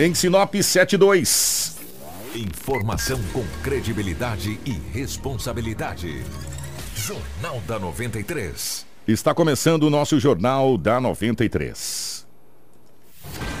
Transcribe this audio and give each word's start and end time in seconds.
Em 0.00 0.14
Sinop 0.14 0.54
72. 0.54 1.76
Informação 2.32 3.18
com 3.32 3.42
credibilidade 3.64 4.60
e 4.64 4.70
responsabilidade. 4.96 6.22
Jornal 6.94 7.60
da 7.66 7.80
93. 7.80 8.86
Está 9.08 9.34
começando 9.34 9.82
o 9.82 9.90
nosso 9.90 10.20
Jornal 10.20 10.78
da 10.78 11.00
93. 11.00 12.17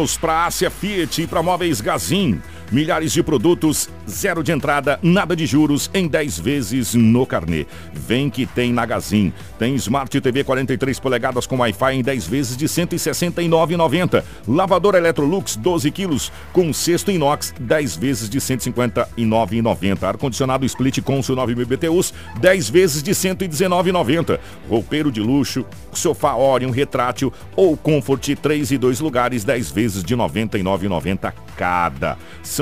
pneus 0.00 0.16
para 0.16 0.46
Ásia 0.46 0.70
Fiat 0.70 1.22
e 1.22 1.26
para 1.26 1.42
Móveis 1.42 1.80
Gazin. 1.80 2.40
Milhares 2.70 3.12
de 3.12 3.20
produtos, 3.20 3.88
zero 4.08 4.44
de 4.44 4.52
entrada, 4.52 4.96
nada 5.02 5.34
de 5.34 5.44
juros, 5.44 5.90
em 5.92 6.06
10 6.06 6.38
vezes 6.38 6.94
no 6.94 7.26
carnê. 7.26 7.66
Vem 7.92 8.30
que 8.30 8.46
tem 8.46 8.72
na 8.72 8.86
Gazin. 8.86 9.32
Tem 9.58 9.74
Smart 9.74 10.20
TV 10.20 10.44
43 10.44 11.00
polegadas 11.00 11.48
com 11.48 11.58
Wi-Fi 11.58 11.94
em 11.94 12.02
10 12.02 12.28
vezes 12.28 12.56
de 12.56 12.66
R$ 12.66 12.70
169,90. 12.70 14.22
Lavadora 14.46 14.98
Electrolux 14.98 15.56
12 15.56 15.90
quilos 15.90 16.32
com 16.52 16.72
cesto 16.72 17.10
inox 17.10 17.52
10 17.58 17.96
vezes 17.96 18.30
de 18.30 18.38
R$ 18.38 18.44
159,90. 18.44 20.04
Ar-condicionado 20.04 20.64
Split 20.64 21.00
Consul 21.00 21.34
9000 21.34 21.66
BTUs 21.66 22.14
10 22.40 22.70
vezes 22.70 23.02
de 23.02 23.10
R$ 23.10 23.16
119,90. 23.16 24.38
Roupeiro 24.68 25.10
de 25.10 25.20
luxo, 25.20 25.66
sofá 25.92 26.36
Orion 26.36 26.70
retrátil 26.70 27.32
ou 27.56 27.76
Comfort 27.76 28.36
3 28.40 28.70
e 28.70 28.78
2 28.78 29.00
lugares 29.00 29.42
10 29.42 29.72
vezes 29.72 30.04
de 30.04 30.14
R$ 30.14 30.20
99,90 30.20 31.32
cada. 31.56 32.16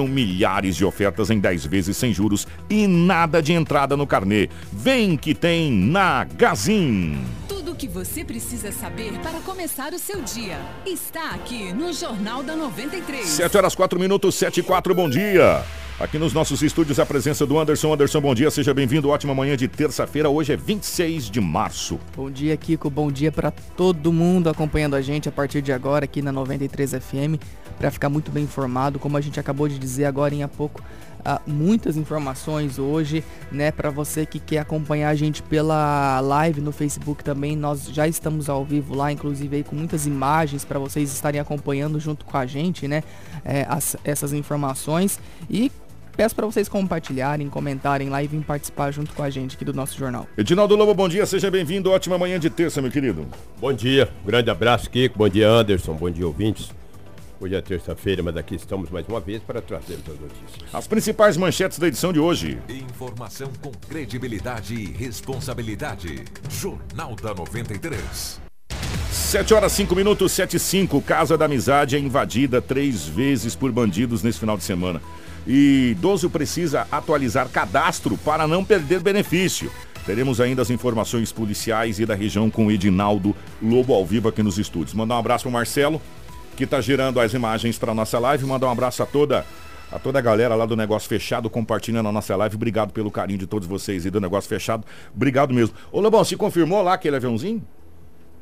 Milhares 0.07 0.77
de 0.77 0.85
ofertas 0.85 1.31
em 1.31 1.39
10 1.41 1.67
vezes 1.67 1.97
sem 1.97 2.13
juros 2.13 2.47
e 2.69 2.87
nada 2.87 3.43
de 3.43 3.53
entrada 3.53 3.97
no 3.97 4.07
carnê. 4.07 4.49
Vem 4.73 5.17
que 5.17 5.35
tem 5.35 5.73
na 5.73 6.25
Gazin. 6.25 7.19
Tudo 7.49 7.73
o 7.73 7.75
que 7.75 7.89
você 7.89 8.25
precisa 8.25 8.71
saber 8.71 9.19
para 9.21 9.41
começar 9.41 9.93
o 9.93 9.99
seu 9.99 10.23
dia 10.23 10.59
está 10.87 11.31
aqui 11.31 11.73
no 11.73 11.93
Jornal 11.93 12.43
da 12.43 12.55
93. 12.55 13.27
7 13.27 13.57
horas 13.57 13.75
4 13.75 13.99
minutos, 13.99 14.35
7 14.35 14.61
e 14.61 14.63
4, 14.63 14.95
bom 14.95 15.09
dia. 15.09 15.65
Aqui 16.01 16.17
nos 16.17 16.33
nossos 16.33 16.63
estúdios 16.63 17.01
a 17.01 17.05
presença 17.05 17.45
do 17.45 17.59
Anderson. 17.59 17.93
Anderson, 17.93 18.21
bom 18.21 18.33
dia, 18.33 18.49
seja 18.53 18.73
bem-vindo. 18.73 19.09
Ótima 19.09 19.35
manhã 19.35 19.57
de 19.57 19.67
terça-feira. 19.67 20.31
Hoje 20.31 20.53
é 20.53 20.57
26 20.57 21.29
de 21.29 21.41
março. 21.41 21.99
Bom 22.17 22.31
dia, 22.31 22.57
Kiko. 22.57 22.89
Bom 22.89 23.11
dia 23.11 23.33
para 23.33 23.51
todo 23.51 24.13
mundo 24.13 24.49
acompanhando 24.49 24.95
a 24.95 25.03
gente 25.03 25.29
a 25.29 25.33
partir 25.33 25.61
de 25.61 25.73
agora 25.73 26.05
aqui 26.05 26.23
na 26.23 26.31
93 26.31 26.93
FM 26.93 27.43
para 27.77 27.91
ficar 27.91 28.09
muito 28.09 28.31
bem 28.31 28.45
informado, 28.45 29.01
como 29.01 29.17
a 29.17 29.21
gente 29.21 29.41
acabou 29.41 29.67
de 29.67 29.77
dizer 29.77 30.05
agora 30.05 30.33
em 30.33 30.45
há 30.45 30.49
pouco. 30.49 30.81
Uh, 31.19 31.51
muitas 31.51 31.97
informações 31.97 32.79
hoje, 32.79 33.25
né, 33.51 33.73
para 33.73 33.91
você 33.91 34.25
que 34.25 34.39
quer 34.39 34.59
acompanhar 34.59 35.09
a 35.09 35.17
gente 35.17 35.43
pela 35.43 36.21
live 36.21 36.61
no 36.61 36.71
Facebook 36.71 37.25
também, 37.25 37.57
nós 37.57 37.87
já 37.87 38.07
estamos 38.07 38.49
ao 38.49 38.65
vivo 38.65 38.95
lá, 38.95 39.11
inclusive 39.11 39.57
aí 39.57 39.65
com 39.65 39.75
muitas 39.75 40.07
imagens 40.07 40.65
para 40.65 40.79
vocês 40.79 41.13
estarem 41.13 41.41
acompanhando 41.41 41.99
junto 41.99 42.25
com 42.25 42.37
a 42.37 42.47
gente, 42.47 42.87
né, 42.87 43.03
é, 43.45 43.67
as, 43.69 43.97
essas 44.05 44.33
informações 44.33 45.19
e 45.51 45.73
Peço 46.19 46.35
para 46.35 46.47
vocês 46.47 46.69
compartilharem, 46.69 47.49
comentarem 47.49 48.09
lá 48.09 48.21
e 48.21 48.27
virem 48.27 48.43
participar 48.43 48.91
junto 48.91 49.15
com 49.15 49.23
a 49.23 49.31
gente 49.31 49.55
aqui 49.55 49.65
do 49.65 49.73
nosso 49.73 49.97
jornal. 49.97 50.27
Edinaldo 50.37 50.75
Lobo, 50.75 50.93
bom 50.93 51.09
dia, 51.09 51.25
seja 51.25 51.49
bem-vindo. 51.49 51.93
Ótima 51.93 52.19
manhã 52.19 52.41
de 52.41 52.51
terça, 52.51 52.83
meu 52.83 52.91
querido. 52.91 53.25
Bom 53.61 53.73
dia, 53.73 54.09
um 54.25 54.27
grande 54.27 54.51
abraço, 54.51 54.91
Kiko. 54.91 55.17
Bom 55.17 55.29
dia, 55.29 55.49
Anderson. 55.49 55.95
Bom 55.95 56.11
dia, 56.11 56.27
ouvintes. 56.27 56.73
Hoje 57.41 57.55
é 57.55 57.61
terça-feira, 57.61 58.21
mas 58.21 58.37
aqui 58.37 58.57
estamos 58.57 58.91
mais 58.91 59.07
uma 59.07 59.21
vez 59.21 59.41
para 59.45 59.63
trazermos 59.63 60.09
as 60.09 60.19
notícias. 60.19 60.75
As 60.75 60.89
principais 60.89 61.37
manchetes 61.37 61.79
da 61.79 61.87
edição 61.87 62.13
de 62.13 62.19
hoje. 62.19 62.59
Informação 62.69 63.53
com 63.63 63.71
credibilidade 63.89 64.75
e 64.75 64.87
responsabilidade. 64.87 66.25
Jornal 66.51 67.15
da 67.15 67.33
93. 67.33 68.41
7 69.13 69.55
horas 69.55 69.71
5 69.71 69.95
minutos, 69.95 70.33
7 70.33 70.57
e 70.57 70.59
5. 70.59 71.01
Casa 71.01 71.39
da 71.39 71.45
Amizade 71.45 71.95
é 71.95 71.99
invadida 72.01 72.61
três 72.61 73.07
vezes 73.07 73.55
por 73.55 73.71
bandidos 73.71 74.25
nesse 74.25 74.41
final 74.41 74.57
de 74.57 74.65
semana 74.65 75.01
e 75.49 75.93
idoso 75.93 76.29
precisa 76.29 76.87
atualizar 76.93 77.49
cadastro 77.49 78.19
para 78.19 78.47
não 78.47 78.63
perder 78.63 79.01
benefício. 79.01 79.73
Teremos 80.05 80.41
ainda 80.41 80.63
as 80.63 80.71
informações 80.71 81.33
policiais 81.33 81.99
e 81.99 82.07
da 82.07 82.15
região 82.15 82.51
com 82.51 82.71
Edinaldo 82.71 83.35
Lobo 83.61 83.95
ao 83.95 84.05
vivo 84.05 84.29
aqui 84.29 84.43
nos 84.43 84.59
estúdios. 84.59 84.95
Mandar 84.95 85.17
um 85.17 85.19
abraço 85.19 85.45
para 85.45 85.53
Marcelo, 85.53 86.01
que 86.57 86.65
está 86.65 86.81
gerando 86.81 87.19
as 87.19 87.33
imagens 87.33 87.79
para 87.79 87.95
nossa 87.95 88.19
live. 88.19 88.45
Mandar 88.45 88.69
um 88.69 88.73
abraço 88.73 89.03
a 89.03 89.07
toda 89.07 89.45
a 89.91 89.99
toda 89.99 90.19
a 90.19 90.23
galera 90.23 90.55
lá 90.55 90.67
do 90.67 90.77
Negócio 90.77 91.09
Fechado 91.09 91.49
compartilhando 91.49 92.11
a 92.11 92.13
nossa 92.13 92.37
live. 92.37 92.57
Obrigado 92.57 92.93
pelo 92.93 93.11
carinho 93.11 93.39
de 93.39 93.47
todos 93.47 93.67
vocês 93.67 94.05
e 94.05 94.11
do 94.11 94.21
Negócio 94.21 94.49
Fechado. 94.49 94.85
Obrigado 95.15 95.55
mesmo. 95.55 95.75
Ô 95.91 96.01
Lobão, 96.01 96.23
se 96.25 96.37
confirmou 96.37 96.83
lá 96.83 96.93
aquele 96.93 97.17
aviãozinho? 97.17 97.63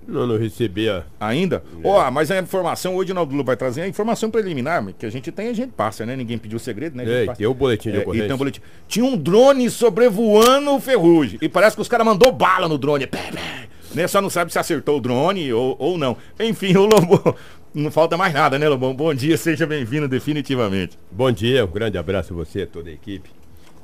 Não, 0.06 0.26
não 0.26 0.38
recebia. 0.38 1.04
Ainda? 1.18 1.62
É. 1.82 1.88
Ó, 1.88 2.02
é. 2.02 2.08
oh, 2.08 2.10
mas 2.12 2.30
a 2.30 2.38
informação, 2.38 2.94
hoje 2.94 3.10
o 3.10 3.14
Naldo 3.14 3.42
vai 3.42 3.56
trazer 3.56 3.82
a 3.82 3.88
informação 3.88 4.30
preliminar, 4.30 4.84
que 4.98 5.04
a 5.04 5.10
gente 5.10 5.32
tem, 5.32 5.48
a 5.48 5.52
gente 5.52 5.72
passa, 5.72 6.06
né? 6.06 6.14
Ninguém 6.14 6.38
pediu 6.38 6.58
segredo, 6.58 6.96
né? 6.96 7.24
É, 7.24 7.34
tem 7.34 7.46
o 7.46 7.54
boletim 7.54 7.90
de 7.90 7.98
é, 7.98 8.00
ocorrência. 8.00 8.26
tem 8.26 8.34
um 8.34 8.38
boletim. 8.38 8.60
Tinha 8.86 9.04
um 9.04 9.16
drone 9.16 9.68
sobrevoando 9.68 10.70
o 10.72 10.80
ferrugem. 10.80 11.38
E 11.42 11.48
parece 11.48 11.74
que 11.74 11.82
os 11.82 11.88
caras 11.88 12.06
mandou 12.06 12.30
bala 12.30 12.68
no 12.68 12.78
drone. 12.78 13.06
Pé, 13.06 13.30
pé. 13.32 13.68
Né? 13.94 14.06
Só 14.06 14.20
não 14.20 14.30
sabe 14.30 14.52
se 14.52 14.58
acertou 14.58 14.98
o 14.98 15.00
drone 15.00 15.52
ou, 15.52 15.74
ou 15.78 15.98
não. 15.98 16.16
Enfim, 16.38 16.76
o 16.76 16.86
Lobo. 16.86 17.36
Não 17.74 17.90
falta 17.90 18.16
mais 18.16 18.32
nada, 18.32 18.58
né, 18.58 18.66
Lobão? 18.66 18.94
Bom 18.94 19.12
dia, 19.12 19.36
seja 19.36 19.66
bem-vindo 19.66 20.08
definitivamente. 20.08 20.98
Bom 21.12 21.30
dia, 21.30 21.62
um 21.62 21.68
grande 21.68 21.98
abraço 21.98 22.32
a 22.32 22.36
você, 22.36 22.64
toda 22.64 22.88
a 22.88 22.92
equipe, 22.94 23.28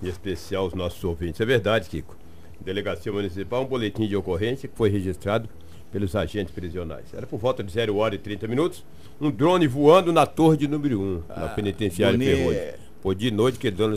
em 0.03 0.09
especial 0.09 0.67
os 0.67 0.73
nossos 0.73 1.05
ouvintes. 1.05 1.39
É 1.43 1.45
verdade, 1.45 1.91
Kiko. 1.91 2.17
Delegacia 2.59 3.13
Municipal, 3.13 3.63
um 3.63 3.67
boletim 3.67 4.09
de 4.09 4.17
ocorrência 4.17 4.67
que 4.67 4.75
foi 4.75 4.89
registrado 4.89 5.47
pelos 5.93 6.17
agentes 6.17 6.53
prisionais. 6.53 7.13
Era 7.15 7.27
por 7.27 7.39
volta 7.39 7.63
de 7.63 7.71
0 7.71 7.97
hora 7.97 8.15
e 8.15 8.19
30 8.19 8.49
minutos, 8.49 8.85
um 9.21 9.31
drone 9.31 9.67
voando 9.69 10.13
na 10.13 10.27
torre 10.27 10.57
de 10.57 10.67
número 10.67 11.01
1, 11.01 11.05
um, 11.05 11.23
ah, 11.29 11.41
na 11.41 11.49
penitenciária 11.49 12.19
Ferrugem. 12.19 12.83
Pô, 13.03 13.13
de 13.13 13.33
noite 13.33 13.59
que 13.59 13.69
dono 13.69 13.97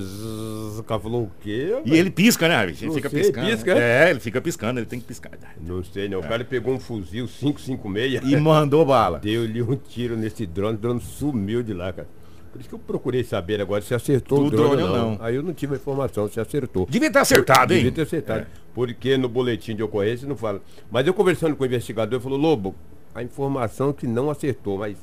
o 0.79 0.83
cara 0.83 0.99
falou 0.99 1.23
o 1.25 1.31
quê? 1.39 1.79
E 1.85 1.95
ele 1.95 2.09
pisca, 2.09 2.47
né? 2.47 2.63
Ele 2.63 2.73
fica 2.73 3.07
sei, 3.07 3.21
piscando. 3.21 3.51
Pisca? 3.51 3.71
É, 3.77 4.09
ele 4.09 4.19
fica 4.19 4.41
piscando, 4.41 4.79
ele 4.79 4.87
tem 4.87 4.99
que 4.99 5.05
piscar. 5.05 5.31
Não 5.61 5.83
sei, 5.83 6.09
não. 6.09 6.19
O 6.19 6.23
cara 6.23 6.43
pegou 6.43 6.73
um 6.73 6.79
fuzil 6.79 7.27
556 7.27 8.23
e 8.23 8.35
mandou 8.35 8.83
bala. 8.83 9.19
Deu-lhe 9.23 9.61
um 9.61 9.75
tiro 9.75 10.17
nesse 10.17 10.47
drone, 10.47 10.75
o 10.75 10.79
drone 10.79 10.99
sumiu 10.99 11.61
de 11.61 11.71
lá, 11.71 11.93
cara. 11.93 12.07
Por 12.55 12.61
isso 12.61 12.69
que 12.69 12.75
eu 12.75 12.79
procurei 12.79 13.21
saber 13.21 13.59
agora 13.59 13.81
se 13.81 13.93
acertou 13.93 14.45
o 14.45 14.49
drone, 14.49 14.81
ou 14.81 14.89
não. 14.89 15.11
não. 15.11 15.17
Aí 15.19 15.35
eu 15.35 15.43
não 15.43 15.53
tive 15.53 15.73
a 15.73 15.75
informação 15.75 16.25
se 16.29 16.39
acertou. 16.39 16.87
Devia 16.89 17.11
ter 17.11 17.19
acertado, 17.19 17.73
hein? 17.73 17.79
Devia 17.79 17.91
ter 17.91 18.01
acertado. 18.03 18.43
É. 18.43 18.47
Porque 18.73 19.17
no 19.17 19.27
boletim 19.27 19.75
de 19.75 19.83
ocorrência 19.83 20.25
não 20.25 20.37
fala. 20.37 20.61
Mas 20.89 21.05
eu 21.05 21.13
conversando 21.13 21.53
com 21.53 21.63
o 21.65 21.67
investigador, 21.67 22.13
ele 22.13 22.23
falou, 22.23 22.39
Lobo, 22.39 22.73
a 23.13 23.21
informação 23.21 23.91
que 23.91 24.07
não 24.07 24.29
acertou, 24.29 24.77
mas 24.77 24.95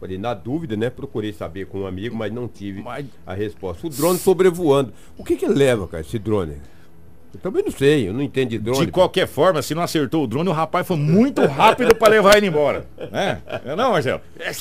Falei, 0.00 0.16
na 0.16 0.32
dúvida, 0.32 0.76
né? 0.76 0.88
Procurei 0.88 1.32
saber 1.32 1.66
com 1.66 1.80
um 1.80 1.86
amigo, 1.86 2.16
mas 2.16 2.32
não 2.32 2.48
tive 2.48 2.82
mas... 2.82 3.04
a 3.26 3.34
resposta. 3.34 3.86
O 3.86 3.90
drone 3.90 4.18
sobrevoando. 4.18 4.92
O 5.16 5.22
que 5.22 5.36
que 5.36 5.46
leva, 5.46 5.86
cara, 5.86 6.00
esse 6.00 6.18
drone? 6.18 6.56
Eu 7.34 7.40
também 7.40 7.64
não 7.64 7.72
sei, 7.72 8.08
eu 8.08 8.12
não 8.12 8.22
entendo 8.22 8.50
de 8.50 8.58
drone. 8.58 8.86
De 8.86 8.92
qualquer 8.92 9.26
forma, 9.26 9.60
se 9.60 9.74
não 9.74 9.82
acertou 9.82 10.24
o 10.24 10.26
drone, 10.26 10.48
o 10.48 10.52
rapaz 10.52 10.86
foi 10.86 10.96
muito 10.96 11.44
rápido 11.44 11.94
para 11.94 12.12
levar 12.12 12.36
ele 12.36 12.46
embora. 12.46 12.86
É? 13.12 13.38
é 13.64 13.76
não, 13.76 13.90
Marcelo? 13.90 14.20
É, 14.38 14.52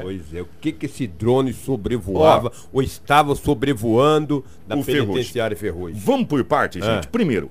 pois 0.00 0.32
é, 0.32 0.42
o 0.42 0.48
que 0.60 0.72
que 0.72 0.86
esse 0.86 1.06
drone 1.06 1.52
sobrevoava 1.52 2.48
Ó, 2.48 2.68
ou 2.74 2.82
estava 2.82 3.34
sobrevoando 3.34 4.44
da 4.66 4.76
penitenciária 4.76 5.56
Ferrugem? 5.56 5.98
Vamos 5.98 6.26
por 6.28 6.42
partes, 6.44 6.82
é. 6.82 6.94
gente. 6.94 7.08
Primeiro, 7.08 7.50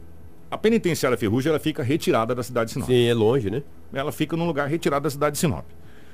a 0.49 0.57
penitenciária 0.57 1.17
Ferrugem 1.17 1.49
ela 1.49 1.59
fica 1.59 1.83
retirada 1.83 2.33
da 2.33 2.41
cidade 2.41 2.67
de 2.67 2.73
Sinop. 2.73 2.87
Sim, 2.87 3.07
é 3.07 3.13
longe, 3.13 3.49
né? 3.49 3.61
Ela 3.93 4.11
fica 4.11 4.37
num 4.37 4.45
lugar 4.45 4.67
retirado 4.69 5.03
da 5.03 5.09
cidade 5.09 5.33
de 5.33 5.39
Sinop. 5.39 5.65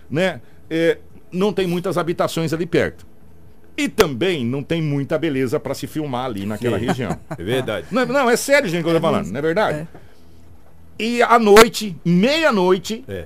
Né? 0.09 0.41
É, 0.69 0.97
não 1.31 1.53
tem 1.53 1.67
muitas 1.67 1.97
habitações 1.97 2.53
ali 2.53 2.65
perto. 2.65 3.05
E 3.77 3.87
também 3.87 4.45
não 4.45 4.61
tem 4.61 4.81
muita 4.81 5.17
beleza 5.17 5.59
para 5.59 5.73
se 5.73 5.87
filmar 5.87 6.25
ali 6.25 6.45
naquela 6.45 6.79
Sim. 6.79 6.85
região. 6.85 7.17
É 7.37 7.43
verdade. 7.43 7.87
Não, 7.91 8.05
não, 8.05 8.29
é 8.29 8.35
sério, 8.35 8.69
gente, 8.69 8.83
que 8.83 8.89
eu 8.89 8.93
tô 8.93 9.01
falando, 9.01 9.27
não 9.27 9.37
é 9.37 9.41
verdade? 9.41 9.79
É. 9.79 9.87
E 10.99 11.21
à 11.23 11.39
noite, 11.39 11.95
meia-noite, 12.05 13.03
é. 13.07 13.25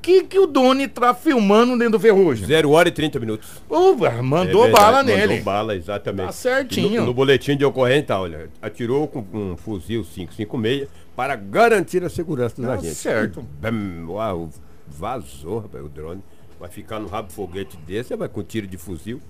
que, 0.00 0.22
que 0.22 0.38
o 0.38 0.46
Doni 0.46 0.86
tá 0.86 1.12
filmando 1.12 1.76
dentro 1.76 1.92
do 1.92 2.00
ferrugem? 2.00 2.46
Zero 2.46 2.70
hora 2.70 2.88
e 2.88 2.92
30 2.92 3.18
minutos. 3.18 3.48
Uva, 3.68 4.22
mandou 4.22 4.66
é 4.66 4.70
bala 4.70 5.02
nele. 5.02 5.26
Mandou 5.26 5.44
bala, 5.44 5.74
exatamente. 5.74 6.26
Tá 6.26 6.32
certinho. 6.32 7.00
No, 7.00 7.06
no, 7.06 7.14
boletim 7.14 7.56
de 7.56 7.64
ocorrência, 7.64 8.16
olha, 8.16 8.48
atirou 8.62 9.08
com 9.08 9.24
um 9.32 9.56
fuzil 9.56 10.04
556 10.04 10.88
para 11.16 11.34
garantir 11.34 12.04
a 12.04 12.08
segurança 12.08 12.54
dos 12.56 12.66
tá 12.66 12.74
agentes. 12.74 12.98
certo. 12.98 13.44
Bam, 13.60 14.06
uau, 14.08 14.50
vazou, 14.86 15.60
rapaz, 15.60 15.84
o 15.84 15.88
drone. 15.88 16.22
Vai 16.60 16.70
ficar 16.70 17.00
no 17.00 17.08
rabo 17.08 17.32
foguete 17.32 17.76
desse, 17.78 18.14
vai 18.14 18.28
com 18.28 18.42
tiro 18.42 18.66
de 18.66 18.76
fuzil. 18.76 19.20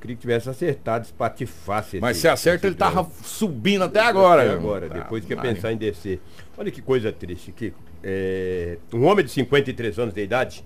Queria 0.00 0.14
que 0.16 0.20
tivesse 0.20 0.48
acertado, 0.48 1.04
espatifasse. 1.04 1.98
Mas 2.00 2.12
esse- 2.12 2.20
se 2.22 2.28
acerta, 2.28 2.66
ele 2.68 2.76
tava 2.76 3.02
drone. 3.02 3.14
subindo 3.22 3.82
até 3.84 4.00
agora. 4.00 4.42
Até 4.42 4.52
agora, 4.52 4.88
Tá, 4.88 4.94
depois 4.94 5.24
quer 5.24 5.34
vai. 5.36 5.52
pensar 5.54 5.72
em 5.72 5.76
descer. 5.76 6.20
Olha 6.56 6.70
que 6.70 6.80
coisa 6.80 7.10
triste, 7.12 7.50
Kiko. 7.52 7.78
É, 8.02 8.78
um 8.94 9.04
homem 9.06 9.24
de 9.24 9.30
53 9.32 9.98
anos 9.98 10.14
de 10.14 10.22
idade, 10.22 10.64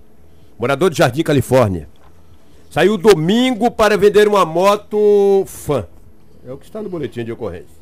morador 0.58 0.90
de 0.90 0.98
Jardim, 0.98 1.22
Califórnia, 1.22 1.88
saiu 2.68 2.98
domingo 2.98 3.70
para 3.70 3.96
vender 3.96 4.28
uma 4.28 4.44
moto 4.44 5.44
fã. 5.46 5.86
É 6.46 6.52
o 6.52 6.58
que 6.58 6.66
está 6.66 6.82
no 6.82 6.90
boletim 6.90 7.24
de 7.24 7.32
ocorrência. 7.32 7.80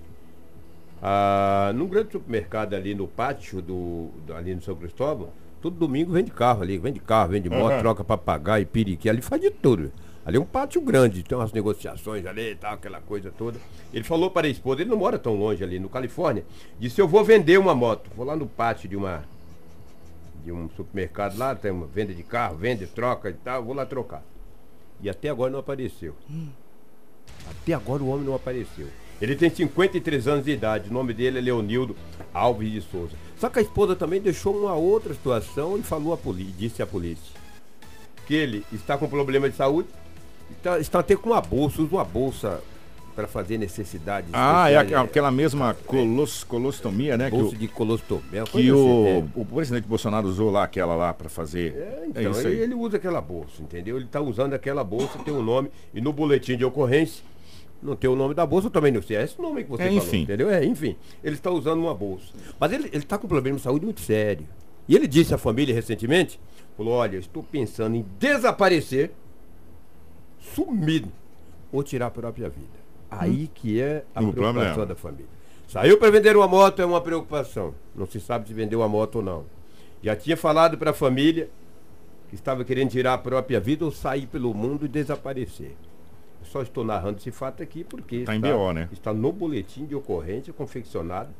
Ah, 1.03 1.73
num 1.75 1.87
grande 1.87 2.13
supermercado 2.13 2.75
ali 2.75 2.95
no 2.95 3.09
pátio 3.09 3.63
do, 3.63 4.11
ali 4.37 4.55
no 4.55 4.61
São 4.63 4.75
Cristóvão, 4.77 5.31
todo 5.63 5.75
domingo 5.75 6.13
vende 6.13 6.31
carro 6.31 6.63
ali, 6.63 6.77
vende 6.79 7.01
carro, 7.01 7.31
vende 7.31 7.49
moto, 7.49 7.79
troca 7.81 8.05
papagaio, 8.05 8.67
piriqui, 8.67 9.09
ali 9.09 9.23
faz 9.23 9.41
de 9.41 9.51
tudo. 9.51 9.91
Ali 10.25 10.37
é 10.37 10.41
um 10.41 10.45
pátio 10.45 10.81
grande, 10.81 11.23
tem 11.23 11.37
umas 11.37 11.53
negociações 11.53 12.27
ali 12.27 12.51
e 12.51 12.55
tal, 12.55 12.75
aquela 12.75 13.01
coisa 13.01 13.33
toda. 13.37 13.59
Ele 13.93 14.05
falou 14.05 14.31
para 14.31 14.47
a 14.47 14.51
esposa, 14.51 14.83
ele 14.83 14.91
não 14.91 14.99
mora 14.99 15.19
tão 15.19 15.35
longe 15.35 15.65
ali 15.65 15.79
no 15.79 15.89
Califórnia, 15.89 16.45
disse, 16.79 17.01
eu 17.01 17.09
vou 17.09 17.25
vender 17.25 17.59
uma 17.59 17.75
moto. 17.75 18.11
Vou 18.15 18.27
lá 18.27 18.37
no 18.37 18.47
pátio 18.47 18.89
de 18.89 18.97
uma 18.97 19.25
de 20.45 20.51
um 20.51 20.71
supermercado 20.71 21.37
lá, 21.37 21.55
tem 21.55 21.71
uma 21.71 21.87
venda 21.87 22.15
de 22.15 22.23
carro, 22.23 22.57
vende, 22.57 22.87
troca 22.87 23.29
e 23.29 23.35
tal, 23.35 23.63
vou 23.63 23.75
lá 23.75 23.85
trocar. 23.85 24.23
E 25.03 25.09
até 25.09 25.29
agora 25.29 25.51
não 25.51 25.59
apareceu. 25.59 26.15
Até 27.49 27.73
agora 27.75 28.03
o 28.03 28.09
homem 28.09 28.25
não 28.25 28.35
apareceu. 28.35 28.87
Ele 29.21 29.37
tem 29.37 29.51
53 29.51 30.29
anos 30.29 30.45
de 30.47 30.51
idade, 30.51 30.89
o 30.89 30.93
nome 30.93 31.13
dele 31.13 31.39
é 31.39 31.41
Leonildo 31.43 31.95
Alves 32.33 32.73
de 32.73 32.81
Souza. 32.81 33.17
Só 33.37 33.51
que 33.51 33.59
a 33.59 33.63
esposa 33.63 33.95
também 33.95 34.21
deixou 34.21 34.57
uma 34.57 34.75
outra 34.75 35.13
situação 35.13 35.77
e 35.77 35.83
falou 35.83 36.15
a 36.15 36.17
polícia, 36.17 36.55
disse 36.57 36.83
à 36.83 36.87
polícia 36.87 37.41
que 38.27 38.35
ele 38.35 38.65
está 38.73 38.97
com 38.97 39.09
problema 39.09 39.51
de 39.51 39.57
saúde, 39.57 39.89
está, 40.81 40.99
até 40.99 41.17
com 41.17 41.31
uma 41.31 41.41
bolsa, 41.41 41.83
usa 41.83 41.95
uma 41.97 42.05
bolsa 42.05 42.63
para 43.15 43.27
fazer 43.27 43.59
necessidades. 43.59 44.31
Ah, 44.33 44.71
é 44.71 44.77
aquela, 44.77 45.31
mesma 45.31 45.75
colos, 45.87 46.45
colostomia, 46.45 47.17
né? 47.17 47.31
Que, 47.31 47.37
bolsa 47.37 47.55
o, 47.55 47.59
de 47.59 47.69
colostomia. 47.69 48.45
que 48.45 48.73
o, 48.73 49.03
assim, 49.03 49.07
é. 49.09 49.25
o 49.35 49.45
presidente 49.45 49.87
Bolsonaro 49.87 50.29
usou 50.29 50.51
lá, 50.51 50.65
aquela 50.65 50.95
lá, 50.95 51.13
pra 51.13 51.29
fazer. 51.29 51.75
É, 51.77 51.81
É, 51.81 52.07
então, 52.09 52.31
isso 52.31 52.47
aí. 52.47 52.61
ele 52.61 52.75
usa 52.75 52.97
aquela 52.97 53.21
bolsa, 53.21 53.61
entendeu? 53.63 53.97
Ele 53.97 54.07
está 54.07 54.21
usando 54.21 54.55
aquela 54.55 54.83
bolsa, 54.85 55.19
tem 55.25 55.35
um 55.35 55.43
nome, 55.43 55.71
e 55.93 56.01
no 56.01 56.13
boletim 56.13 56.57
de 56.57 56.65
ocorrência 56.65 57.23
não 57.83 57.97
tem 57.97 58.09
o 58.11 58.17
nome 58.17 58.35
da 58.35 58.45
bolsa, 58.47 58.67
eu 58.67 58.71
também 58.71 58.93
não 58.93 59.03
sei. 59.03 59.17
É 59.17 59.25
esse 59.25 59.41
nome 59.41 59.65
que 59.65 59.71
você 59.71 59.83
É, 59.83 59.87
falou, 59.87 60.03
enfim. 60.03 60.23
entendeu? 60.23 60.51
É, 60.51 60.65
enfim. 60.65 60.97
Ele 61.25 61.35
está 61.35 61.51
usando 61.51 61.81
uma 61.81 61.95
bolsa. 61.95 62.27
Mas 62.59 62.73
ele 62.73 62.91
está 62.93 63.17
com 63.19 63.27
um 63.27 63.29
problema 63.29 63.57
de 63.57 63.63
saúde 63.63 63.85
muito 63.85 64.01
sério. 64.01 64.47
E 64.89 64.95
ele 64.95 65.07
disse 65.07 65.33
à 65.35 65.39
família 65.39 65.75
recentemente, 65.75 66.39
falou, 66.77 66.95
olha, 66.95 67.17
estou 67.17 67.43
pensando 67.43 67.97
em 67.97 68.05
desaparecer, 68.19 69.13
sumido, 70.41 71.09
ou 71.73 71.83
tirar 71.83 72.07
a 72.07 72.11
própria 72.11 72.49
vida. 72.49 72.81
Aí 73.11 73.49
que 73.55 73.81
é 73.81 74.05
a 74.15 74.21
O 74.23 74.33
preocupação 74.33 74.65
problema. 74.75 74.87
da 74.87 74.95
família. 74.97 75.27
Saiu 75.69 75.99
para 75.99 76.11
vender 76.11 76.37
uma 76.37 76.49
moto 76.49 76.81
é 76.83 76.85
uma 76.87 77.01
preocupação. 77.01 77.75
Não 77.95 78.07
se 78.07 78.21
sabe 78.21 78.49
se 78.49 78.55
vendeu 78.55 78.83
a 78.83 78.89
moto 78.89 79.17
ou 79.17 79.23
não. 79.23 79.45
Já 80.03 80.17
tinha 80.17 80.37
falado 80.37 80.77
para 80.79 80.91
a 80.91 80.95
família 80.95 81.49
que 82.29 82.35
estava 82.35 82.65
querendo 82.65 82.91
tirar 82.91 83.15
a 83.15 83.19
própria 83.19 83.61
vida 83.61 83.85
ou 83.85 83.91
sair 83.93 84.27
pelo 84.27 84.53
mundo 84.55 84.87
e 84.87 84.89
desaparecer. 84.89 85.73
Eu 86.41 86.47
só 86.47 86.63
estou 86.63 86.85
narrando 86.85 87.19
esse 87.19 87.31
fato 87.31 87.63
aqui 87.63 87.85
porque 87.85 88.25
Tá 88.25 88.35
em 88.35 88.39
está, 88.39 88.53
BO, 88.57 88.73
né? 88.73 88.89
está 88.93 89.13
no 89.13 89.31
boletim 89.33 89.85
de 89.87 89.95
ocorrência 89.95 90.53
confeccionado 90.53 91.31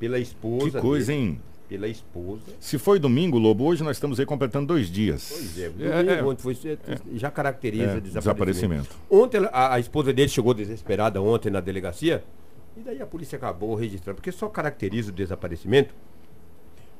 pela 0.00 0.18
esposa. 0.18 0.70
Que 0.72 0.80
coisa, 0.80 1.12
dele, 1.12 1.24
hein? 1.24 1.40
Pela 1.68 1.88
esposa. 1.88 2.42
Se 2.60 2.78
foi 2.78 2.98
domingo, 3.00 3.38
Lobo, 3.38 3.64
hoje 3.64 3.82
nós 3.82 3.96
estamos 3.96 4.20
aí 4.20 4.26
completando 4.26 4.66
dois 4.68 4.88
dias. 4.88 5.28
Pois 5.32 5.58
é, 5.58 5.64
É, 5.64 5.68
domingo, 5.70 6.10
é. 6.12 6.22
ontem 6.24 6.42
foi, 6.42 6.54
cedo, 6.54 6.80
já 7.14 7.28
caracteriza 7.30 7.82
É, 7.84 8.00
desaparecimento. 8.00 8.84
desaparecimento. 8.84 8.96
Ontem 9.10 9.40
a, 9.52 9.74
a 9.74 9.80
esposa 9.80 10.12
dele 10.12 10.28
chegou 10.28 10.54
desesperada 10.54 11.20
ontem 11.20 11.50
na 11.50 11.60
delegacia 11.60 12.22
e 12.76 12.80
daí 12.80 13.02
a 13.02 13.06
polícia 13.06 13.36
acabou 13.36 13.74
registrando, 13.74 14.16
porque 14.16 14.30
só 14.30 14.48
caracteriza 14.48 15.10
o 15.10 15.12
desaparecimento 15.12 15.92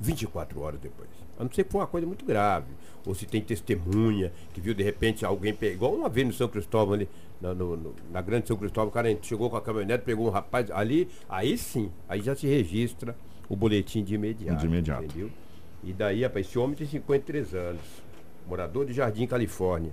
24 0.01 0.61
horas 0.61 0.81
depois. 0.81 1.09
A 1.39 1.45
não 1.45 1.51
ser 1.53 1.65
que 1.65 1.71
for 1.73 1.79
uma 1.79 1.87
coisa 1.87 2.07
muito 2.07 2.25
grave. 2.25 2.67
Ou 3.07 3.15
se 3.15 3.25
tem 3.25 3.41
testemunha 3.41 4.33
que 4.53 4.61
viu 4.61 4.75
de 4.75 4.83
repente 4.83 5.25
alguém 5.25 5.55
pegar. 5.55 5.75
Igual 5.75 5.95
uma 5.95 6.09
vez 6.09 6.27
no 6.27 6.33
São 6.33 6.49
Cristóvão 6.49 6.95
ali, 6.95 7.09
na, 7.41 7.55
no- 7.55 7.77
no- 7.77 7.95
na 8.11 8.21
grande 8.21 8.49
São 8.49 8.57
Cristóvão, 8.57 8.89
o 8.89 8.93
cara 8.93 9.17
chegou 9.23 9.49
com 9.49 9.57
a 9.57 9.61
caminhonete, 9.63 10.03
pegou 10.05 10.27
um 10.27 10.31
rapaz 10.31 10.71
ali, 10.71 11.09
aí 11.29 11.57
sim, 11.57 11.91
aí 12.09 12.21
já 12.21 12.35
se 12.35 12.47
registra 12.47 13.17
o 13.49 13.57
boletim 13.57 14.03
de 14.03 14.15
imediato. 14.15 14.61
De 14.61 14.67
imediato. 14.67 15.05
Entendeu? 15.05 15.31
E 15.85 15.93
daí, 15.93 16.23
rapaz, 16.23 16.47
esse 16.47 16.59
homem 16.59 16.75
tem 16.77 16.87
53 16.87 17.55
anos, 17.55 17.83
morador 18.47 18.87
de 18.87 18.93
Jardim, 18.93 19.27
Califórnia, 19.27 19.93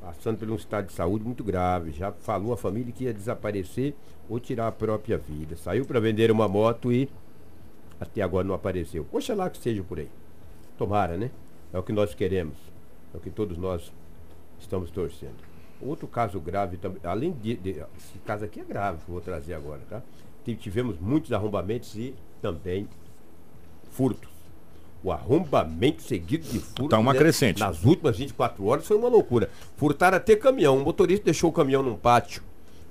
passando 0.00 0.38
por 0.38 0.50
um 0.50 0.54
estado 0.56 0.86
de 0.86 0.92
saúde 0.92 1.24
muito 1.24 1.42
grave. 1.42 1.92
Já 1.92 2.12
falou 2.12 2.52
à 2.52 2.56
família 2.56 2.92
que 2.92 3.04
ia 3.04 3.14
desaparecer 3.14 3.94
ou 4.28 4.38
tirar 4.38 4.68
a 4.68 4.72
própria 4.72 5.16
vida. 5.16 5.56
Saiu 5.56 5.84
para 5.86 5.98
vender 6.00 6.30
uma 6.30 6.46
moto 6.48 6.92
e 6.92 7.08
até 8.00 8.20
agora 8.22 8.46
não 8.46 8.54
apareceu. 8.54 9.06
Oxalá 9.12 9.48
que 9.48 9.58
seja 9.58 9.82
por 9.82 9.98
aí. 9.98 10.08
Tomara, 10.76 11.16
né? 11.16 11.30
É 11.72 11.78
o 11.78 11.82
que 11.82 11.92
nós 11.92 12.14
queremos. 12.14 12.56
É 13.14 13.16
o 13.16 13.20
que 13.20 13.30
todos 13.30 13.56
nós 13.56 13.92
estamos 14.60 14.90
torcendo. 14.90 15.36
Outro 15.80 16.06
caso 16.06 16.38
grave 16.40 16.76
também, 16.76 17.00
além 17.04 17.32
de, 17.32 17.56
de- 17.56 17.70
Esse 17.96 18.18
caso 18.26 18.44
aqui 18.44 18.60
é 18.60 18.64
grave 18.64 18.98
que 18.98 19.08
eu 19.08 19.12
vou 19.14 19.20
trazer 19.22 19.54
agora, 19.54 19.80
tá? 19.88 20.02
Ti- 20.44 20.56
Tivemos 20.56 20.98
muitos 20.98 21.32
arrombamentos 21.32 21.94
e 21.96 22.14
também 22.40 22.88
furtos. 23.90 24.28
O 25.02 25.12
arrombamento 25.12 26.02
seguido 26.02 26.44
de 26.48 26.58
furtos. 26.58 26.88
Tá 26.88 26.98
uma 26.98 27.12
né, 27.12 27.18
crescente. 27.18 27.60
Nas 27.60 27.84
últimas 27.84 28.16
24 28.18 28.64
horas 28.66 28.86
foi 28.86 28.96
uma 28.96 29.08
loucura. 29.08 29.48
Furtaram 29.76 30.16
até 30.16 30.34
caminhão. 30.34 30.76
Um 30.76 30.82
motorista 30.84 31.26
deixou 31.26 31.50
o 31.50 31.52
caminhão 31.52 31.82
num 31.82 31.96
pátio 31.96 32.42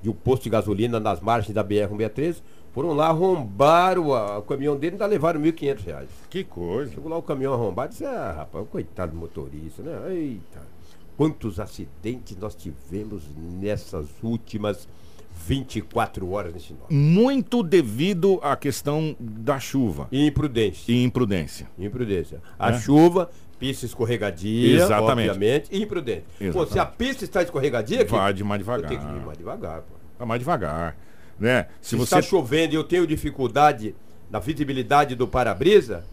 de 0.01 0.09
um 0.09 0.13
posto 0.13 0.43
de 0.43 0.49
gasolina 0.49 0.99
nas 0.99 1.19
margens 1.19 1.53
da 1.53 1.63
BR-163. 1.63 2.41
Foram 2.73 2.93
lá, 2.93 3.07
arrombaram 3.07 4.13
a- 4.13 4.37
o 4.37 4.41
caminhão 4.43 4.77
dele 4.77 4.93
e 4.93 4.95
ainda 4.95 5.05
levaram 5.05 5.39
1.500 5.41 5.83
reais. 5.83 6.09
Que 6.29 6.43
coisa. 6.43 6.91
Chegou 6.93 7.09
lá 7.09 7.17
o 7.17 7.23
caminhão 7.23 7.53
arrombado 7.53 7.89
e 7.89 7.91
disse, 7.91 8.05
ah, 8.05 8.33
rapaz, 8.37 8.67
coitado 8.69 9.11
do 9.11 9.17
motorista, 9.17 9.81
né? 9.81 10.13
Eita, 10.13 10.61
quantos 11.17 11.59
acidentes 11.59 12.37
nós 12.37 12.55
tivemos 12.55 13.23
nessas 13.59 14.07
últimas 14.23 14.87
24 15.47 16.29
horas 16.31 16.53
nesse 16.53 16.73
norte. 16.73 16.93
Muito 16.93 17.63
devido 17.63 18.39
à 18.43 18.55
questão 18.55 19.15
da 19.19 19.59
chuva 19.59 20.07
E 20.11 20.25
imprudência. 20.27 20.91
e 20.91 21.03
imprudência. 21.03 21.67
Imprudência. 21.79 22.41
A 22.59 22.71
É. 22.71 22.79
chuva, 22.79 23.29
pista 23.59 23.85
escorregadia, 23.85 24.75
Exatamente. 24.83 25.29
obviamente, 25.29 25.69
e 25.71 25.81
imprudente. 25.83 26.25
Pô, 26.51 26.65
se 26.65 26.77
a 26.77 26.85
pista 26.85 27.23
está 27.23 27.41
escorregadia, 27.41 28.01
aqui, 28.01 28.11
Vai 28.11 28.33
de 28.33 28.43
mais 28.43 28.59
devagar. 28.59 28.89
tenho 28.89 29.01
que 29.01 29.07
ir 29.07 29.25
mais 29.25 29.37
devagar, 29.37 29.81
pô. 29.81 29.95
Vai 30.19 30.27
mais 30.27 30.39
devagar. 30.39 30.97
Né? 31.39 31.67
Se 31.81 31.89
Se 31.91 31.95
você. 31.95 32.03
está 32.15 32.21
chovendo 32.21 32.73
e 32.73 32.75
eu 32.75 32.83
tenho 32.83 33.05
dificuldade 33.05 33.95
na 34.29 34.39
visibilidade 34.39 35.15
do 35.15 35.27
para-brisa, 35.27 36.03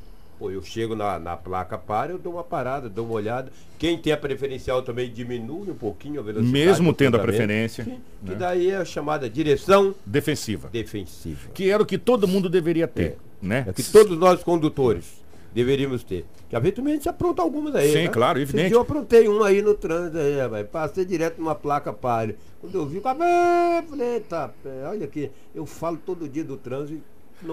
pô, 0.45 0.51
eu 0.51 0.63
chego 0.63 0.95
na, 0.95 1.19
na 1.19 1.37
placa 1.37 1.79
para, 1.79 2.13
eu 2.13 2.19
dou 2.19 2.35
uma 2.35 2.45
parada, 2.45 2.89
dou 2.89 3.07
uma 3.07 3.15
olhada. 3.15 3.51
Quem 3.79 3.97
tem 3.97 4.13
a 4.13 4.17
preferencial 4.17 4.83
também 4.83 5.11
diminui 5.11 5.71
um 5.71 5.75
pouquinho 5.75 6.21
a 6.21 6.23
velocidade. 6.23 6.53
Mesmo 6.53 6.93
do 6.93 6.97
tendo 6.97 7.17
a 7.17 7.21
preferência, 7.21 7.85
Sim, 7.85 7.93
né? 7.93 7.99
Que 8.27 8.35
daí 8.35 8.71
é 8.71 8.77
a 8.77 8.85
chamada 8.85 9.29
direção 9.29 9.95
Defensiva. 10.05 10.69
defensiva. 10.71 11.51
Que 11.55 11.71
era 11.71 11.83
o 11.83 11.87
que 11.87 11.97
todo 11.97 12.29
mundo 12.29 12.49
deveria 12.51 12.87
ter. 12.87 13.17
Né? 13.41 13.65
É 13.69 13.73
que 13.73 13.83
todos 13.83 14.19
nós 14.19 14.43
condutores 14.43 15.23
deveríamos 15.55 16.03
ter. 16.03 16.27
Que 16.51 16.57
gente 16.57 17.09
apronta 17.09 17.43
algumas 17.43 17.75
aí. 17.75 17.91
Sim, 17.91 18.03
né? 18.05 18.09
claro, 18.09 18.39
evidente. 18.39 18.73
eu 18.73 18.81
aprontei 18.81 19.29
um 19.29 19.43
aí 19.43 19.63
no 19.63 19.75
trânsito 19.75 20.19
aí, 20.19 20.39
rapaz. 20.39 20.67
Passei 20.69 21.05
direto 21.05 21.39
numa 21.39 21.55
placa 21.55 21.93
pare. 21.93 22.37
Quando 22.61 22.75
eu 22.75 22.87
vi, 22.87 23.01
"Ah", 23.05 23.83
falei, 23.89 24.15
eita, 24.15 24.55
olha 24.89 25.05
aqui, 25.05 25.31
eu 25.55 25.67
falo 25.67 25.99
todo 26.05 26.29
dia 26.29 26.45
do 26.45 26.57
trânsito 26.57 27.03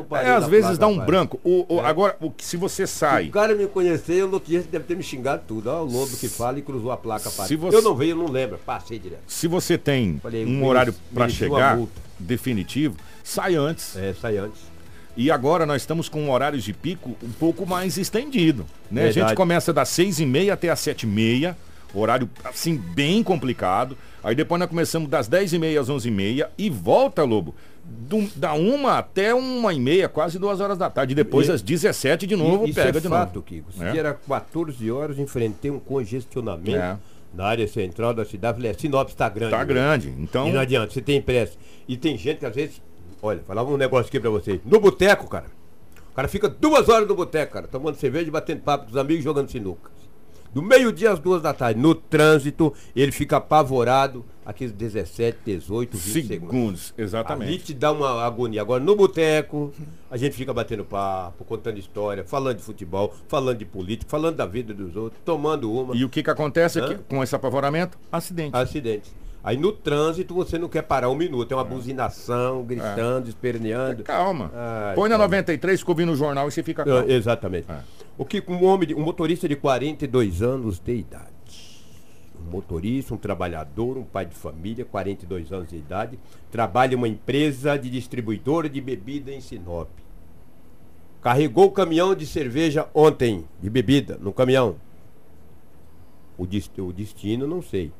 parei 0.07 0.29
É, 0.29 0.33
às 0.33 0.47
vezes 0.47 0.77
dá 0.77 0.87
um 0.87 0.97
branco. 0.99 1.39
O, 1.43 1.65
o- 1.75 1.79
É. 1.79 1.85
Agora, 1.85 2.15
o, 2.21 2.31
se 2.37 2.55
você 2.57 2.87
Se 2.87 2.93
sai. 2.93 3.27
o 3.27 3.31
cara 3.31 3.53
me 3.55 3.67
conhecer, 3.67 4.13
eu 4.15 4.27
no 4.27 4.33
outro 4.35 4.49
dia 4.49 4.61
deve 4.61 4.85
ter 4.85 4.95
me 4.95 5.03
xingado 5.03 5.43
tudo. 5.47 5.67
Ó, 5.69 5.81
o 5.81 5.85
lobo 5.85 6.15
que 6.17 6.27
fala 6.29 6.59
e 6.59 6.61
cruzou 6.61 6.91
a 6.91 6.97
placa 6.97 7.29
pare. 7.31 7.47
Se 7.47 7.55
você- 7.55 7.75
Eu 7.77 7.81
não 7.81 7.95
veio, 7.95 8.11
eu 8.11 8.17
não 8.17 8.27
lembro. 8.29 8.57
Passei 8.65 8.97
direto. 8.99 9.21
Se 9.27 9.47
você 9.47 9.77
tem 9.77 10.19
Falei, 10.21 10.45
um 10.45 10.65
horário 10.65 10.93
para 11.13 11.27
chegar 11.29 11.77
definitivo, 12.19 12.95
sai 13.23 13.55
antes. 13.55 13.95
É, 13.95 14.13
sai 14.13 14.37
antes. 14.37 14.59
E 15.17 15.29
agora 15.29 15.65
nós 15.65 15.81
estamos 15.81 16.07
com 16.07 16.29
horários 16.31 16.63
de 16.63 16.71
pico 16.73 17.15
um 17.21 17.31
pouco 17.31 17.65
mais 17.65 17.97
estendido. 17.97 18.65
Né? 18.89 19.05
A 19.07 19.11
gente 19.11 19.35
começa 19.35 19.73
das 19.73 19.89
seis 19.89 20.19
e 20.19 20.25
meia 20.25 20.53
até 20.53 20.69
as 20.69 20.79
sete 20.79 21.03
e 21.03 21.07
meia, 21.07 21.57
horário 21.93 22.29
assim 22.45 22.77
bem 22.77 23.21
complicado. 23.21 23.97
Aí 24.23 24.35
depois 24.35 24.59
nós 24.59 24.69
começamos 24.69 25.09
das 25.09 25.27
dez 25.27 25.51
e 25.51 25.59
meia 25.59 25.81
às 25.81 25.89
onze 25.89 26.07
e 26.07 26.11
meia 26.11 26.49
e 26.57 26.69
volta, 26.69 27.23
Lobo, 27.23 27.53
do- 27.83 28.29
da 28.35 28.53
uma 28.53 28.97
até 28.97 29.33
uma 29.33 29.73
e 29.73 29.79
meia, 29.79 30.07
quase 30.09 30.37
duas 30.39 30.59
horas 30.59 30.77
da 30.77 30.89
tarde. 30.89 31.13
E 31.13 31.15
depois 31.15 31.47
E- 31.47 31.51
às 31.51 31.61
17 31.61 32.25
de 32.27 32.35
novo, 32.35 32.65
E- 32.65 32.69
Isso 32.71 32.79
pega 32.79 32.97
é 32.97 33.01
de 33.01 33.07
fato, 33.09 33.35
novo. 33.35 33.45
Kiko. 33.45 33.71
Se 33.73 33.83
É. 33.83 33.97
era 33.97 34.13
14 34.13 34.89
horas, 34.91 35.17
enfrentei 35.19 35.71
um 35.71 35.79
congestionamento 35.79 36.75
É. 36.77 36.97
na 37.33 37.45
área 37.45 37.67
central 37.67 38.13
da 38.13 38.25
cidade. 38.25 38.57
Falei, 38.57 38.71
"É, 38.71 38.73
Sinop 38.73 39.09
está 39.09 39.27
grande. 39.29 39.51
Tá 39.51 39.59
né?" 39.59 39.65
grande. 39.65 40.13
Então, 40.19 40.47
E 40.47 40.51
não 40.51 40.59
adianta, 40.59 40.93
você 40.93 41.01
tem 41.01 41.21
pressa. 41.21 41.53
E 41.87 41.97
tem 41.97 42.17
gente 42.17 42.39
que 42.39 42.45
às 42.45 42.55
vezes. 42.55 42.81
Olha, 43.21 43.41
falava 43.45 43.69
um 43.71 43.77
negócio 43.77 44.07
aqui 44.07 44.19
pra 44.19 44.29
vocês. 44.29 44.59
No 44.65 44.79
boteco, 44.79 45.27
cara. 45.29 45.45
O 46.11 46.15
cara 46.15 46.27
fica 46.27 46.49
duas 46.49 46.89
horas 46.89 47.07
no 47.07 47.15
boteco, 47.15 47.53
cara, 47.53 47.67
tomando 47.67 47.95
cerveja 47.95 48.27
e 48.27 48.31
batendo 48.31 48.61
papo 48.61 48.85
com 48.85 48.91
os 48.91 48.97
amigos 48.97 49.21
e 49.21 49.23
jogando 49.23 49.49
sinuca. 49.49 49.89
Do 50.53 50.61
meio-dia 50.61 51.11
às 51.11 51.19
duas 51.19 51.41
da 51.41 51.53
tarde. 51.53 51.79
No 51.79 51.95
trânsito, 51.95 52.73
ele 52.93 53.11
fica 53.11 53.37
apavorado, 53.37 54.25
aqueles 54.45 54.73
17, 54.73 55.37
18, 55.45 55.97
20 55.97 56.27
segundos. 56.27 56.27
Segundos, 56.27 56.93
Ali 56.97 57.03
exatamente. 57.05 57.63
te 57.63 57.73
dá 57.73 57.91
uma 57.91 58.21
agonia. 58.23 58.61
Agora, 58.61 58.83
no 58.83 58.95
boteco, 58.95 59.71
a 60.09 60.17
gente 60.17 60.35
fica 60.35 60.53
batendo 60.53 60.83
papo, 60.83 61.45
contando 61.45 61.77
história, 61.77 62.23
falando 62.25 62.57
de 62.57 62.63
futebol, 62.63 63.13
falando 63.27 63.59
de 63.59 63.65
política, 63.65 64.09
falando 64.09 64.35
da 64.35 64.45
vida 64.45 64.73
dos 64.73 64.95
outros, 64.95 65.21
tomando 65.23 65.71
uma. 65.71 65.95
E 65.95 66.03
o 66.03 66.09
que 66.09 66.21
que 66.21 66.29
acontece 66.29 66.79
aqui 66.79 66.95
com 67.07 67.23
esse 67.23 67.35
apavoramento? 67.35 67.97
Acidente. 68.11 68.55
Acidentes. 68.55 69.20
Aí 69.43 69.57
no 69.57 69.71
trânsito 69.71 70.35
você 70.35 70.59
não 70.59 70.69
quer 70.69 70.83
parar 70.83 71.09
um 71.09 71.15
minuto, 71.15 71.51
é 71.51 71.55
uma 71.55 71.63
buzinação, 71.63 72.63
gritando, 72.63 73.27
esperneando. 73.27 74.03
Calma. 74.03 74.51
Ai, 74.53 74.93
Põe 74.95 75.09
na 75.09 75.15
calma. 75.17 75.25
93, 75.25 75.79
fica 75.79 75.91
ouvindo 75.91 76.11
o 76.11 76.15
jornal 76.15 76.47
e 76.47 76.51
você 76.51 76.61
fica 76.61 76.83
Ah, 76.83 76.85
calmo. 76.85 77.09
exatamente. 77.11 77.71
É. 77.71 77.79
O 78.17 78.23
que 78.25 78.43
um 78.47 78.63
homem, 78.65 78.89
de- 78.89 78.93
um 78.95 79.01
motorista 79.01 79.47
de 79.49 79.55
42 79.55 80.43
anos 80.43 80.79
de 80.79 80.93
idade. 80.93 81.31
Um 82.39 82.51
motorista, 82.51 83.13
um 83.15 83.17
trabalhador, 83.17 83.97
um 83.97 84.03
pai 84.03 84.25
de 84.27 84.35
família, 84.35 84.85
42 84.85 85.51
anos 85.51 85.69
de 85.69 85.77
idade, 85.77 86.19
trabalha 86.51 86.93
em 86.93 86.97
uma 86.97 87.07
empresa 87.07 87.77
de 87.77 87.89
distribuidora 87.89 88.69
de 88.69 88.79
bebida 88.79 89.31
em 89.31 89.41
Sinop. 89.41 89.89
Carregou 91.19 91.65
o 91.65 91.71
caminhão 91.71 92.13
de 92.13 92.25
cerveja 92.27 92.87
ontem, 92.93 93.45
de 93.61 93.69
bebida, 93.71 94.17
no 94.21 94.31
caminhão. 94.33 94.75
O 96.37 96.45
destino, 96.91 97.47
não 97.47 97.61
sei. 97.61 97.91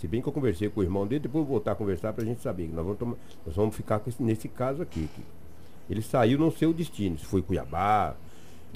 Se 0.00 0.06
bem 0.06 0.22
que 0.22 0.28
eu 0.28 0.32
conversei 0.32 0.68
com 0.68 0.80
o 0.80 0.82
irmão 0.82 1.06
dele, 1.06 1.20
depois 1.20 1.44
vou 1.44 1.54
voltar 1.54 1.72
a 1.72 1.74
conversar 1.74 2.12
pra 2.12 2.24
gente 2.24 2.40
saber. 2.40 2.68
que 2.68 2.72
Nós 2.74 2.84
vamos, 2.84 2.98
tomar- 2.98 3.16
nós 3.46 3.54
vamos 3.56 3.74
ficar 3.74 4.00
esse- 4.06 4.22
nesse 4.22 4.48
caso 4.48 4.80
aqui. 4.82 5.08
que 5.14 5.22
Ele 5.90 6.02
saiu, 6.02 6.38
não 6.38 6.50
sei 6.50 6.68
o 6.68 6.72
destino. 6.72 7.18
Se 7.18 7.24
foi 7.24 7.40
Cuiabá, 7.42 8.14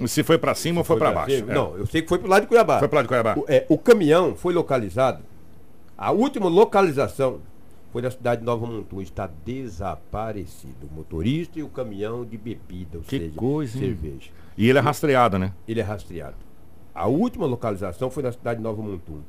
Se 0.07 0.23
foi 0.25 0.39
pra 0.39 0.55
cima 0.55 0.81
ou 0.81 0.85
foi, 0.85 0.97
pra 0.99 1.13
baixo? 1.13 1.37
cima. 1.37 1.53
É. 1.53 1.55
Não, 1.55 1.77
eu 1.77 1.87
sei 1.87 2.01
que 2.03 2.09
foi 2.09 2.19
pro 2.19 2.29
lado 2.29 2.43
de 2.43 2.49
Cuiabá. 2.49 2.79
Foi 2.79 2.89
pro 2.89 2.97
lado 2.97 3.05
de 3.05 3.09
Cuiabá. 3.09 3.35
O, 3.39 3.45
é, 3.47 3.67
o 3.69 3.77
caminhão 3.79 4.35
foi 4.35 4.55
localizado. 4.55 5.23
A 5.97 6.11
última 6.11 6.49
localização 6.49 7.41
foi 7.93 8.01
na 8.03 8.11
cidade 8.11 8.41
de 8.41 8.47
Nova 8.47 8.67
Mutum. 8.67 9.01
Está 9.03 9.29
desaparecido. 9.45 10.89
O 10.91 10.95
motorista 10.95 11.59
e 11.59 11.63
o 11.63 11.69
caminhão 11.69 12.25
de 12.25 12.37
bebida, 12.39 12.99
ou 12.99 13.05
Que 13.05 13.19
seja, 13.19 13.37
coisa, 13.37 13.77
hein? 13.79 13.85
cerveja. 13.85 14.31
E 14.57 14.69
ele 14.69 14.79
é 14.79 14.83
rastreado, 14.83 15.39
né? 15.39 15.53
Ele 15.69 15.81
é 15.81 15.83
rastreado. 15.83 16.37
A 16.95 17.07
última 17.07 17.47
localização 17.47 18.11
foi 18.11 18.23
na 18.23 18.33
cidade 18.33 18.59
de 18.59 18.63
Nova 18.63 18.83
Mutum. 18.83 19.21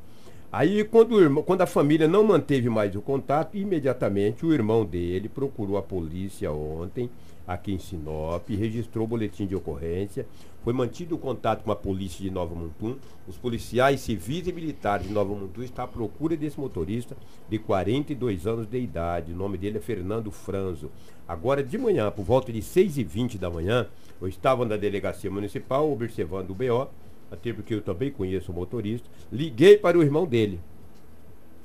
Aí, 0.55 0.83
quando, 0.83 1.19
irmão- 1.19 1.41
quando 1.41 1.61
a 1.61 1.65
família 1.65 2.07
não 2.07 2.23
manteve 2.23 2.69
mais 2.69 2.95
o 2.95 3.01
contato, 3.01 3.57
imediatamente 3.57 4.45
o 4.45 4.53
irmão 4.53 4.85
dele 4.85 5.27
procurou 5.27 5.77
a 5.77 5.81
polícia 5.81 6.51
ontem, 6.51 7.09
aqui 7.47 7.73
em 7.73 7.79
Sinop, 7.79 8.47
registrou 8.49 9.05
o 9.05 9.07
boletim 9.07 9.47
de 9.47 9.55
ocorrência. 9.55 10.27
Foi 10.63 10.71
mantido 10.71 11.15
o 11.15 11.17
contato 11.17 11.63
com 11.63 11.71
a 11.71 11.75
polícia 11.75 12.21
de 12.21 12.29
Nova 12.29 12.53
Mutum. 12.53 12.97
Os 13.27 13.35
policiais 13.35 14.01
civis 14.01 14.45
e 14.45 14.53
militares 14.53 15.07
de 15.07 15.11
Nova 15.11 15.33
Mutum 15.33 15.63
estão 15.63 15.85
à 15.85 15.87
procura 15.87 16.37
desse 16.37 16.59
motorista 16.59 17.17
de 17.49 17.57
42 17.57 18.45
anos 18.45 18.67
de 18.67 18.77
idade. 18.79 19.33
O 19.33 19.35
nome 19.35 19.57
dele 19.57 19.79
é 19.79 19.81
Fernando 19.81 20.29
Franzo. 20.29 20.91
Agora, 21.27 21.63
de 21.63 21.79
manhã, 21.79 22.11
por 22.11 22.23
volta 22.25 22.53
de 22.53 22.59
6h20 22.61 23.39
da 23.39 23.49
manhã, 23.49 23.87
eu 24.21 24.27
estava 24.27 24.63
na 24.65 24.77
delegacia 24.77 25.31
municipal 25.31 25.91
observando 25.91 26.51
o 26.51 26.53
BO 26.53 26.89
até 27.33 27.51
porque 27.51 27.73
eu 27.73 27.81
também 27.81 28.11
conheço 28.11 28.51
o 28.51 28.55
motorista, 28.55 29.09
liguei 29.31 29.77
para 29.77 29.97
o 29.97 30.03
irmão 30.03 30.25
dele. 30.25 30.59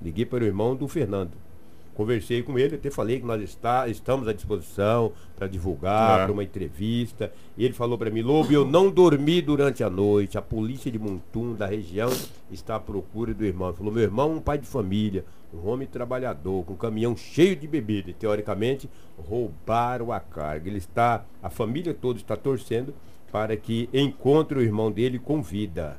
Liguei 0.00 0.24
para 0.24 0.42
o 0.44 0.46
irmão 0.46 0.74
do 0.74 0.88
Fernando. 0.88 1.32
Conversei 1.94 2.44
com 2.44 2.56
ele, 2.56 2.76
até 2.76 2.90
falei 2.92 3.18
que 3.18 3.26
nós 3.26 3.42
está, 3.42 3.88
estamos 3.88 4.28
à 4.28 4.32
disposição 4.32 5.12
para 5.34 5.48
divulgar, 5.48 6.20
É. 6.20 6.24
para 6.24 6.32
uma 6.32 6.44
entrevista. 6.44 7.32
E 7.56 7.64
ele 7.64 7.74
falou 7.74 7.98
para 7.98 8.08
mim, 8.08 8.22
Lobo, 8.22 8.52
eu 8.52 8.64
não 8.64 8.88
dormi 8.88 9.42
durante 9.42 9.82
a 9.82 9.90
noite. 9.90 10.38
A 10.38 10.42
polícia 10.42 10.92
de 10.92 10.98
Montum, 10.98 11.54
da 11.54 11.66
região, 11.66 12.08
está 12.52 12.76
à 12.76 12.80
procura 12.80 13.34
do 13.34 13.44
irmão. 13.44 13.68
Ele 13.70 13.76
falou, 13.76 13.92
meu 13.92 14.02
irmão 14.04 14.30
é 14.30 14.34
um 14.36 14.40
pai 14.40 14.58
de 14.58 14.66
família, 14.66 15.24
um 15.52 15.68
homem 15.68 15.88
trabalhador, 15.88 16.64
com 16.64 16.74
um 16.74 16.76
caminhão 16.76 17.16
cheio 17.16 17.56
de 17.56 17.66
bebida. 17.66 18.10
E, 18.10 18.14
teoricamente, 18.14 18.88
roubaram 19.18 20.12
a 20.12 20.20
carga. 20.20 20.68
Ele 20.70 20.78
está, 20.78 21.24
a 21.42 21.50
família 21.50 21.92
toda 21.92 22.20
está 22.20 22.36
torcendo 22.36 22.94
para 23.32 23.56
que 23.56 23.88
encontre 23.92 24.58
o 24.58 24.62
irmão 24.62 24.90
dele 24.90 25.18
com 25.18 25.42
vida. 25.42 25.96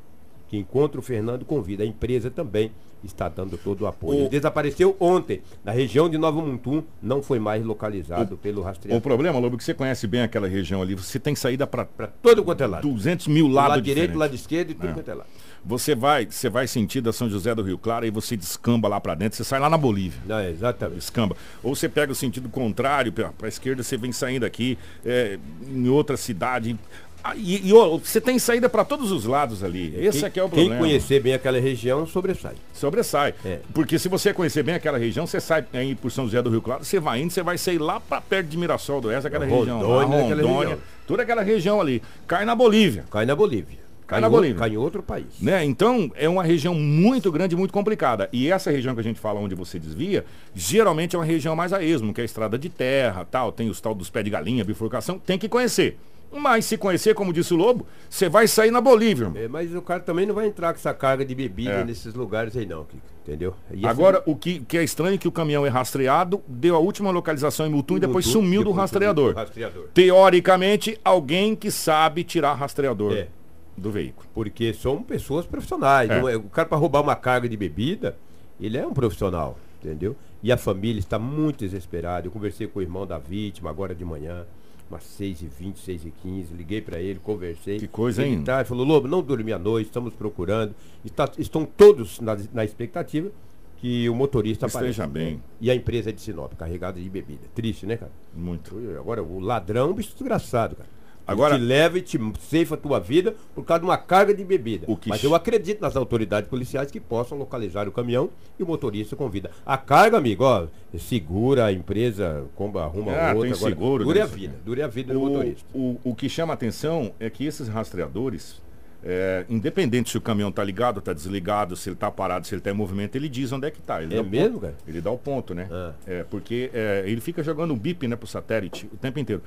Que 0.48 0.58
encontre 0.58 0.98
o 0.98 1.02
Fernando 1.02 1.46
com 1.46 1.62
vida. 1.62 1.84
A 1.84 1.86
empresa 1.86 2.32
também 2.32 2.72
está 3.04 3.30
dando 3.30 3.56
todo 3.58 3.82
o 3.82 3.88
apoio. 3.88 4.18
O- 4.18 4.22
Ele 4.24 4.30
desapareceu 4.30 4.98
ontem, 5.00 5.42
na 5.64 5.72
região 5.72 6.10
de 6.10 6.18
Nova 6.18 6.42
Mutum, 6.42 6.84
não 7.02 7.22
foi 7.22 7.40
mais 7.40 7.64
localizado 7.64 8.36
pelo 8.36 8.62
O 8.62 8.64
rastreador. 8.64 9.00
problema, 9.02 9.38
Lobo, 9.40 9.56
é 9.56 9.58
que 9.58 9.64
você 9.64 9.74
conhece 9.74 10.06
bem 10.08 10.22
aquela 10.22 10.48
região 10.50 10.82
ali, 10.82 10.96
você 10.96 11.18
tem 11.20 11.34
saída 11.36 11.66
para 11.68 11.86
Para 11.86 12.08
todo 12.08 12.44
quanto 12.44 12.62
é 12.62 12.68
lado. 12.68 12.90
200 12.90 13.28
mil 13.28 13.48
Do 13.48 13.54
lados 13.54 13.70
lado 13.70 13.82
direito, 13.84 14.18
lado 14.18 14.36
esquerdo 14.36 14.72
e 14.72 14.74
tudo 14.74 14.88
É. 14.90 14.94
quanto 14.94 15.10
é 15.10 15.14
lado. 15.14 15.30
Você 15.64 15.94
vai, 15.94 16.26
você 16.26 16.50
vai 16.50 16.68
sentir 16.68 17.00
da 17.02 17.12
São 17.14 17.30
José 17.30 17.54
do 17.54 17.62
Rio 17.62 17.78
Claro 17.78 18.06
e 18.06 18.10
você 18.10 18.36
descamba 18.36 18.88
lá 18.88 19.00
pra 19.00 19.14
dentro, 19.14 19.38
você 19.38 19.44
sai 19.44 19.60
lá 19.60 19.70
na 19.70 19.78
Bolívia. 19.78 20.20
Não, 20.26 20.40
é, 20.40 20.50
exatamente. 20.50 21.00
Descamba. 21.00 21.36
Ou 21.62 21.76
você 21.76 21.88
pega 21.88 22.12
o 22.12 22.16
sentido 22.16 22.50
contrário, 22.50 23.12
pra, 23.14 23.30
pra 23.30 23.48
esquerda, 23.48 23.84
você 23.84 23.96
vem 23.98 24.12
saindo 24.12 24.46
aqui 24.46 24.78
é, 25.06 25.38
em 25.70 25.88
outra 25.90 26.18
cidade. 26.18 26.78
Ah, 27.24 27.36
E, 27.36 27.70
e, 27.70 27.72
você 27.72 28.22
tem 28.22 28.40
saída 28.40 28.70
pra 28.70 28.86
todos 28.86 29.12
os 29.12 29.26
lados 29.26 29.64
ali. 29.64 29.94
Esse 29.98 30.20
quem, 30.20 30.28
aqui 30.28 30.40
é 30.40 30.44
o 30.44 30.50
quem 30.50 30.60
problema. 30.66 30.82
conhecer 30.86 31.22
bem 31.22 31.34
aquela 31.34 31.60
região 31.60 32.06
sobressai. 32.06 32.56
Sobressai. 32.74 33.34
É. 33.44 33.60
Porque 33.74 34.00
se 34.00 34.08
você 34.08 34.34
conhecer 34.34 34.64
bem 34.64 34.76
aquela 34.76 34.98
região, 34.98 35.28
você 35.28 35.40
sai 35.40 35.66
aí 35.74 35.96
por 35.96 36.12
São 36.12 36.26
José 36.26 36.42
do 36.42 36.50
Rio 36.50 36.62
Claro, 36.62 36.84
você 36.84 37.00
vai 37.00 37.22
indo, 37.22 37.32
você 37.32 37.44
vai 37.44 37.58
sair 37.58 37.78
lá 37.78 38.00
pra 38.00 38.22
perto 38.22 38.48
de 38.48 38.58
Mirassol 38.58 39.02
do 39.02 39.10
Oeste, 39.10 39.28
aquela 39.28 39.46
Rondônia, 39.46 39.74
região. 39.74 39.90
Lá, 39.90 40.04
Rondônia, 40.04 40.36
região. 40.36 40.80
toda 41.08 41.24
aquela 41.24 41.42
região 41.42 41.82
ali. 41.82 42.02
Cai 42.28 42.46
na 42.46 42.56
Bolívia. 42.56 43.06
Cai 43.12 43.26
na 43.26 43.36
Bolívia. 43.36 43.90
Cai 44.10 44.20
na 44.22 44.28
Bolívia. 44.28 44.56
Cai 44.58 44.72
em 44.72 44.78
outro 44.78 45.04
país. 45.04 45.28
Né? 45.40 45.64
Então, 45.64 46.12
é 46.16 46.28
uma 46.28 46.44
região 46.44 46.74
muito 46.74 47.32
grande 47.32 47.54
e 47.54 47.58
muito 47.58 47.72
complicada. 47.72 48.28
E 48.34 48.52
essa 48.52 48.72
região 48.72 48.96
que 48.96 49.02
a 49.02 49.04
gente 49.04 49.20
fala 49.20 49.40
onde 49.40 49.54
você 49.54 49.78
desvia, 49.78 50.26
geralmente 50.56 51.16
é 51.16 51.20
uma 51.20 51.26
região 51.26 51.56
mais 51.56 51.72
a 51.72 51.84
esmo, 51.84 52.12
que 52.12 52.20
é 52.20 52.24
a 52.24 52.26
estrada 52.26 52.58
de 52.58 52.70
terra, 52.70 53.24
tal, 53.30 53.52
tem 53.52 53.70
os 53.70 53.80
tal 53.80 53.94
dos 53.94 54.10
pés 54.10 54.26
de 54.26 54.32
galinha, 54.32 54.64
bifurcação, 54.64 55.20
tem 55.20 55.38
que 55.38 55.48
conhecer. 55.48 55.96
Mas 56.32 56.66
se 56.66 56.78
conhecer, 56.78 57.16
como 57.16 57.34
disse 57.34 57.54
o 57.54 57.58
Lobo, 57.58 57.88
você 58.10 58.30
vai 58.30 58.48
sair 58.48 58.70
na 58.72 58.80
Bolívia. 58.80 59.32
É, 59.36 59.48
mas 59.48 59.74
o 59.74 59.82
cara 59.82 60.00
também 60.00 60.26
não 60.28 60.36
vai 60.36 60.46
entrar 60.48 60.74
com 60.74 60.80
essa 60.80 60.94
carga 60.94 61.26
de 61.26 61.34
bebida 61.34 61.72
É. 61.72 61.84
nesses 61.84 62.14
lugares 62.14 62.56
aí 62.56 62.66
não, 62.68 62.84
Kiko, 62.86 63.02
entendeu? 63.24 63.56
E 63.72 63.78
esse- 63.78 63.86
Agora, 63.88 64.22
o 64.28 64.36
que, 64.36 64.60
que 64.60 64.78
é 64.78 64.84
estranho 64.84 65.16
é 65.16 65.18
que 65.18 65.28
o 65.28 65.32
caminhão 65.32 65.66
é 65.66 65.70
rastreado, 65.70 66.42
deu 66.48 66.76
a 66.76 66.80
última 66.80 67.10
localização 67.10 67.66
em 67.66 67.70
Mutum 67.72 67.98
e 67.98 68.00
depois 68.00 68.28
Mutum, 68.28 68.40
sumiu 68.42 68.62
do 68.62 68.66
depois 68.70 68.78
rastreador. 68.82 69.34
do 69.34 69.38
rastreador. 69.40 69.88
Teoricamente, 69.94 71.00
alguém 71.04 71.56
que 71.56 71.72
sabe 71.72 72.24
tirar 72.24 72.54
rastreador 72.54 73.14
É. 73.14 73.28
do 73.76 73.90
veículo. 73.90 74.28
Porque 74.34 74.72
são 74.74 75.02
pessoas 75.02 75.46
profissionais. 75.48 76.10
É. 76.10 76.20
é- 76.20 76.38
o 76.38 76.44
cara 76.44 76.68
para 76.68 76.78
roubar 76.78 77.02
uma 77.02 77.16
carga 77.16 77.50
de 77.50 77.58
bebida, 77.58 78.16
ele 78.62 78.78
é 78.78 78.86
um 78.86 78.94
profissional, 78.94 79.58
entendeu? 79.84 80.16
E 80.44 80.52
a 80.52 80.58
família 80.58 81.00
está 81.00 81.18
muito 81.18 81.60
desesperada. 81.60 82.28
Eu 82.28 82.32
conversei 82.32 82.68
com 82.68 82.80
o 82.80 82.82
irmão 82.82 83.08
da 83.08 83.18
vítima 83.18 83.70
agora 83.70 83.96
de 83.96 84.06
manhã, 84.06 84.46
umas 84.90 85.04
6h20, 85.04 85.76
6h15. 85.76 86.46
Liguei 86.58 86.82
para 86.82 87.00
ele, 87.00 87.20
conversei. 87.20 87.78
Que 87.80 87.88
coisa, 87.88 88.24
ele 88.24 88.36
hein? 88.36 88.44
Tá, 88.44 88.58
ele 88.58 88.66
falou, 88.66 88.86
Lobo, 88.86 89.08
não 89.08 89.22
dormi 89.22 89.54
à 89.54 89.60
noite, 89.60 89.88
estamos 89.88 90.14
procurando. 90.14 90.74
Está- 91.06 91.32
estão 91.38 91.66
todos 91.66 92.20
na, 92.20 92.38
na 92.54 92.64
expectativa 92.66 93.30
que 93.78 94.10
o 94.10 94.16
motorista 94.16 94.66
Esteja 94.66 95.06
apareça. 95.06 95.08
bem. 95.08 95.42
E 95.62 95.72
a 95.72 95.76
empresa 95.76 96.10
é 96.10 96.14
de 96.14 96.20
Sinop, 96.22 96.54
carregada 96.54 97.00
de 97.00 97.10
bebida. 97.10 97.42
Triste, 97.56 97.86
né, 97.86 97.96
cara? 97.96 98.12
Muito. 98.36 98.76
Agora, 99.00 99.24
o 99.24 99.40
ladrão 99.40 99.88
é 99.88 99.92
um 99.92 99.94
bicho 99.94 100.12
desgraçado, 100.14 100.76
cara. 100.76 100.90
Agora- 101.32 101.58
te 101.58 101.62
leva 101.64 101.98
e 101.98 102.02
te 102.02 102.20
ceifa 102.40 102.76
a 102.76 102.78
tua 102.78 103.00
vida 103.00 103.36
por 103.56 103.64
causa 103.64 103.80
de 103.82 103.86
uma 103.86 103.98
carga 103.98 104.34
de 104.34 104.44
bebida. 104.44 104.86
O 104.88 104.96
que 104.98 105.10
Mas 105.10 105.24
eu 105.24 105.34
acredito 105.36 105.82
nas 105.82 105.96
autoridades 105.96 106.50
policiais 106.50 106.90
que 106.92 107.00
possam 107.00 107.38
localizar 107.38 107.88
o 107.88 107.92
caminhão 107.92 108.30
e 108.58 108.64
o 108.64 108.66
motorista 108.68 109.16
com 109.16 109.30
vida. 109.30 109.52
A 109.66 109.78
carga, 109.78 110.18
amigo, 110.18 110.44
ó, 110.44 110.68
segura 110.98 111.66
a 111.66 111.72
empresa, 111.74 112.46
comba, 112.56 112.84
arruma 112.84 113.12
Ah, 113.14 113.34
outra. 113.34 113.50
tem 113.50 113.58
agora, 113.58 113.70
seguro, 113.74 114.04
dure 114.04 114.20
né, 114.20 114.24
a 114.26 114.28
vida, 114.28 114.56
dure 114.66 114.82
a 114.82 114.88
vida 114.88 115.14
do 115.14 115.22
O, 115.22 115.26
motorista. 115.30 115.66
o, 115.74 116.00
o 116.04 116.16
que 116.16 116.28
chama 116.30 116.54
atenção 116.54 117.12
é 117.20 117.30
que 117.30 117.46
esses 117.46 117.68
rastreadores, 117.68 118.62
é, 119.04 119.46
independente 119.50 120.10
se 120.10 120.18
o 120.18 120.22
caminhão 120.22 120.52
tá 120.52 120.64
ligado, 120.64 121.00
tá 121.02 121.14
desligado, 121.14 121.76
se 121.76 121.90
ele 121.90 121.96
tá 121.96 122.12
parado, 122.12 122.46
se 122.46 122.54
ele 122.54 122.62
tá 122.62 122.70
em 122.70 122.74
movimento, 122.74 123.16
ele 123.16 123.30
diz 123.30 123.52
onde 123.52 123.68
é 123.68 123.72
que 123.72 123.82
tá. 123.82 124.02
Ele 124.04 124.16
É 124.16 124.22
o 124.22 124.26
mesmo, 124.26 124.54
ponto. 124.60 124.62
cara? 124.62 124.76
Ele 124.88 125.02
dá 125.02 125.12
o 125.12 125.18
ponto, 125.18 125.54
né? 125.54 125.68
Ah. 125.72 125.94
É, 126.06 126.24
porque 126.24 126.70
é, 126.74 127.04
ele 127.06 127.22
fica 127.22 127.42
jogando 127.44 127.74
um 127.74 127.78
bip 127.78 128.08
né, 128.08 128.16
pro 128.16 128.28
satélite 128.28 128.90
o 128.92 128.98
tempo 128.98 129.18
inteiro. 129.20 129.42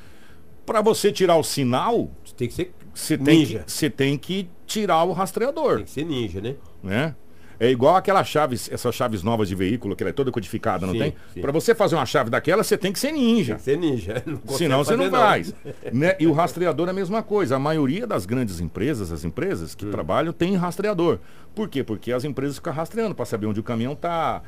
Para 0.67 0.81
você 0.81 1.11
tirar 1.13 1.37
o 1.37 1.43
sinal, 1.43 2.11
Você 2.25 2.35
tem 2.37 2.49
que 2.49 2.55
ser 2.55 2.73
você 2.95 3.17
tem, 3.17 3.47
que, 3.47 3.61
você 3.67 3.89
tem 3.91 4.19
que 4.19 4.49
tirar 4.67 5.03
o 5.05 5.13
rastreador, 5.13 5.77
Tem 5.77 5.85
que 5.85 5.91
ser 5.91 6.05
ninja, 6.05 6.41
né? 6.43 6.57
né? 6.83 7.15
É 7.59 7.71
igual 7.71 7.95
aquelas 7.95 8.27
chaves, 8.27 8.69
essas 8.73 8.93
chaves 8.95 9.23
novas 9.23 9.49
de 9.49 9.55
veículo, 9.55 9.95
que 9.95 10.03
ela 10.03 10.11
é 10.11 10.13
toda 10.13 10.33
codificada, 10.33 10.85
não 10.85 10.93
Sim, 10.95 10.99
tem? 11.35 11.41
Para 11.41 11.53
você 11.53 11.75
fazer 11.77 11.95
uma 11.95 12.05
chave 12.05 12.29
daquela, 12.29 12.65
você 12.65 12.77
tem 12.77 12.93
que 12.93 12.99
ser 12.99 13.13
ninja. 13.13 13.55
Tem 13.55 13.59
que 13.59 13.63
ser 13.63 13.79
ninja. 13.79 14.23
Não 14.27 14.41
Senão 14.57 14.79
você 14.85 14.97
não 14.97 15.09
faz. 15.11 15.55
né? 15.93 16.17
E 16.19 16.27
o 16.27 16.33
rastreador 16.33 16.89
é 16.89 16.91
a 16.91 16.95
mesma 16.95 17.23
coisa. 17.23 17.55
A 17.55 17.59
maioria 17.61 18.05
das 18.05 18.27
grandes 18.27 18.59
empresas, 18.59 19.13
as 19.13 19.25
empresas 19.25 19.73
Hum. 19.73 19.77
que 19.79 19.87
trabalham, 19.87 20.33
tem 20.33 20.57
rastreador. 20.57 21.21
Por 21.55 21.69
quê? 21.69 21.85
Porque 21.85 22.13
as 22.13 22.25
empresas 22.25 22.57
ficam 22.57 22.73
rastreando 22.73 23.15
para 23.15 23.25
saber 23.27 23.47
onde 23.47 23.61
o 23.61 23.63
caminhão 23.63 23.93
está. 23.93 24.43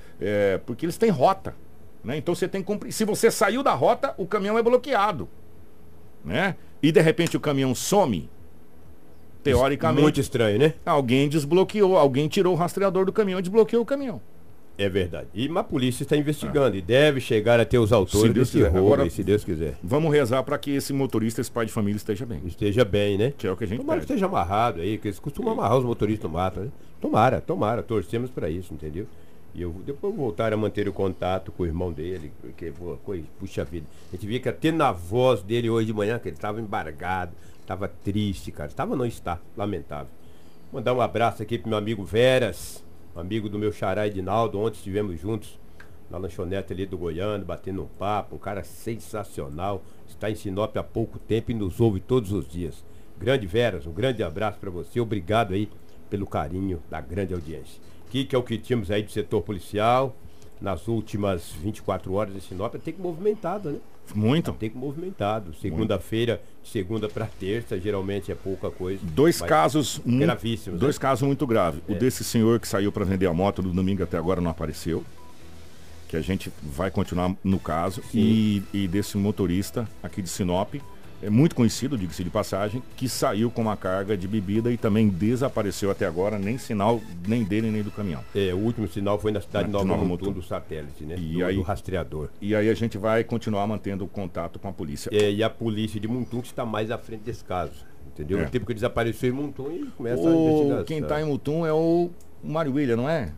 porque 0.66 0.84
eles 0.84 0.98
têm 0.98 1.10
rota. 1.10 1.54
Né? 2.02 2.16
Então 2.16 2.34
você 2.34 2.48
tem 2.48 2.62
que 2.62 2.66
cumprir. 2.66 2.92
Se 2.92 3.04
você 3.04 3.30
saiu 3.30 3.62
da 3.62 3.74
rota, 3.74 4.12
o 4.18 4.26
caminhão 4.26 4.58
é 4.58 4.62
bloqueado. 4.62 5.28
Né? 6.24 6.56
E 6.82 6.90
de 6.90 7.00
repente 7.00 7.36
o 7.36 7.40
caminhão 7.40 7.74
some. 7.74 8.28
teoricamente. 9.42 10.02
Muito 10.02 10.20
estranho, 10.20 10.58
né? 10.58 10.74
Alguém 10.84 11.28
desbloqueou, 11.28 11.96
alguém 11.96 12.28
tirou 12.28 12.54
o 12.54 12.56
rastreador 12.56 13.04
do 13.04 13.12
caminhão 13.12 13.38
e 13.38 13.42
desbloqueou 13.42 13.82
o 13.82 13.86
caminhão. 13.86 14.20
É 14.76 14.88
verdade. 14.88 15.28
E 15.32 15.48
a 15.56 15.62
polícia 15.62 16.02
está 16.02 16.16
investigando 16.16 16.74
ah. 16.74 16.78
e 16.78 16.82
deve 16.82 17.20
chegar 17.20 17.60
a 17.60 17.64
ter 17.64 17.78
os 17.78 17.92
autores 17.92 18.34
desse 18.34 18.52
quiser. 18.52 18.70
roubo, 18.70 18.92
Agora, 18.92 19.08
se 19.08 19.22
Deus 19.22 19.44
quiser. 19.44 19.78
Vamos 19.82 20.12
rezar 20.12 20.42
para 20.42 20.58
que 20.58 20.72
esse 20.72 20.92
motorista, 20.92 21.40
esse 21.40 21.50
pai 21.50 21.66
de 21.66 21.72
família 21.72 21.96
esteja 21.96 22.26
bem. 22.26 22.40
Esteja 22.44 22.84
bem, 22.84 23.16
né? 23.16 23.32
Que 23.38 23.46
é 23.46 23.52
o 23.52 23.56
que 23.56 23.64
a 23.64 23.66
gente 23.66 23.78
Tomara 23.78 24.00
pede. 24.00 24.06
que 24.06 24.12
esteja 24.12 24.26
amarrado 24.26 24.80
aí, 24.80 24.98
que 24.98 25.06
eles 25.06 25.20
costumam 25.20 25.52
amarrar 25.52 25.78
os 25.78 25.84
motoristas 25.84 26.28
no 26.28 26.36
mato, 26.36 26.60
né? 26.60 26.68
Tomara, 27.00 27.40
tomara, 27.40 27.82
torcemos 27.82 28.30
para 28.30 28.50
isso, 28.50 28.74
entendeu? 28.74 29.06
E 29.54 29.62
eu 29.62 29.70
depois 29.86 30.14
voltar 30.14 30.52
a 30.52 30.56
manter 30.56 30.88
o 30.88 30.92
contato 30.92 31.52
com 31.52 31.62
o 31.62 31.66
irmão 31.66 31.92
dele, 31.92 32.32
porque, 32.40 32.72
puxa 33.38 33.64
vida, 33.64 33.86
a 34.12 34.16
gente 34.16 34.26
via 34.26 34.40
que 34.40 34.48
até 34.48 34.72
na 34.72 34.90
voz 34.90 35.42
dele 35.42 35.70
hoje 35.70 35.86
de 35.86 35.92
manhã, 35.92 36.18
que 36.18 36.28
ele 36.28 36.36
estava 36.36 36.60
embargado, 36.60 37.32
estava 37.60 37.86
triste, 37.86 38.50
cara. 38.50 38.68
Estava 38.68 38.96
não 38.96 39.06
está, 39.06 39.38
lamentável. 39.56 40.10
Mandar 40.72 40.92
um 40.92 41.00
abraço 41.00 41.40
aqui 41.42 41.56
pro 41.56 41.68
meu 41.68 41.78
amigo 41.78 42.02
Veras, 42.02 42.84
amigo 43.14 43.48
do 43.48 43.58
meu 43.58 43.72
xará 43.72 44.08
Edinaldo, 44.08 44.58
ontem 44.58 44.78
estivemos 44.78 45.20
juntos 45.20 45.56
na 46.10 46.18
lanchonete 46.18 46.72
ali 46.72 46.84
do 46.84 46.98
Goiano, 46.98 47.44
batendo 47.44 47.82
um 47.82 47.86
papo, 47.86 48.34
um 48.34 48.38
cara 48.38 48.64
sensacional, 48.64 49.82
está 50.06 50.28
em 50.30 50.34
Sinop 50.34 50.76
há 50.76 50.82
pouco 50.82 51.18
tempo 51.18 51.52
e 51.52 51.54
nos 51.54 51.80
ouve 51.80 52.00
todos 52.00 52.32
os 52.32 52.48
dias. 52.48 52.84
Grande 53.16 53.46
Veras, 53.46 53.86
um 53.86 53.92
grande 53.92 54.22
abraço 54.22 54.58
para 54.58 54.70
você, 54.70 55.00
obrigado 55.00 55.54
aí 55.54 55.68
pelo 56.10 56.26
carinho 56.26 56.82
da 56.90 57.00
grande 57.00 57.32
audiência. 57.32 57.80
Que, 58.14 58.24
que 58.24 58.36
é 58.36 58.38
o 58.38 58.44
que 58.44 58.56
tínhamos 58.56 58.92
aí 58.92 59.02
do 59.02 59.10
setor 59.10 59.42
policial 59.42 60.14
nas 60.60 60.86
últimas 60.86 61.50
24 61.50 62.12
horas 62.12 62.36
em 62.36 62.38
Sinop, 62.38 62.72
tem 62.76 62.94
que 62.94 63.02
movimentado, 63.02 63.72
né? 63.72 63.78
Muito. 64.14 64.52
Tem 64.52 64.70
que 64.70 64.76
movimentado. 64.78 65.52
Segunda-feira, 65.56 66.40
de 66.62 66.68
segunda 66.68 67.08
para 67.08 67.26
terça, 67.26 67.76
geralmente 67.76 68.30
é 68.30 68.36
pouca 68.36 68.70
coisa. 68.70 69.00
Dois 69.02 69.42
casos 69.42 70.00
gravíssimos. 70.06 70.78
Dois 70.78 70.94
né? 70.96 71.02
casos 71.02 71.26
muito 71.26 71.44
graves. 71.44 71.82
É. 71.88 71.92
O 71.92 71.98
desse 71.98 72.22
senhor 72.22 72.60
que 72.60 72.68
saiu 72.68 72.92
para 72.92 73.04
vender 73.04 73.26
a 73.26 73.34
moto 73.34 73.60
no 73.60 73.72
domingo 73.72 74.04
até 74.04 74.16
agora 74.16 74.40
não 74.40 74.52
apareceu. 74.52 75.02
Que 76.08 76.16
a 76.16 76.20
gente 76.20 76.52
vai 76.62 76.92
continuar 76.92 77.34
no 77.42 77.58
caso. 77.58 78.00
E, 78.14 78.62
e, 78.72 78.86
desse 78.86 79.16
motorista 79.16 79.88
aqui 80.00 80.22
de 80.22 80.28
Sinop, 80.28 80.74
é 81.24 81.30
muito 81.30 81.54
conhecido, 81.54 81.96
diga-se 81.96 82.22
de 82.22 82.28
passagem, 82.28 82.82
que 82.96 83.08
saiu 83.08 83.50
com 83.50 83.62
uma 83.62 83.76
carga 83.76 84.14
de 84.16 84.28
bebida 84.28 84.70
e 84.70 84.76
também 84.76 85.08
desapareceu 85.08 85.90
até 85.90 86.06
agora, 86.06 86.38
nem 86.38 86.58
sinal 86.58 87.00
nem 87.26 87.42
dele 87.42 87.70
nem 87.70 87.82
do 87.82 87.90
caminhão. 87.90 88.22
É, 88.34 88.52
o 88.52 88.58
último 88.58 88.86
sinal 88.86 89.18
foi 89.18 89.32
na 89.32 89.40
cidade 89.40 89.66
de 89.66 89.72
Nova, 89.72 89.86
Nova 89.86 90.04
Mutum 90.04 90.32
do 90.32 90.42
satélite, 90.42 91.04
né? 91.04 91.16
E 91.18 91.38
do, 91.38 91.44
aí, 91.44 91.56
do 91.56 91.62
rastreador. 91.62 92.28
E 92.42 92.54
aí 92.54 92.68
a 92.68 92.74
gente 92.74 92.98
vai 92.98 93.24
continuar 93.24 93.66
mantendo 93.66 94.06
contato 94.06 94.58
com 94.58 94.68
a 94.68 94.72
polícia. 94.72 95.08
É, 95.12 95.32
e 95.32 95.42
a 95.42 95.48
polícia 95.48 95.98
de 95.98 96.06
Mutum 96.06 96.42
que 96.42 96.48
está 96.48 96.66
mais 96.66 96.90
à 96.90 96.98
frente 96.98 97.22
desse 97.22 97.42
caso. 97.42 97.86
Entendeu? 98.06 98.40
É. 98.40 98.44
O 98.44 98.50
tempo 98.50 98.66
que 98.66 98.74
desapareceu 98.74 99.30
em 99.30 99.32
Mutum 99.32 99.70
e 99.72 99.86
começa 99.96 100.22
o... 100.22 100.28
a 100.28 100.34
investigação. 100.34 100.84
Quem 100.84 100.98
está 100.98 101.20
em 101.20 101.24
Mutum 101.24 101.64
é 101.64 101.72
o 101.72 102.10
Mário 102.42 102.74
William, 102.74 102.96
não 102.96 103.08
é? 103.08 103.32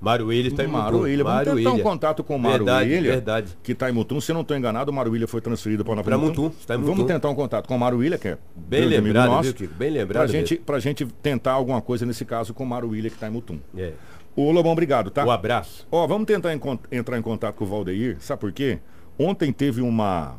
Mário 0.00 0.26
William 0.28 0.48
está 0.48 0.64
em 0.64 0.66
Mário 0.66 1.00
William. 1.00 1.24
Vamos 1.24 1.38
tentar 1.44 1.54
William. 1.54 1.72
um 1.74 1.78
contato 1.82 2.24
com 2.24 2.36
o 2.36 2.38
Mário 2.38 2.64
verdade, 2.64 2.90
William, 2.90 3.10
verdade. 3.12 3.58
que 3.62 3.72
está 3.72 3.90
em 3.90 3.92
Mutum. 3.92 4.20
Se 4.20 4.30
eu 4.32 4.34
não 4.34 4.40
estou 4.42 4.56
enganado, 4.56 4.90
o 4.90 4.94
Mário 4.94 5.12
William 5.12 5.26
foi 5.26 5.40
transferido 5.40 5.84
para 5.84 6.02
Para 6.02 6.16
Mutum. 6.16 6.46
Está 6.58 6.74
em 6.74 6.78
Mutum. 6.78 6.92
Vamos 6.92 7.06
tentar 7.06 7.28
um 7.28 7.34
contato 7.34 7.66
com 7.68 7.76
o 7.76 7.78
Mário 7.78 7.98
William, 7.98 8.16
que 8.18 8.28
é 8.28 8.38
Bem 8.56 8.86
lembrado, 8.86 9.28
nosso, 9.28 9.42
viu, 9.44 9.54
Kiko? 9.54 9.74
Bem 9.74 9.90
lembrado. 9.90 10.22
Pra 10.24 10.26
gente, 10.26 10.56
pra 10.56 10.78
gente 10.80 11.04
tentar 11.22 11.52
alguma 11.52 11.82
coisa 11.82 12.06
nesse 12.06 12.24
caso 12.24 12.54
com 12.54 12.64
o 12.64 12.66
Mário 12.66 12.88
William, 12.88 13.10
que 13.10 13.16
está 13.16 13.28
em 13.28 13.30
Mutum. 13.30 13.58
É. 13.76 13.92
Ô, 14.34 14.50
Lobão, 14.52 14.72
obrigado, 14.72 15.10
tá? 15.10 15.24
Um 15.26 15.30
abraço. 15.30 15.86
Ó, 15.90 16.06
vamos 16.06 16.26
tentar 16.26 16.54
encont- 16.54 16.80
entrar 16.90 17.18
em 17.18 17.22
contato 17.22 17.56
com 17.56 17.64
o 17.64 17.68
Valdeir, 17.68 18.16
sabe 18.20 18.40
por 18.40 18.52
quê? 18.52 18.78
Ontem 19.18 19.52
teve 19.52 19.82
uma, 19.82 20.36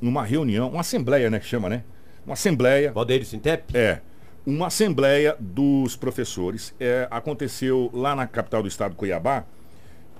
uma 0.00 0.24
reunião, 0.24 0.70
uma 0.70 0.80
assembleia, 0.80 1.28
né, 1.28 1.38
que 1.38 1.44
chama, 1.46 1.68
né? 1.68 1.82
Uma 2.24 2.32
assembleia 2.32 2.92
Valdeiro 2.92 3.24
Sintep? 3.24 3.76
é, 3.76 4.00
uma 4.46 4.68
assembleia 4.68 5.36
dos 5.40 5.96
professores. 5.96 6.72
É, 6.78 7.08
aconteceu 7.10 7.90
lá 7.92 8.14
na 8.14 8.26
capital 8.26 8.62
do 8.62 8.68
estado, 8.68 8.94
Cuiabá, 8.94 9.44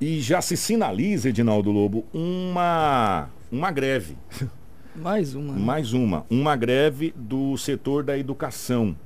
e 0.00 0.20
já 0.20 0.42
se 0.42 0.56
sinaliza, 0.56 1.28
Edinaldo 1.28 1.70
Lobo, 1.70 2.04
uma, 2.12 3.30
uma 3.50 3.70
greve. 3.70 4.16
Mais 4.94 5.34
uma. 5.34 5.52
né? 5.52 5.60
Mais 5.60 5.92
uma. 5.92 6.26
Uma 6.28 6.56
greve 6.56 7.14
do 7.14 7.56
setor 7.56 8.02
da 8.02 8.18
educação. 8.18 8.96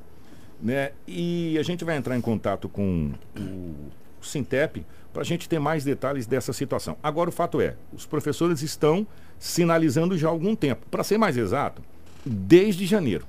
Né? 0.62 0.92
E 1.06 1.56
a 1.58 1.62
gente 1.62 1.84
vai 1.84 1.96
entrar 1.96 2.16
em 2.16 2.20
contato 2.20 2.68
com 2.68 3.10
o 3.36 3.74
Sintep 4.22 4.84
para 5.12 5.22
a 5.22 5.24
gente 5.24 5.48
ter 5.48 5.58
mais 5.58 5.82
detalhes 5.82 6.26
dessa 6.26 6.52
situação. 6.52 6.96
Agora, 7.02 7.30
o 7.30 7.32
fato 7.32 7.60
é, 7.60 7.74
os 7.92 8.06
professores 8.06 8.62
estão 8.62 9.06
sinalizando 9.38 10.16
já 10.16 10.28
há 10.28 10.30
algum 10.30 10.54
tempo. 10.54 10.86
Para 10.88 11.02
ser 11.02 11.18
mais 11.18 11.36
exato, 11.36 11.82
desde 12.24 12.86
janeiro. 12.86 13.26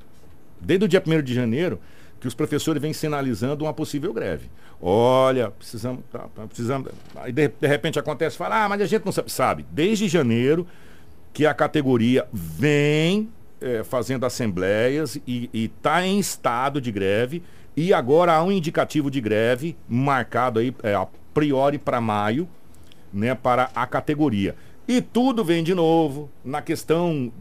Desde 0.61 0.85
o 0.85 0.87
dia 0.87 1.03
1 1.05 1.21
de 1.21 1.33
janeiro, 1.33 1.79
que 2.19 2.27
os 2.27 2.35
professores 2.35 2.81
vêm 2.81 2.93
sinalizando 2.93 3.65
uma 3.65 3.73
possível 3.73 4.13
greve. 4.13 4.49
Olha, 4.79 5.49
precisamos. 5.51 6.03
Tá, 6.11 6.27
tá, 6.35 6.45
precisamos 6.47 6.91
aí 7.15 7.31
de, 7.31 7.47
de 7.47 7.67
repente 7.67 7.97
acontece, 7.97 8.37
fala, 8.37 8.63
ah, 8.63 8.69
mas 8.69 8.81
a 8.81 8.85
gente 8.85 9.03
não 9.03 9.11
sabe. 9.11 9.31
Sabe, 9.31 9.65
desde 9.71 10.07
janeiro 10.07 10.67
que 11.33 11.45
a 11.45 11.53
categoria 11.53 12.27
vem 12.31 13.29
eh, 13.59 13.83
fazendo 13.83 14.25
assembleias 14.25 15.19
e 15.25 15.49
está 15.53 16.05
em 16.05 16.19
estado 16.19 16.81
de 16.81 16.91
greve. 16.91 17.41
E 17.75 17.93
agora 17.93 18.33
há 18.33 18.43
um 18.43 18.51
indicativo 18.51 19.09
de 19.09 19.21
greve 19.21 19.77
marcado 19.87 20.59
aí 20.59 20.75
eh, 20.83 20.93
a 20.93 21.07
priori 21.33 21.77
para 21.77 22.01
maio, 22.01 22.47
né, 23.13 23.33
para 23.33 23.71
a 23.73 23.87
categoria. 23.87 24.55
E 24.87 25.01
tudo 25.01 25.45
vem 25.45 25.63
de 25.63 25.73
novo 25.73 26.29
na 26.43 26.61
questão 26.61 27.31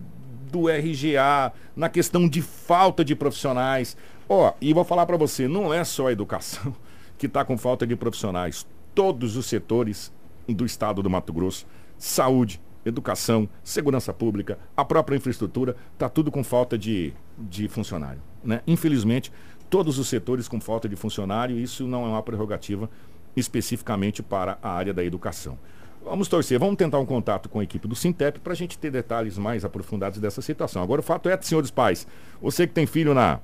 do 0.51 0.69
RGA, 0.69 1.53
na 1.75 1.89
questão 1.89 2.29
de 2.29 2.43
falta 2.43 3.05
de 3.05 3.15
profissionais. 3.15 3.97
Ó, 4.29 4.53
e 4.61 4.73
vou 4.73 4.85
falar 4.85 5.07
para 5.07 5.17
você, 5.17 5.49
não 5.49 5.73
é 5.73 5.83
só 5.85 6.09
a 6.09 6.13
educação 6.13 6.75
que 7.17 7.27
está 7.27 7.45
com 7.45 7.57
falta 7.57 7.87
de 7.87 7.97
profissionais. 7.97 8.67
Todos 8.95 9.37
os 9.37 9.47
setores 9.47 10.13
do 10.49 10.67
estado 10.67 11.03
do 11.03 11.11
Mato 11.11 11.33
Grosso, 11.33 11.67
saúde, 11.97 12.61
educação, 12.85 13.49
segurança 13.63 14.13
pública, 14.13 14.59
a 14.77 14.85
própria 14.85 15.17
infraestrutura, 15.17 15.77
está 15.93 16.09
tudo 16.09 16.31
com 16.31 16.43
falta 16.43 16.77
de, 16.77 17.13
de 17.39 17.69
funcionário. 17.69 18.21
Né? 18.43 18.63
Infelizmente, 18.67 19.33
todos 19.69 19.99
os 19.99 20.09
setores 20.09 20.49
com 20.49 20.61
falta 20.61 20.89
de 20.89 20.97
funcionário, 20.97 21.59
isso 21.59 21.87
não 21.87 22.05
é 22.05 22.09
uma 22.09 22.23
prerrogativa 22.23 22.91
especificamente 23.37 24.23
para 24.23 24.59
a 24.63 24.71
área 24.71 24.93
da 24.93 25.05
educação. 25.05 25.59
Vamos 26.05 26.29
torcer, 26.29 26.59
vamos 26.59 26.77
tentar 26.77 26.99
um 26.99 27.07
contato 27.07 27.49
com 27.49 27.61
a 27.61 27.63
equipe 27.63 27.87
do 27.87 27.95
Sintep 27.95 28.41
para 28.41 28.53
a 28.53 28.57
gente 28.57 28.79
ter 28.79 28.91
detalhes 28.91 29.37
mais 29.37 29.65
aprofundados 29.65 30.19
dessa 30.19 30.41
situação. 30.41 30.83
Agora, 30.83 31.01
o 31.01 31.05
fato 31.05 31.29
é, 31.29 31.39
senhores 31.41 31.71
pais, 31.71 32.07
você 32.41 32.67
que 32.67 32.73
tem 32.73 32.87
filho 32.87 33.13
na, 33.13 33.39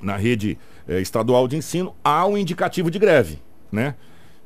na 0.00 0.16
rede 0.16 0.56
eh, 0.86 1.00
estadual 1.00 1.48
de 1.48 1.56
ensino, 1.56 1.94
há 2.04 2.26
um 2.26 2.38
indicativo 2.38 2.90
de 2.90 2.98
greve, 2.98 3.38
né? 3.72 3.96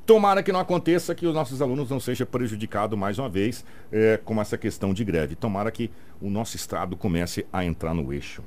Tomara 0.06 0.42
que 0.42 0.50
não 0.50 0.60
aconteça 0.60 1.14
que 1.14 1.26
os 1.26 1.34
nossos 1.34 1.60
alunos 1.60 1.90
não 1.90 2.00
sejam 2.00 2.26
prejudicados 2.26 2.98
mais 2.98 3.18
uma 3.18 3.28
vez 3.28 3.62
eh, 3.92 4.18
com 4.24 4.40
essa 4.40 4.56
questão 4.56 4.94
de 4.94 5.04
greve. 5.04 5.36
Tomara 5.36 5.70
que 5.70 5.90
o 6.18 6.30
nosso 6.30 6.56
estado 6.56 6.96
comece 6.96 7.46
a 7.52 7.62
entrar 7.62 7.92
no 7.92 8.10
eixo. 8.10 8.42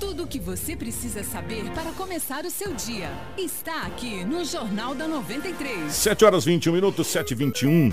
Tudo 0.00 0.22
o 0.22 0.26
que 0.26 0.38
você 0.38 0.74
precisa 0.74 1.22
saber 1.22 1.70
para 1.72 1.92
começar 1.92 2.46
o 2.46 2.50
seu 2.50 2.72
dia 2.72 3.10
está 3.36 3.82
aqui 3.82 4.24
no 4.24 4.42
Jornal 4.42 4.94
da 4.94 5.06
93. 5.06 5.92
7 5.92 6.24
horas 6.24 6.46
21 6.46 6.72
minutos, 6.72 7.06
7 7.08 7.32
e 7.32 7.34
21. 7.34 7.92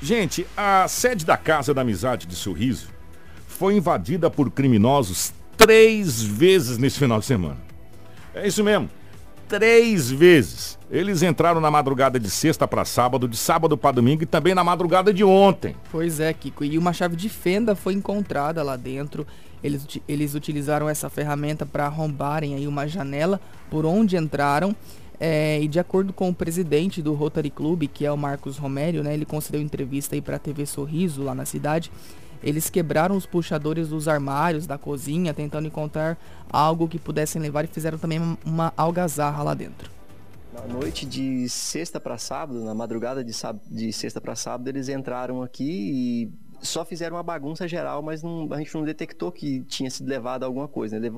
Gente, 0.00 0.46
a 0.56 0.86
sede 0.88 1.24
da 1.24 1.36
Casa 1.36 1.72
da 1.72 1.80
Amizade 1.80 2.26
de 2.26 2.36
Sorriso 2.36 2.88
foi 3.46 3.74
invadida 3.74 4.30
por 4.30 4.50
criminosos 4.50 5.32
três 5.56 6.22
vezes 6.22 6.76
nesse 6.76 6.98
final 6.98 7.18
de 7.18 7.24
semana. 7.24 7.56
É 8.34 8.46
isso 8.46 8.62
mesmo. 8.62 8.90
Três 9.48 10.10
vezes. 10.10 10.78
Eles 10.90 11.22
entraram 11.22 11.60
na 11.60 11.70
madrugada 11.70 12.20
de 12.20 12.28
sexta 12.28 12.68
para 12.68 12.84
sábado, 12.84 13.26
de 13.26 13.36
sábado 13.36 13.76
para 13.76 13.92
domingo 13.92 14.22
e 14.22 14.26
também 14.26 14.54
na 14.54 14.62
madrugada 14.62 15.14
de 15.14 15.24
ontem. 15.24 15.74
Pois 15.90 16.20
é, 16.20 16.32
Kiko. 16.32 16.64
E 16.64 16.76
uma 16.76 16.92
chave 16.92 17.16
de 17.16 17.28
fenda 17.28 17.74
foi 17.74 17.94
encontrada 17.94 18.62
lá 18.62 18.76
dentro. 18.76 19.26
Eles, 19.62 19.86
eles 20.06 20.34
utilizaram 20.34 20.88
essa 20.88 21.08
ferramenta 21.08 21.64
para 21.64 21.86
arrombarem 21.86 22.54
aí 22.54 22.68
uma 22.68 22.86
janela 22.86 23.40
por 23.70 23.86
onde 23.86 24.16
entraram. 24.16 24.76
É, 25.18 25.60
e 25.62 25.68
de 25.68 25.80
acordo 25.80 26.12
com 26.12 26.28
o 26.28 26.34
presidente 26.34 27.00
do 27.00 27.14
Rotary 27.14 27.50
Club, 27.50 27.84
que 27.88 28.04
é 28.04 28.12
o 28.12 28.16
Marcos 28.16 28.58
Romério, 28.58 29.02
né, 29.02 29.14
ele 29.14 29.24
concedeu 29.24 29.60
entrevista 29.60 30.14
aí 30.14 30.20
para 30.20 30.36
a 30.36 30.38
TV 30.38 30.66
Sorriso 30.66 31.22
lá 31.22 31.34
na 31.34 31.44
cidade. 31.46 31.90
Eles 32.42 32.68
quebraram 32.68 33.16
os 33.16 33.24
puxadores 33.24 33.88
dos 33.88 34.08
armários 34.08 34.66
da 34.66 34.76
cozinha, 34.76 35.32
tentando 35.32 35.66
encontrar 35.66 36.18
algo 36.50 36.86
que 36.86 36.98
pudessem 36.98 37.40
levar 37.40 37.64
e 37.64 37.68
fizeram 37.68 37.96
também 37.96 38.20
uma- 38.44 38.72
algazarra 38.76 39.42
lá 39.42 39.54
dentro. 39.54 39.90
Na 40.52 40.66
noite 40.66 41.04
de 41.06 41.48
sexta 41.48 41.98
para 41.98 42.18
sábado, 42.18 42.62
na 42.62 42.74
madrugada 42.74 43.24
de, 43.24 43.32
sáb- 43.32 43.60
de 43.70 43.92
sexta 43.92 44.20
para 44.20 44.36
sábado, 44.36 44.68
eles 44.68 44.88
entraram 44.88 45.42
aqui 45.42 45.64
e 45.64 46.30
só 46.64 46.84
fizeram 46.84 47.16
uma 47.16 47.22
bagunça 47.22 47.66
geral, 47.66 48.02
mas 48.02 48.22
não- 48.22 48.48
a 48.52 48.58
gente 48.58 48.74
não 48.74 48.82
detectou 48.84 49.32
que 49.32 49.60
tinha 49.62 49.90
sido 49.90 50.06
levado 50.08 50.44
alguma 50.44 50.68
coisa. 50.68 51.00
né? 51.00 51.08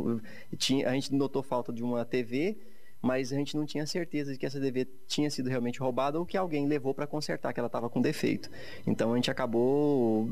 A 0.86 0.92
gente 0.92 1.12
notou 1.14 1.42
falta 1.42 1.72
de 1.72 1.82
uma 1.82 2.04
TV, 2.04 2.56
mas 3.00 3.32
a 3.32 3.36
gente 3.36 3.56
não 3.56 3.64
tinha 3.64 3.86
certeza 3.86 4.32
de 4.32 4.38
que 4.38 4.44
essa 4.44 4.60
TV 4.60 4.86
tinha 5.06 5.30
sido 5.30 5.48
realmente 5.48 5.78
roubada 5.78 6.18
ou 6.18 6.26
que 6.26 6.36
alguém 6.36 6.66
levou 6.66 6.92
para 6.92 7.06
consertar, 7.06 7.52
que 7.52 7.60
ela 7.60 7.68
estava 7.68 7.88
com 7.88 8.00
defeito. 8.00 8.50
Então 8.86 9.12
a 9.12 9.16
gente 9.16 9.30
acabou, 9.30 10.30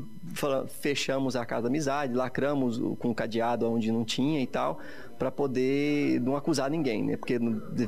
fechamos 0.67 1.35
a 1.35 1.45
casa 1.45 1.63
da 1.63 1.67
amizade, 1.69 2.13
lacramos 2.13 2.77
com 2.99 3.13
cadeado 3.13 3.69
onde 3.71 3.91
não 3.91 4.03
tinha 4.03 4.41
e 4.41 4.47
tal, 4.47 4.79
para 5.17 5.31
poder 5.31 6.19
não 6.21 6.35
acusar 6.35 6.69
ninguém, 6.69 7.03
né? 7.03 7.17
Porque 7.17 7.39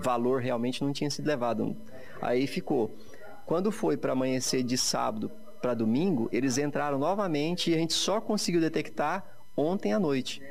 valor 0.01 0.41
realmente 0.41 0.83
não 0.83 0.93
tinha 0.93 1.09
sido 1.09 1.27
levado. 1.27 1.75
Aí 2.21 2.47
ficou. 2.47 2.91
Quando 3.45 3.71
foi 3.71 3.97
para 3.97 4.13
amanhecer 4.13 4.63
de 4.63 4.77
sábado 4.77 5.31
para 5.61 5.73
domingo, 5.73 6.29
eles 6.31 6.57
entraram 6.57 6.97
novamente 6.97 7.71
e 7.71 7.73
a 7.75 7.77
gente 7.77 7.93
só 7.93 8.21
conseguiu 8.21 8.61
detectar 8.61 9.25
ontem 9.57 9.91
à 9.91 9.99
noite. 9.99 10.41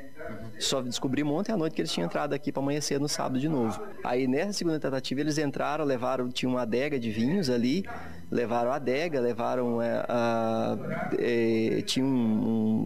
Só 0.59 0.81
descobrimos 0.81 1.33
ontem 1.33 1.51
à 1.51 1.57
noite 1.57 1.73
que 1.73 1.81
eles 1.81 1.91
tinham 1.91 2.05
entrado 2.05 2.33
aqui 2.33 2.51
para 2.51 2.61
amanhecer 2.61 2.99
no 2.99 3.07
sábado 3.07 3.39
de 3.39 3.47
novo. 3.47 3.81
Aí 4.03 4.27
nessa 4.27 4.53
segunda 4.53 4.79
tentativa 4.79 5.21
eles 5.21 5.37
entraram, 5.37 5.85
levaram, 5.85 6.29
tinha 6.29 6.49
uma 6.49 6.63
adega 6.63 6.99
de 6.99 7.09
vinhos 7.09 7.49
ali, 7.49 7.85
levaram 8.29 8.71
a 8.71 8.75
adega, 8.75 9.19
levaram 9.19 9.81
é, 9.81 10.05
a, 10.07 10.77
é, 11.17 11.81
tinha 11.85 12.05
um, 12.05 12.09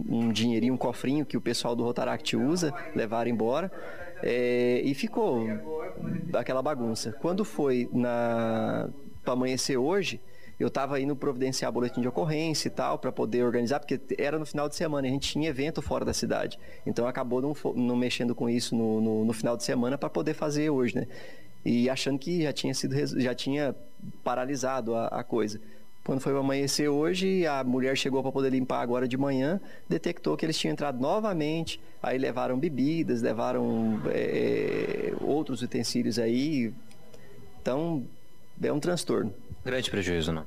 um, 0.08 0.18
um, 0.18 0.32
dinheirinho, 0.32 0.74
um 0.74 0.76
cofrinho 0.76 1.26
que 1.26 1.36
o 1.36 1.40
pessoal 1.40 1.74
do 1.74 1.82
Rotaract 1.82 2.36
usa, 2.36 2.72
levaram 2.94 3.30
embora 3.30 3.70
é, 4.22 4.80
e 4.84 4.94
ficou 4.94 5.46
aquela 6.32 6.62
bagunça. 6.62 7.12
Quando 7.12 7.44
foi 7.44 7.88
para 7.92 9.32
amanhecer 9.32 9.76
hoje, 9.76 10.20
eu 10.58 10.68
estava 10.68 11.00
indo 11.00 11.14
providenciar 11.16 11.70
boletim 11.72 12.00
de 12.00 12.08
ocorrência 12.08 12.68
e 12.68 12.70
tal, 12.70 12.98
para 12.98 13.10
poder 13.10 13.44
organizar, 13.44 13.80
porque 13.80 14.00
era 14.18 14.38
no 14.38 14.46
final 14.46 14.68
de 14.68 14.76
semana, 14.76 15.06
a 15.06 15.10
gente 15.10 15.28
tinha 15.30 15.48
evento 15.48 15.82
fora 15.82 16.04
da 16.04 16.12
cidade. 16.12 16.58
Então 16.86 17.06
acabou 17.06 17.40
não, 17.40 17.54
não 17.74 17.96
mexendo 17.96 18.34
com 18.34 18.48
isso 18.48 18.74
no, 18.76 19.00
no, 19.00 19.24
no 19.24 19.32
final 19.32 19.56
de 19.56 19.64
semana 19.64 19.98
para 19.98 20.08
poder 20.08 20.34
fazer 20.34 20.70
hoje, 20.70 20.94
né? 20.96 21.06
E 21.64 21.88
achando 21.88 22.18
que 22.18 22.42
já 22.42 22.52
tinha 22.52 22.74
sido 22.74 22.94
já 23.20 23.34
tinha 23.34 23.74
paralisado 24.22 24.94
a, 24.94 25.06
a 25.06 25.24
coisa. 25.24 25.60
Quando 26.04 26.20
foi 26.20 26.36
amanhecer 26.36 26.86
hoje, 26.86 27.46
a 27.46 27.64
mulher 27.64 27.96
chegou 27.96 28.22
para 28.22 28.30
poder 28.30 28.50
limpar 28.50 28.82
agora 28.82 29.08
de 29.08 29.16
manhã, 29.16 29.58
detectou 29.88 30.36
que 30.36 30.44
eles 30.44 30.58
tinham 30.58 30.72
entrado 30.72 31.00
novamente, 31.00 31.80
aí 32.02 32.18
levaram 32.18 32.58
bebidas, 32.58 33.22
levaram 33.22 34.02
é, 34.12 35.14
outros 35.22 35.62
utensílios 35.62 36.18
aí. 36.18 36.74
Então, 37.62 38.04
é 38.62 38.70
um 38.70 38.78
transtorno. 38.78 39.32
Grande 39.64 39.90
prejuízo, 39.90 40.32
não? 40.32 40.44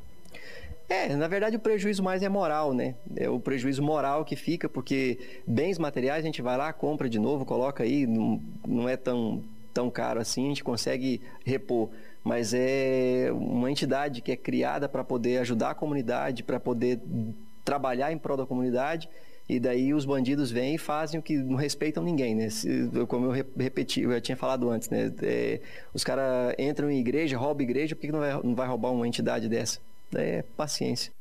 É, 0.90 1.14
na 1.16 1.28
verdade 1.28 1.58
o 1.58 1.60
prejuízo 1.60 2.02
mais 2.02 2.24
é 2.24 2.30
moral, 2.30 2.74
né? 2.74 2.96
É 3.16 3.30
o 3.30 3.40
prejuízo 3.40 3.84
moral 3.84 4.24
que 4.24 4.36
fica, 4.36 4.70
porque 4.70 5.20
bens 5.46 5.78
materiais 5.78 6.24
a 6.24 6.26
gente 6.26 6.42
vai 6.42 6.56
lá, 6.56 6.72
compra 6.72 7.10
de 7.10 7.20
novo, 7.20 7.44
coloca 7.44 7.84
aí, 7.84 8.08
não, 8.08 8.42
não 8.66 8.88
é 8.88 8.96
tão, 8.96 9.44
tão 9.74 9.90
caro 9.90 10.22
assim, 10.22 10.46
a 10.46 10.50
gente 10.50 10.64
consegue 10.64 11.22
repor. 11.46 11.90
Mas 12.24 12.54
é 12.54 13.30
uma 13.34 13.70
entidade 13.70 14.22
que 14.22 14.32
é 14.32 14.38
criada 14.38 14.88
para 14.88 15.04
poder 15.04 15.40
ajudar 15.40 15.72
a 15.72 15.76
comunidade, 15.76 16.44
para 16.44 16.60
poder 16.60 17.00
trabalhar 17.66 18.12
em 18.12 18.18
prol 18.18 18.38
da 18.38 18.46
comunidade 18.46 19.10
e 19.50 19.60
daí 19.60 19.94
os 19.94 20.04
bandidos 20.06 20.52
vêm 20.52 20.76
e 20.76 20.78
fazem 20.78 21.20
o 21.20 21.24
que 21.24 21.38
não 21.38 21.56
respeitam 21.56 22.04
ninguém, 22.04 22.36
né? 22.36 22.50
Se, 22.50 22.90
como 23.08 23.28
eu 23.28 23.46
repeti, 23.58 24.02
eu 24.02 24.12
já 24.12 24.20
tinha 24.20 24.36
falado 24.36 24.70
antes, 24.70 24.90
né? 24.90 25.12
É, 25.22 25.62
os 25.94 26.04
caras 26.04 26.54
entram 26.60 26.92
em 26.92 27.00
igreja, 27.00 27.38
roubam 27.38 27.64
igreja, 27.64 27.96
por 27.96 28.02
que 28.02 28.12
não 28.12 28.20
vai, 28.20 28.34
não 28.44 28.56
vai 28.56 28.68
roubar 28.68 28.92
uma 28.92 29.08
entidade 29.08 29.48
dessa? 29.48 29.80
É 30.16 30.44
paciência. 30.56 31.12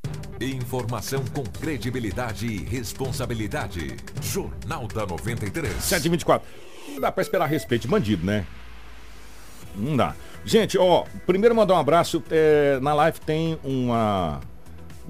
Informação 0.41 1.25
com 1.35 1.43
credibilidade 1.43 2.47
e 2.47 2.59
responsabilidade. 2.59 3.97
Jornal 4.21 4.87
da 4.89 5.07
93. 5.07 5.73
724. 5.73 6.49
Não 6.89 7.01
dá 7.01 7.12
pra 7.12 7.23
esperar 7.23 7.47
respeito 7.47 7.83
de 7.83 7.89
bandido, 7.89 8.25
né? 8.25 8.47
Não 9.75 9.97
dá. 9.97 10.15
Gente, 10.45 10.79
ó, 10.79 11.05
primeiro 11.27 11.55
mandar 11.55 11.75
um 11.75 11.79
abraço. 11.79 12.23
É, 12.31 12.79
na 12.81 12.95
live 12.95 13.21
tem 13.21 13.59
uma 13.65 14.41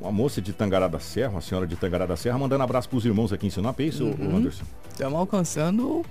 uma 0.01 0.13
moça 0.13 0.41
de 0.41 0.53
Tangará 0.53 0.89
da 0.89 0.99
Serra, 0.99 1.31
uma 1.31 1.41
senhora 1.41 1.67
de 1.67 1.77
Tangará 1.77 2.07
da 2.07 2.17
Serra, 2.17 2.39
mandando 2.39 2.63
abraço 2.63 2.89
para 2.89 2.99
os 2.99 3.05
irmãos 3.05 3.33
aqui 3.33 3.47
em 3.47 3.51
Sinop, 3.51 3.79
é 3.81 3.85
isso, 3.85 4.05
uhum. 4.05 4.37
Anderson? 4.37 4.65
Estamos 4.91 5.19
alcançando 5.19 6.05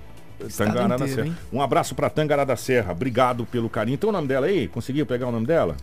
Tangará 0.58 0.98
da 0.98 1.08
Serra. 1.08 1.28
Hein? 1.28 1.38
Um 1.52 1.62
abraço 1.62 1.96
para 1.96 2.10
Tangará 2.10 2.44
da 2.44 2.56
Serra, 2.56 2.92
obrigado 2.92 3.46
pelo 3.46 3.70
carinho. 3.70 3.98
Tem 3.98 4.10
o 4.10 4.14
nome 4.14 4.28
dela 4.28 4.48
aí? 4.48 4.68
Conseguiu 4.68 5.06
pegar 5.06 5.28
o 5.28 5.32
nome 5.32 5.46
dela? 5.46 5.76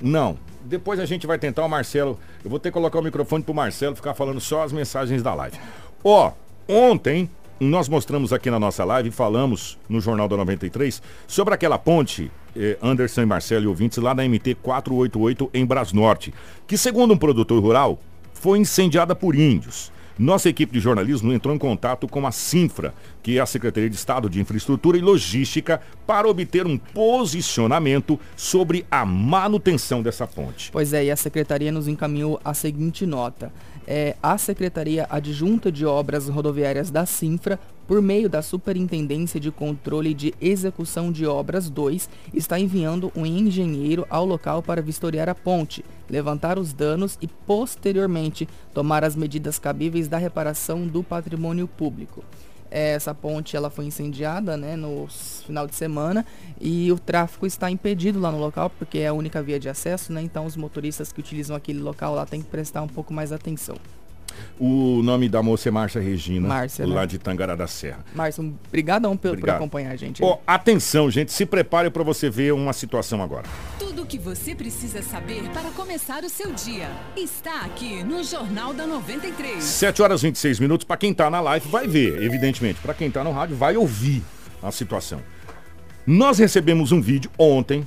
Não. 0.00 0.38
Depois 0.64 0.98
a 1.00 1.06
gente 1.06 1.26
vai 1.26 1.38
tentar 1.38 1.64
o 1.64 1.68
Marcelo. 1.68 2.18
Eu 2.44 2.50
vou 2.50 2.58
ter 2.58 2.70
que 2.70 2.74
colocar 2.74 2.98
o 2.98 3.02
microfone 3.02 3.42
pro 3.42 3.54
Marcelo 3.54 3.96
ficar 3.96 4.14
falando 4.14 4.40
só 4.40 4.62
as 4.62 4.72
mensagens 4.72 5.22
da 5.22 5.34
live. 5.34 5.58
Ó, 6.02 6.32
ontem 6.68 7.30
nós 7.60 7.90
mostramos 7.90 8.32
aqui 8.32 8.50
na 8.50 8.58
nossa 8.58 8.82
live, 8.84 9.10
falamos 9.10 9.78
no 9.86 10.00
Jornal 10.00 10.26
da 10.26 10.36
93 10.38 11.02
sobre 11.26 11.52
aquela 11.52 11.78
ponte 11.78 12.32
eh, 12.56 12.78
Anderson 12.82 13.20
e 13.20 13.26
Marcelo 13.26 13.64
e 13.64 13.68
ouvintes 13.68 13.98
lá 13.98 14.14
da 14.14 14.26
MT 14.26 14.54
488 14.62 15.50
em 15.52 15.66
Brasnorte, 15.66 16.32
que 16.66 16.78
segundo 16.78 17.12
um 17.12 17.18
produtor 17.18 17.62
rural, 17.62 17.98
foi 18.32 18.58
incendiada 18.58 19.14
por 19.14 19.34
índios. 19.34 19.92
Nossa 20.18 20.50
equipe 20.50 20.72
de 20.72 20.80
jornalismo 20.80 21.32
entrou 21.32 21.54
em 21.54 21.58
contato 21.58 22.06
com 22.06 22.26
a 22.26 22.32
Sinfra, 22.32 22.92
que 23.22 23.38
é 23.38 23.40
a 23.40 23.46
Secretaria 23.46 23.88
de 23.88 23.96
Estado 23.96 24.28
de 24.28 24.40
Infraestrutura 24.40 24.98
e 24.98 25.00
Logística, 25.00 25.80
para 26.06 26.28
obter 26.28 26.66
um 26.66 26.76
posicionamento 26.76 28.20
sobre 28.36 28.84
a 28.90 29.06
manutenção 29.06 30.02
dessa 30.02 30.26
ponte. 30.26 30.70
Pois 30.70 30.92
é, 30.92 31.04
e 31.04 31.10
a 31.10 31.16
secretaria 31.16 31.72
nos 31.72 31.88
encaminhou 31.88 32.38
a 32.44 32.52
seguinte 32.52 33.06
nota 33.06 33.50
é, 33.90 34.14
a 34.22 34.38
Secretaria 34.38 35.04
Adjunta 35.10 35.72
de 35.72 35.84
Obras 35.84 36.28
Rodoviárias 36.28 36.92
da 36.92 37.04
Sinfra, 37.04 37.58
por 37.88 38.00
meio 38.00 38.28
da 38.30 38.40
Superintendência 38.40 39.40
de 39.40 39.50
Controle 39.50 40.14
de 40.14 40.32
Execução 40.40 41.10
de 41.10 41.26
Obras 41.26 41.68
2, 41.68 42.08
está 42.32 42.56
enviando 42.56 43.10
um 43.16 43.26
engenheiro 43.26 44.06
ao 44.08 44.24
local 44.24 44.62
para 44.62 44.80
vistoriar 44.80 45.28
a 45.28 45.34
ponte, 45.34 45.84
levantar 46.08 46.56
os 46.56 46.72
danos 46.72 47.18
e, 47.20 47.26
posteriormente, 47.26 48.48
tomar 48.72 49.02
as 49.02 49.16
medidas 49.16 49.58
cabíveis 49.58 50.06
da 50.06 50.18
reparação 50.18 50.86
do 50.86 51.02
patrimônio 51.02 51.66
público. 51.66 52.22
Essa 52.70 53.14
ponte 53.14 53.56
ela 53.56 53.68
foi 53.68 53.86
incendiada 53.86 54.56
né, 54.56 54.76
no 54.76 55.08
final 55.44 55.66
de 55.66 55.74
semana 55.74 56.24
e 56.60 56.92
o 56.92 56.98
tráfego 56.98 57.46
está 57.46 57.70
impedido 57.70 58.20
lá 58.20 58.30
no 58.30 58.38
local 58.38 58.70
porque 58.70 58.98
é 58.98 59.08
a 59.08 59.12
única 59.12 59.42
via 59.42 59.58
de 59.58 59.68
acesso, 59.68 60.12
né? 60.12 60.22
Então 60.22 60.46
os 60.46 60.56
motoristas 60.56 61.12
que 61.12 61.20
utilizam 61.20 61.56
aquele 61.56 61.80
local 61.80 62.14
lá 62.14 62.24
têm 62.24 62.40
que 62.40 62.48
prestar 62.48 62.82
um 62.82 62.88
pouco 62.88 63.12
mais 63.12 63.32
atenção. 63.32 63.76
O 64.58 65.02
nome 65.02 65.28
da 65.28 65.42
moça 65.42 65.68
é 65.68 65.72
Márcia 65.72 66.00
Regina, 66.00 66.48
Márcia, 66.48 66.86
lá 66.86 67.02
né? 67.02 67.06
de 67.06 67.18
Tangará 67.18 67.54
da 67.54 67.66
Serra. 67.66 68.04
Márcia, 68.14 68.42
um 68.42 68.54
brigadão 68.70 69.16
por, 69.16 69.38
por 69.38 69.50
acompanhar 69.50 69.92
a 69.92 69.96
gente. 69.96 70.22
Oh, 70.22 70.38
atenção, 70.46 71.10
gente, 71.10 71.32
se 71.32 71.46
prepare 71.46 71.90
para 71.90 72.02
você 72.02 72.28
ver 72.28 72.52
uma 72.52 72.72
situação 72.72 73.22
agora. 73.22 73.44
Tudo 73.78 74.02
o 74.02 74.06
que 74.06 74.18
você 74.18 74.54
precisa 74.54 75.02
saber 75.02 75.48
para 75.50 75.70
começar 75.70 76.24
o 76.24 76.28
seu 76.28 76.52
dia 76.52 76.90
está 77.16 77.62
aqui 77.62 78.02
no 78.04 78.22
Jornal 78.22 78.74
da 78.74 78.86
93. 78.86 79.62
7 79.62 80.02
horas 80.02 80.22
e 80.22 80.26
26 80.26 80.60
minutos. 80.60 80.84
Para 80.84 80.96
quem 80.96 81.12
está 81.12 81.30
na 81.30 81.40
live, 81.40 81.68
vai 81.68 81.86
ver, 81.86 82.22
evidentemente. 82.22 82.80
Para 82.80 82.94
quem 82.94 83.08
está 83.08 83.24
no 83.24 83.32
rádio, 83.32 83.56
vai 83.56 83.76
ouvir 83.76 84.22
a 84.62 84.70
situação. 84.70 85.20
Nós 86.06 86.38
recebemos 86.38 86.92
um 86.92 87.00
vídeo 87.00 87.30
ontem 87.38 87.86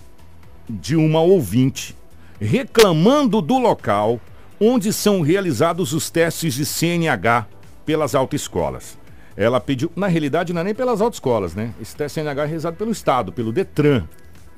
de 0.70 0.96
uma 0.96 1.22
ouvinte 1.22 1.96
reclamando 2.40 3.42
do 3.42 3.58
local 3.58 4.20
onde 4.66 4.94
são 4.94 5.22
realizados 5.22 5.92
os 5.94 6.10
testes 6.10 6.54
de 6.54 6.66
CNH 6.66 7.48
pelas 7.86 8.16
autoescolas. 8.16 8.98
Ela 9.36 9.60
pediu, 9.60 9.92
na 9.96 10.08
realidade 10.08 10.54
não 10.54 10.62
é 10.62 10.64
nem 10.64 10.76
pelas 10.76 11.02
autoescolas, 11.02 11.54
né? 11.54 11.74
Esse 11.82 11.96
teste 11.96 12.22
CNH 12.22 12.44
é 12.44 12.46
realizado 12.46 12.76
pelo 12.76 12.92
Estado, 12.92 13.34
pelo 13.34 13.52
Detran. 13.52 14.04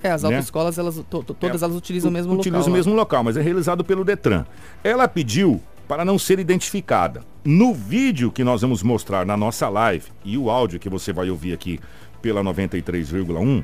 É, 0.04 0.12
as 0.12 0.22
né? 0.22 0.30
autoescolas, 0.30 0.78
elas, 0.78 0.96
to, 1.10 1.24
to, 1.24 1.34
todas 1.34 1.62
é, 1.62 1.66
elas 1.66 1.76
utilizam 1.76 2.12
o 2.12 2.14
mesmo 2.14 2.34
local. 2.34 2.42
Utilizam 2.42 2.72
o 2.72 2.76
mesmo 2.76 2.94
local, 2.94 3.24
mas 3.24 3.36
é 3.36 3.42
realizado 3.42 3.84
pelo 3.84 4.04
Detran. 4.04 4.46
Ela 4.84 5.08
pediu 5.08 5.62
para 5.88 6.06
não 6.06 6.20
ser 6.20 6.40
identificada. 6.40 7.22
No 7.44 7.74
vídeo 7.74 8.32
que 8.32 8.44
nós 8.44 8.62
vamos 8.62 8.84
mostrar 8.84 9.26
na 9.26 9.36
nossa 9.36 9.70
live 9.70 10.06
e 10.24 10.38
o 10.38 10.50
áudio 10.50 10.80
que 10.80 10.90
você 10.90 11.12
vai 11.12 11.30
ouvir 11.30 11.54
aqui 11.54 11.80
pela 12.22 12.44
93,1, 12.44 13.64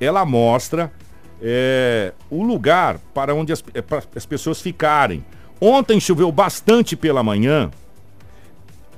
ela 0.00 0.24
mostra 0.24 0.92
é, 1.40 2.12
o 2.30 2.42
lugar 2.42 2.98
para 3.12 3.34
onde 3.34 3.52
as, 3.52 3.62
é, 3.74 3.82
para 3.82 4.02
as 4.14 4.26
pessoas 4.26 4.60
ficarem 4.60 5.24
Ontem 5.64 6.00
choveu 6.00 6.32
bastante 6.32 6.96
pela 6.96 7.22
manhã. 7.22 7.70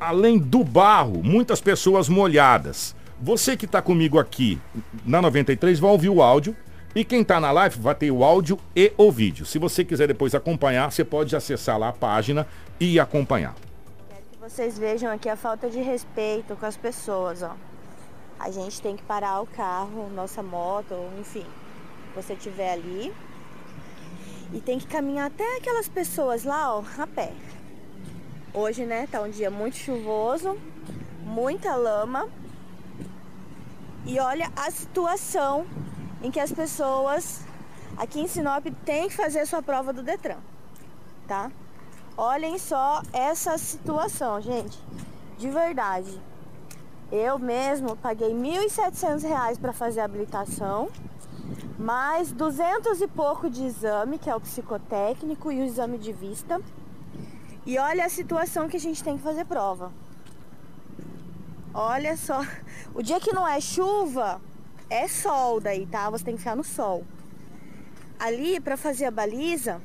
Além 0.00 0.38
do 0.38 0.64
barro, 0.64 1.22
muitas 1.22 1.60
pessoas 1.60 2.08
molhadas. 2.08 2.96
Você 3.20 3.54
que 3.54 3.66
está 3.66 3.82
comigo 3.82 4.18
aqui 4.18 4.58
na 5.04 5.20
93 5.20 5.78
vai 5.78 5.90
ouvir 5.90 6.08
o 6.08 6.22
áudio. 6.22 6.56
E 6.94 7.04
quem 7.04 7.20
está 7.20 7.38
na 7.38 7.50
live 7.50 7.78
vai 7.78 7.94
ter 7.94 8.10
o 8.10 8.24
áudio 8.24 8.58
e 8.74 8.90
o 8.96 9.12
vídeo. 9.12 9.44
Se 9.44 9.58
você 9.58 9.84
quiser 9.84 10.06
depois 10.08 10.34
acompanhar, 10.34 10.90
você 10.90 11.04
pode 11.04 11.36
acessar 11.36 11.78
lá 11.78 11.90
a 11.90 11.92
página 11.92 12.46
e 12.80 12.98
acompanhar. 12.98 13.54
Quero 14.08 14.22
que 14.32 14.38
vocês 14.38 14.78
vejam 14.78 15.12
aqui 15.12 15.28
a 15.28 15.36
falta 15.36 15.68
de 15.68 15.82
respeito 15.82 16.56
com 16.56 16.64
as 16.64 16.78
pessoas, 16.78 17.42
ó. 17.42 17.54
A 18.40 18.50
gente 18.50 18.80
tem 18.80 18.96
que 18.96 19.02
parar 19.02 19.42
o 19.42 19.46
carro, 19.46 20.08
nossa 20.14 20.42
moto, 20.42 20.94
enfim. 21.20 21.44
Você 22.16 22.32
estiver 22.32 22.72
ali, 22.72 23.12
e 24.54 24.60
tem 24.60 24.78
que 24.78 24.86
caminhar 24.86 25.26
até 25.26 25.56
aquelas 25.56 25.88
pessoas 25.88 26.44
lá, 26.44 26.76
ó, 26.76 26.84
a 26.96 27.06
pé. 27.08 27.32
Hoje, 28.54 28.86
né, 28.86 29.08
tá 29.10 29.20
um 29.20 29.28
dia 29.28 29.50
muito 29.50 29.76
chuvoso, 29.76 30.56
muita 31.24 31.74
lama. 31.74 32.28
E 34.06 34.20
olha 34.20 34.50
a 34.54 34.70
situação 34.70 35.66
em 36.22 36.30
que 36.30 36.38
as 36.38 36.52
pessoas 36.52 37.40
aqui 37.96 38.20
em 38.20 38.28
Sinop 38.28 38.64
têm 38.84 39.08
que 39.08 39.16
fazer 39.16 39.40
a 39.40 39.46
sua 39.46 39.60
prova 39.60 39.92
do 39.92 40.02
Detran, 40.02 40.38
tá? 41.26 41.50
Olhem 42.16 42.56
só 42.58 43.02
essa 43.12 43.58
situação, 43.58 44.40
gente. 44.40 44.78
De 45.36 45.50
verdade. 45.50 46.20
Eu 47.10 47.38
mesmo 47.40 47.96
paguei 47.96 48.28
R$ 48.28 48.34
1.700 48.68 49.58
para 49.58 49.72
fazer 49.72 50.00
a 50.00 50.04
habilitação, 50.04 50.88
mais 51.78 52.30
200 52.30 53.00
e 53.00 53.08
pouco 53.08 53.50
de 53.50 53.64
exame, 53.64 54.18
que 54.18 54.30
é 54.30 54.34
o 54.34 54.40
psicotécnico 54.40 55.50
e 55.50 55.60
o 55.60 55.64
exame 55.64 55.98
de 55.98 56.12
vista. 56.12 56.60
E 57.66 57.78
olha 57.78 58.04
a 58.04 58.08
situação 58.08 58.68
que 58.68 58.76
a 58.76 58.80
gente 58.80 59.02
tem 59.02 59.16
que 59.16 59.22
fazer 59.22 59.44
prova. 59.44 59.92
Olha 61.72 62.16
só, 62.16 62.40
o 62.94 63.02
dia 63.02 63.18
que 63.18 63.32
não 63.32 63.48
é 63.48 63.60
chuva, 63.60 64.40
é 64.88 65.08
sol 65.08 65.60
daí, 65.60 65.86
tá? 65.86 66.08
Você 66.10 66.24
tem 66.24 66.34
que 66.34 66.40
ficar 66.40 66.54
no 66.54 66.62
sol. 66.62 67.04
Ali, 68.18 68.60
para 68.60 68.76
fazer 68.76 69.06
a 69.06 69.10
baliza, 69.10 69.80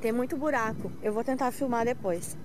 tem 0.00 0.12
muito 0.12 0.36
buraco. 0.36 0.92
Eu 1.02 1.12
vou 1.12 1.24
tentar 1.24 1.50
filmar 1.50 1.84
depois. 1.84 2.36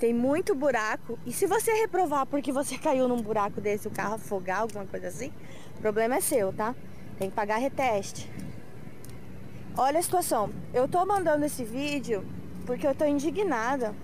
Tem 0.00 0.12
muito 0.12 0.54
buraco. 0.54 1.18
E 1.24 1.32
se 1.32 1.46
você 1.46 1.72
reprovar 1.74 2.26
porque 2.26 2.50
você 2.50 2.76
caiu 2.78 3.06
num 3.06 3.22
buraco 3.22 3.60
desse, 3.60 3.86
o 3.86 3.90
carro 3.90 4.14
afogar, 4.14 4.62
alguma 4.62 4.84
coisa 4.86 5.06
assim, 5.08 5.32
o 5.76 5.80
problema 5.80 6.16
é 6.16 6.20
seu, 6.20 6.52
tá? 6.52 6.74
Tem 7.18 7.30
que 7.30 7.36
pagar 7.36 7.56
reteste. 7.56 8.30
Olha 9.76 9.98
a 9.98 10.02
situação. 10.02 10.50
Eu 10.72 10.86
tô 10.88 11.04
mandando 11.04 11.44
esse 11.44 11.64
vídeo 11.64 12.24
porque 12.66 12.86
eu 12.86 12.94
tô 12.94 13.04
indignada 13.04 13.94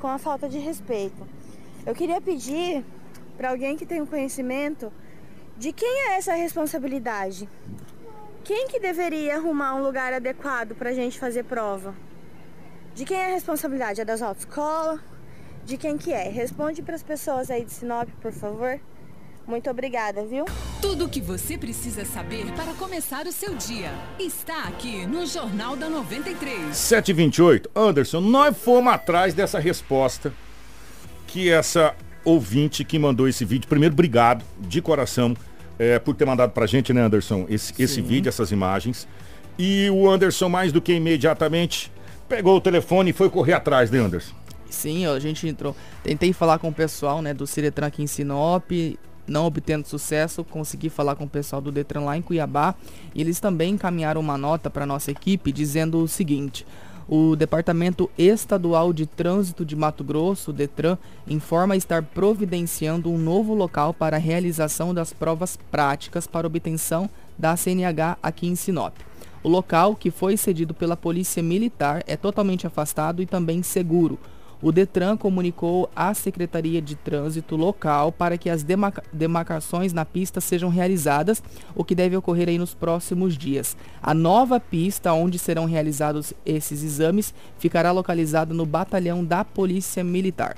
com 0.00 0.06
a 0.06 0.18
falta 0.18 0.48
de 0.48 0.58
respeito. 0.58 1.26
Eu 1.84 1.94
queria 1.94 2.20
pedir 2.20 2.84
para 3.36 3.50
alguém 3.50 3.76
que 3.76 3.86
tem 3.86 4.00
um 4.00 4.06
conhecimento 4.06 4.92
de 5.56 5.72
quem 5.72 6.08
é 6.08 6.16
essa 6.16 6.34
responsabilidade. 6.34 7.48
Quem 8.44 8.68
que 8.68 8.80
deveria 8.80 9.36
arrumar 9.36 9.74
um 9.74 9.82
lugar 9.82 10.12
adequado 10.12 10.74
para 10.74 10.90
a 10.90 10.94
gente 10.94 11.18
fazer 11.18 11.44
prova? 11.44 11.94
De 12.94 13.04
quem 13.04 13.16
é 13.16 13.26
a 13.26 13.34
responsabilidade? 13.34 14.00
É 14.00 14.04
das 14.04 14.22
autoescolas? 14.22 15.00
De 15.64 15.76
quem 15.76 15.98
que 15.98 16.12
é? 16.12 16.28
Responde 16.28 16.82
para 16.82 16.94
as 16.94 17.02
pessoas 17.02 17.50
aí 17.50 17.64
de 17.64 17.72
Sinop, 17.72 18.08
por 18.20 18.32
favor. 18.32 18.80
Muito 19.48 19.70
obrigada, 19.70 20.26
viu? 20.26 20.44
Tudo 20.82 21.06
o 21.06 21.08
que 21.08 21.22
você 21.22 21.56
precisa 21.56 22.04
saber 22.04 22.44
para 22.52 22.74
começar 22.74 23.26
o 23.26 23.32
seu 23.32 23.54
dia 23.54 23.90
está 24.18 24.64
aqui 24.64 25.06
no 25.06 25.24
Jornal 25.24 25.74
da 25.74 25.88
93. 25.88 26.76
728. 26.76 27.70
Anderson, 27.74 28.20
nós 28.20 28.54
fomos 28.54 28.92
atrás 28.92 29.32
dessa 29.32 29.58
resposta 29.58 30.34
que 31.26 31.48
essa 31.48 31.94
ouvinte 32.26 32.84
que 32.84 32.98
mandou 32.98 33.26
esse 33.26 33.42
vídeo. 33.42 33.66
Primeiro, 33.66 33.94
obrigado 33.94 34.44
de 34.60 34.82
coração 34.82 35.34
é, 35.78 35.98
por 35.98 36.14
ter 36.14 36.26
mandado 36.26 36.52
pra 36.52 36.66
gente, 36.66 36.92
né, 36.92 37.00
Anderson, 37.00 37.46
esse, 37.48 37.72
esse 37.82 38.02
vídeo, 38.02 38.28
essas 38.28 38.52
imagens. 38.52 39.08
E 39.58 39.88
o 39.88 40.10
Anderson, 40.10 40.50
mais 40.50 40.72
do 40.72 40.82
que 40.82 40.92
imediatamente, 40.92 41.90
pegou 42.28 42.54
o 42.54 42.60
telefone 42.60 43.10
e 43.10 43.12
foi 43.14 43.30
correr 43.30 43.54
atrás, 43.54 43.90
né, 43.90 43.98
Anderson? 43.98 44.34
Sim, 44.68 45.06
ó, 45.06 45.14
a 45.14 45.20
gente 45.20 45.48
entrou. 45.48 45.74
Tentei 46.04 46.34
falar 46.34 46.58
com 46.58 46.68
o 46.68 46.74
pessoal, 46.74 47.22
né, 47.22 47.32
do 47.32 47.46
Ciretran 47.46 47.86
aqui 47.86 48.02
em 48.02 48.06
Sinop, 48.06 48.70
não 49.28 49.46
obtendo 49.46 49.86
sucesso, 49.86 50.44
consegui 50.44 50.88
falar 50.88 51.14
com 51.14 51.24
o 51.24 51.28
pessoal 51.28 51.62
do 51.62 51.70
Detran 51.70 52.00
lá 52.00 52.16
em 52.16 52.22
Cuiabá 52.22 52.74
e 53.14 53.20
eles 53.20 53.38
também 53.38 53.74
encaminharam 53.74 54.20
uma 54.20 54.38
nota 54.38 54.70
para 54.70 54.86
nossa 54.86 55.10
equipe 55.10 55.52
dizendo 55.52 55.98
o 55.98 56.08
seguinte: 56.08 56.66
o 57.08 57.34
Departamento 57.34 58.10
Estadual 58.18 58.92
de 58.92 59.06
Trânsito 59.06 59.64
de 59.64 59.74
Mato 59.74 60.04
Grosso, 60.04 60.52
Detran, 60.52 60.98
informa 61.26 61.76
estar 61.76 62.02
providenciando 62.02 63.10
um 63.10 63.16
novo 63.16 63.54
local 63.54 63.94
para 63.94 64.16
a 64.16 64.20
realização 64.20 64.92
das 64.92 65.12
provas 65.12 65.58
práticas 65.70 66.26
para 66.26 66.46
obtenção 66.46 67.08
da 67.38 67.56
CNH 67.56 68.18
aqui 68.22 68.46
em 68.46 68.54
Sinop. 68.54 68.94
O 69.42 69.48
local, 69.48 69.94
que 69.94 70.10
foi 70.10 70.36
cedido 70.36 70.74
pela 70.74 70.96
Polícia 70.96 71.42
Militar, 71.42 72.02
é 72.06 72.16
totalmente 72.16 72.66
afastado 72.66 73.22
e 73.22 73.26
também 73.26 73.62
seguro 73.62 74.18
o 74.60 74.72
Detran 74.72 75.16
comunicou 75.16 75.88
à 75.94 76.12
Secretaria 76.14 76.82
de 76.82 76.96
Trânsito 76.96 77.56
local 77.56 78.10
para 78.10 78.36
que 78.36 78.50
as 78.50 78.62
demarca 78.62 79.02
demarcações 79.12 79.92
na 79.92 80.04
pista 80.04 80.40
sejam 80.40 80.68
realizadas, 80.68 81.42
o 81.74 81.84
que 81.84 81.94
deve 81.94 82.16
ocorrer 82.16 82.48
aí 82.48 82.58
nos 82.58 82.74
próximos 82.74 83.36
dias. 83.36 83.76
A 84.02 84.12
nova 84.12 84.58
pista 84.58 85.12
onde 85.12 85.38
serão 85.38 85.64
realizados 85.64 86.32
esses 86.44 86.82
exames 86.82 87.32
ficará 87.58 87.92
localizada 87.92 88.52
no 88.52 88.66
batalhão 88.66 89.24
da 89.24 89.44
Polícia 89.44 90.02
Militar. 90.02 90.56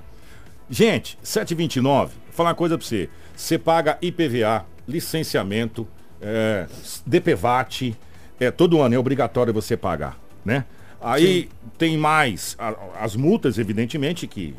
Gente, 0.69 1.19
729, 1.23 2.15
vou 2.27 2.33
falar 2.33 2.51
uma 2.51 2.55
coisa 2.55 2.79
para 2.79 2.87
você. 2.87 3.09
Você 3.37 3.59
paga 3.59 3.99
IPVA, 4.01 4.65
licenciamento, 4.87 5.87
é, 6.21 6.67
DPVAT, 7.05 7.97
é, 8.39 8.51
todo 8.51 8.81
ano 8.81 8.95
é 8.95 8.99
obrigatório 8.99 9.53
você 9.53 9.77
pagar, 9.77 10.19
né? 10.45 10.65
Aí 11.01 11.43
Sim. 11.43 11.49
tem 11.79 11.97
mais 11.97 12.55
a, 12.59 12.75
as 13.01 13.17
multas, 13.17 13.59
evidentemente, 13.59 14.27
que 14.27 14.55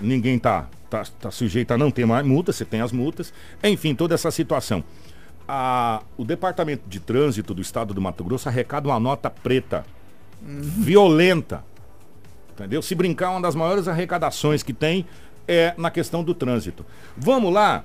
ninguém 0.00 0.38
tá, 0.38 0.68
tá, 0.88 1.02
tá 1.20 1.30
sujeito 1.30 1.72
a 1.72 1.78
não 1.78 1.90
ter 1.90 2.06
mais 2.06 2.24
multas, 2.24 2.56
você 2.56 2.64
tem 2.64 2.80
as 2.80 2.92
multas. 2.92 3.32
Enfim, 3.62 3.94
toda 3.94 4.14
essa 4.14 4.30
situação. 4.30 4.84
A, 5.48 6.02
o 6.16 6.24
Departamento 6.24 6.84
de 6.88 7.00
Trânsito 7.00 7.52
do 7.52 7.60
Estado 7.60 7.92
do 7.92 8.00
Mato 8.00 8.22
Grosso 8.22 8.48
arrecada 8.48 8.88
uma 8.88 9.00
nota 9.00 9.28
preta, 9.28 9.84
uhum. 10.40 10.60
violenta. 10.60 11.64
Entendeu? 12.52 12.80
Se 12.82 12.94
brincar, 12.94 13.30
uma 13.30 13.40
das 13.40 13.56
maiores 13.56 13.88
arrecadações 13.88 14.62
que 14.62 14.72
tem 14.72 15.04
é 15.48 15.74
na 15.76 15.90
questão 15.90 16.22
do 16.22 16.34
trânsito. 16.34 16.86
Vamos 17.16 17.52
lá. 17.52 17.84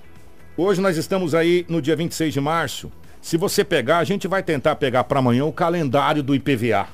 Hoje 0.56 0.80
nós 0.80 0.96
estamos 0.96 1.34
aí 1.34 1.66
no 1.68 1.82
dia 1.82 1.96
26 1.96 2.34
de 2.34 2.40
março. 2.40 2.92
Se 3.20 3.36
você 3.36 3.64
pegar, 3.64 3.98
a 3.98 4.04
gente 4.04 4.28
vai 4.28 4.44
tentar 4.44 4.76
pegar 4.76 5.06
para 5.06 5.18
amanhã 5.18 5.46
o 5.46 5.52
calendário 5.52 6.22
do 6.22 6.36
IPVA 6.36 6.88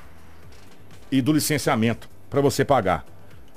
e 1.12 1.20
do 1.20 1.32
licenciamento 1.32 2.08
para 2.30 2.40
você 2.40 2.64
pagar, 2.64 3.04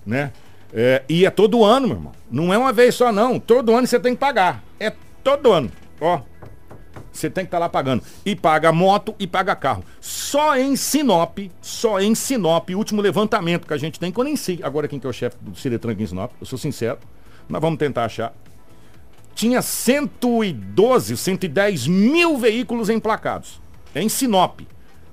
né? 0.05 0.33
É, 0.73 1.03
e 1.07 1.25
é 1.25 1.29
todo 1.29 1.63
ano, 1.63 1.87
meu 1.87 1.95
irmão. 1.95 2.11
Não 2.29 2.53
é 2.53 2.57
uma 2.57 2.73
vez 2.73 2.95
só, 2.95 3.09
não. 3.09 3.39
Todo 3.39 3.73
ano 3.73 3.87
você 3.87 3.97
tem 3.97 4.13
que 4.13 4.19
pagar. 4.19 4.61
É 4.77 4.91
todo 5.23 5.53
ano. 5.53 5.71
Ó, 6.01 6.19
você 7.13 7.29
tem 7.29 7.45
que 7.45 7.47
estar 7.47 7.57
tá 7.57 7.59
lá 7.59 7.69
pagando. 7.69 8.03
E 8.25 8.35
paga 8.35 8.73
moto 8.73 9.15
e 9.17 9.25
paga 9.25 9.55
carro. 9.55 9.85
Só 10.01 10.57
em 10.57 10.75
Sinop, 10.75 11.39
só 11.61 12.01
em 12.01 12.13
Sinop, 12.13 12.69
último 12.71 13.01
levantamento 13.01 13.65
que 13.65 13.73
a 13.73 13.77
gente 13.77 13.97
tem, 13.97 14.11
que 14.11 14.19
eu 14.19 14.23
nem 14.25 14.35
sei 14.35 14.59
agora 14.61 14.85
quem 14.85 14.99
que 14.99 15.07
é 15.07 15.09
o 15.09 15.13
chefe 15.13 15.37
do 15.39 15.55
Ciretran 15.55 15.93
aqui 15.93 16.03
em 16.03 16.07
Sinop, 16.07 16.33
eu 16.41 16.45
sou 16.45 16.59
sincero. 16.59 16.99
Nós 17.47 17.61
vamos 17.61 17.79
tentar 17.79 18.03
achar. 18.03 18.33
Tinha 19.33 19.61
112, 19.61 21.15
110 21.15 21.87
mil 21.87 22.37
veículos 22.37 22.89
emplacados. 22.89 23.61
Em 23.93 24.09
Sinop. 24.09 24.59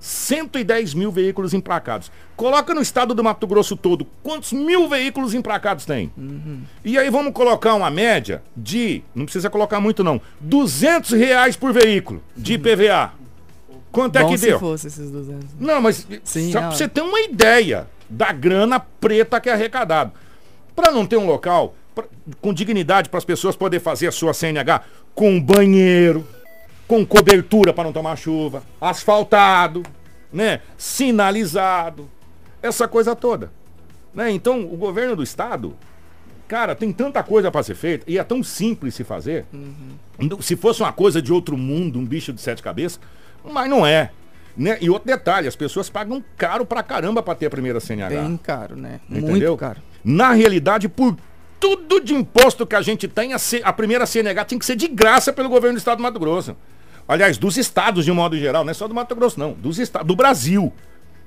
110 0.02 0.94
mil 0.94 1.12
veículos 1.12 1.54
emplacados. 1.54 2.10
Coloca 2.34 2.74
no 2.74 2.82
estado 2.82 3.14
do 3.14 3.22
Mato 3.22 3.46
Grosso 3.46 3.76
todo, 3.76 4.04
quantos 4.20 4.52
mil 4.52 4.88
veículos 4.88 5.32
emplacados 5.32 5.84
tem? 5.84 6.12
Uhum. 6.18 6.62
E 6.84 6.98
aí 6.98 7.08
vamos 7.08 7.32
colocar 7.32 7.74
uma 7.74 7.88
média 7.88 8.42
de, 8.56 9.04
não 9.14 9.24
precisa 9.24 9.48
colocar 9.48 9.78
muito 9.78 10.02
não, 10.02 10.20
200 10.40 11.12
reais 11.12 11.56
por 11.56 11.72
veículo 11.72 12.20
de 12.36 12.54
IPVA. 12.54 13.12
Quanto 13.92 14.16
é 14.16 14.22
Bom 14.22 14.30
que 14.30 14.38
se 14.38 14.46
deu? 14.46 14.58
fosse 14.58 14.88
esses 14.88 15.08
200. 15.08 15.54
Não, 15.60 15.80
mas 15.80 16.04
Sim, 16.24 16.50
só 16.50 16.58
para 16.58 16.70
você 16.72 16.88
ter 16.88 17.02
uma 17.02 17.20
ideia 17.20 17.86
da 18.10 18.32
grana 18.32 18.80
preta 18.80 19.40
que 19.40 19.48
é 19.48 19.52
arrecadado. 19.52 20.10
Para 20.74 20.90
não 20.90 21.06
ter 21.06 21.16
um 21.16 21.26
local 21.26 21.76
pra, 21.94 22.06
com 22.40 22.52
dignidade 22.52 23.08
para 23.08 23.18
as 23.18 23.24
pessoas 23.24 23.54
poderem 23.54 23.84
fazer 23.84 24.08
a 24.08 24.12
sua 24.12 24.34
CNH 24.34 24.82
com 25.14 25.40
banheiro, 25.40 26.26
com 26.92 27.06
cobertura 27.06 27.72
para 27.72 27.84
não 27.84 27.92
tomar 27.92 28.16
chuva, 28.16 28.62
asfaltado, 28.78 29.82
né? 30.30 30.60
Sinalizado, 30.76 32.06
essa 32.62 32.86
coisa 32.86 33.16
toda. 33.16 33.50
Né? 34.12 34.30
Então, 34.30 34.60
o 34.60 34.76
governo 34.76 35.16
do 35.16 35.22
estado, 35.22 35.74
cara, 36.46 36.74
tem 36.74 36.92
tanta 36.92 37.22
coisa 37.22 37.50
para 37.50 37.62
ser 37.62 37.76
feita 37.76 38.04
e 38.06 38.18
é 38.18 38.22
tão 38.22 38.42
simples 38.42 38.94
se 38.94 39.04
fazer. 39.04 39.46
Uhum. 39.54 40.42
Se 40.42 40.54
fosse 40.54 40.82
uma 40.82 40.92
coisa 40.92 41.22
de 41.22 41.32
outro 41.32 41.56
mundo, 41.56 41.98
um 41.98 42.04
bicho 42.04 42.30
de 42.30 42.42
sete 42.42 42.62
cabeças, 42.62 43.00
mas 43.42 43.70
não 43.70 43.86
é. 43.86 44.10
Né? 44.54 44.76
E 44.78 44.90
outro 44.90 45.06
detalhe, 45.06 45.48
as 45.48 45.56
pessoas 45.56 45.88
pagam 45.88 46.22
caro 46.36 46.66
pra 46.66 46.82
caramba 46.82 47.22
para 47.22 47.34
ter 47.34 47.46
a 47.46 47.50
primeira 47.50 47.80
CNH. 47.80 48.20
Bem 48.20 48.36
caro, 48.36 48.76
né? 48.76 49.00
Entendeu? 49.08 49.30
Muito 49.30 49.56
caro. 49.56 49.80
Na 50.04 50.32
realidade, 50.32 50.90
por 50.90 51.16
tudo 51.58 52.00
de 52.00 52.12
imposto 52.12 52.66
que 52.66 52.76
a 52.76 52.82
gente 52.82 53.08
tem, 53.08 53.32
a, 53.32 53.38
C... 53.38 53.62
a 53.64 53.72
primeira 53.72 54.04
CNH 54.04 54.44
tem 54.44 54.58
que 54.58 54.66
ser 54.66 54.76
de 54.76 54.88
graça 54.88 55.32
pelo 55.32 55.48
governo 55.48 55.76
do 55.76 55.78
estado 55.78 55.96
do 55.96 56.02
Mato 56.02 56.18
Grosso. 56.18 56.54
Aliás, 57.06 57.36
dos 57.36 57.56
estados 57.56 58.04
de 58.04 58.10
um 58.10 58.14
modo 58.14 58.36
geral, 58.36 58.64
não 58.64 58.70
é 58.70 58.74
só 58.74 58.86
do 58.88 58.94
Mato 58.94 59.14
Grosso, 59.14 59.38
não. 59.38 59.52
Dos 59.52 59.78
estados, 59.78 60.06
do 60.06 60.16
Brasil. 60.16 60.72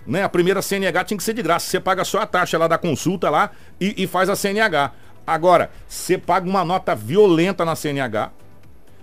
Né? 0.05 0.23
A 0.23 0.29
primeira 0.29 0.61
CNH 0.61 1.03
tinha 1.05 1.17
que 1.17 1.23
ser 1.23 1.33
de 1.33 1.41
graça. 1.41 1.67
Você 1.67 1.79
paga 1.79 2.03
só 2.03 2.19
a 2.19 2.25
taxa 2.25 2.57
lá 2.57 2.67
da 2.67 2.77
consulta 2.77 3.29
lá 3.29 3.51
e, 3.79 4.03
e 4.03 4.07
faz 4.07 4.29
a 4.29 4.35
CNH. 4.35 4.91
Agora, 5.25 5.71
você 5.87 6.17
paga 6.17 6.47
uma 6.47 6.63
nota 6.63 6.93
violenta 6.93 7.65
na 7.65 7.75
CNH, 7.75 8.31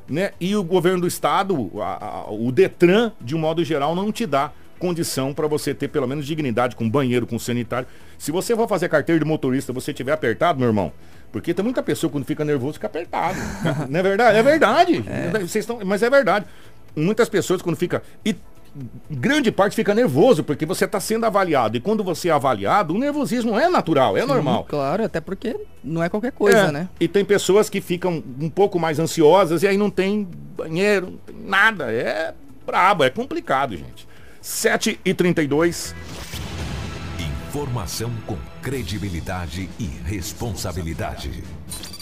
né? 0.09 0.33
E 0.41 0.55
o 0.55 0.63
governo 0.63 1.01
do 1.01 1.07
estado, 1.07 1.71
a, 1.81 2.05
a, 2.05 2.31
o 2.31 2.53
Detran, 2.53 3.13
de 3.21 3.35
um 3.35 3.39
modo 3.39 3.65
geral, 3.65 3.95
não 3.95 4.13
te 4.13 4.25
dá 4.25 4.53
condição 4.79 5.33
para 5.33 5.47
você 5.47 5.73
ter 5.73 5.89
pelo 5.89 6.09
menos 6.09 6.27
dignidade 6.27 6.75
com 6.75 6.89
banheiro, 6.89 7.27
com 7.27 7.39
sanitário. 7.39 7.87
Se 8.19 8.33
você 8.33 8.55
for 8.55 8.69
fazer 8.69 8.89
carteira 8.89 9.19
de 9.19 9.25
motorista, 9.25 9.73
você 9.73 9.93
tiver 9.93 10.13
apertado, 10.13 10.59
meu 10.59 10.69
irmão, 10.69 10.93
porque 11.31 11.55
tem 11.55 11.65
muita 11.65 11.83
pessoa 11.83 12.11
quando 12.11 12.25
fica 12.25 12.45
nervoso 12.45 12.75
fica 12.75 12.89
apertado. 12.89 13.39
não 13.89 14.01
é 14.01 14.03
verdade? 14.03 14.39
É 14.39 14.43
verdade. 14.43 15.05
É. 15.07 15.31
Vocês 15.39 15.65
estão, 15.65 15.79
mas 15.85 16.03
é 16.03 16.11
verdade. 16.11 16.47
Muitas 16.95 17.29
pessoas 17.29 17.63
quando 17.63 17.77
fica. 17.77 18.03
E 18.25 18.37
grande 19.11 19.53
parte 19.53 19.77
fica 19.77 19.95
nervoso, 19.95 20.43
porque 20.43 20.65
você 20.65 20.85
está 20.85 20.99
sendo 20.99 21.27
avaliado. 21.27 21.77
E 21.77 21.81
quando 21.81 22.03
você 22.03 22.29
é 22.29 22.33
avaliado, 22.33 22.95
o 22.95 22.99
nervosismo 22.99 23.59
é 23.59 23.69
natural, 23.69 24.17
é 24.17 24.23
Sim, 24.23 24.29
normal. 24.29 24.65
Claro, 24.69 25.05
até 25.05 25.21
porque 25.21 25.57
não 25.85 26.03
é 26.03 26.09
qualquer 26.09 26.33
coisa, 26.33 26.59
é, 26.59 26.73
né? 26.73 26.89
E 26.99 27.07
tem 27.07 27.25
pessoas 27.25 27.69
que 27.69 27.81
ficam 27.81 28.23
um 28.41 28.49
pouco 28.49 28.79
mais 28.79 28.99
ansiosas 28.99 29.63
e 29.63 29.69
aí 29.69 29.77
não 29.77 29.91
tem 29.91 30.27
banheiro, 30.57 31.07
não 31.07 31.19
tem 31.19 31.37
nada. 31.47 31.93
É 31.93 32.35
brabo, 32.65 33.05
é 33.05 33.11
complicado, 33.11 33.77
gente. 33.77 34.09
7 34.41 34.99
e 35.05 35.15
32 35.15 35.95
Informação 37.49 38.11
com 38.27 38.37
credibilidade 38.63 39.69
e 39.79 39.85
responsabilidade. 39.85 41.45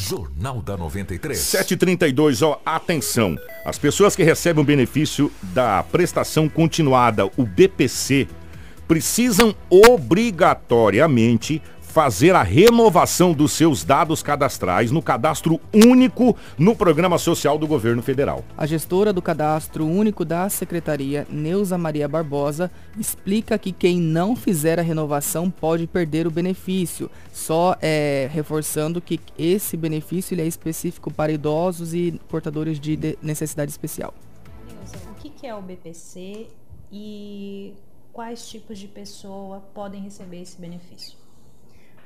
Jornal 0.01 0.63
da 0.63 0.77
93. 0.77 1.39
732, 1.39 2.43
ó, 2.43 2.61
atenção. 2.65 3.37
As 3.65 3.79
pessoas 3.79 4.17
que 4.17 4.23
recebem 4.23 4.63
o 4.63 4.67
benefício 4.67 5.31
da 5.43 5.83
prestação 5.83 6.49
continuada, 6.49 7.27
o 7.37 7.45
BPC, 7.45 8.27
precisam 8.89 9.55
obrigatoriamente 9.69 11.63
fazer 11.91 12.37
a 12.37 12.43
renovação 12.43 13.33
dos 13.33 13.51
seus 13.51 13.83
dados 13.83 14.23
cadastrais 14.23 14.93
no 14.93 15.03
cadastro 15.03 15.61
único 15.75 16.37
no 16.57 16.75
Programa 16.77 17.19
Social 17.19 17.59
do 17.59 17.67
Governo 17.67 18.01
Federal. 18.01 18.45
A 18.57 18.65
gestora 18.65 19.13
do 19.13 19.21
cadastro 19.21 19.85
único 19.85 20.25
da 20.25 20.49
Secretaria, 20.49 21.27
Neuza 21.29 21.77
Maria 21.77 22.07
Barbosa, 22.07 22.71
explica 22.97 23.59
que 23.59 23.73
quem 23.73 23.99
não 24.01 24.37
fizer 24.37 24.79
a 24.79 24.83
renovação 24.83 25.51
pode 25.51 25.89
perder 25.89 26.29
o 26.29 26.31
benefício, 26.31 27.11
só 27.33 27.77
é, 27.83 28.31
reforçando 28.33 29.01
que 29.01 29.19
esse 29.37 29.77
benefício 29.77 30.35
ele 30.35 30.43
é 30.43 30.47
específico 30.47 31.13
para 31.13 31.33
idosos 31.33 31.93
e 31.93 32.21
portadores 32.29 32.79
de 32.79 33.19
necessidade 33.21 33.71
especial. 33.71 34.15
o 35.11 35.15
que 35.15 35.45
é 35.45 35.55
o 35.55 35.61
BPC 35.61 36.47
e 36.93 37.75
quais 38.13 38.49
tipos 38.49 38.79
de 38.79 38.87
pessoa 38.87 39.61
podem 39.75 40.03
receber 40.03 40.43
esse 40.43 40.61
benefício? 40.61 41.20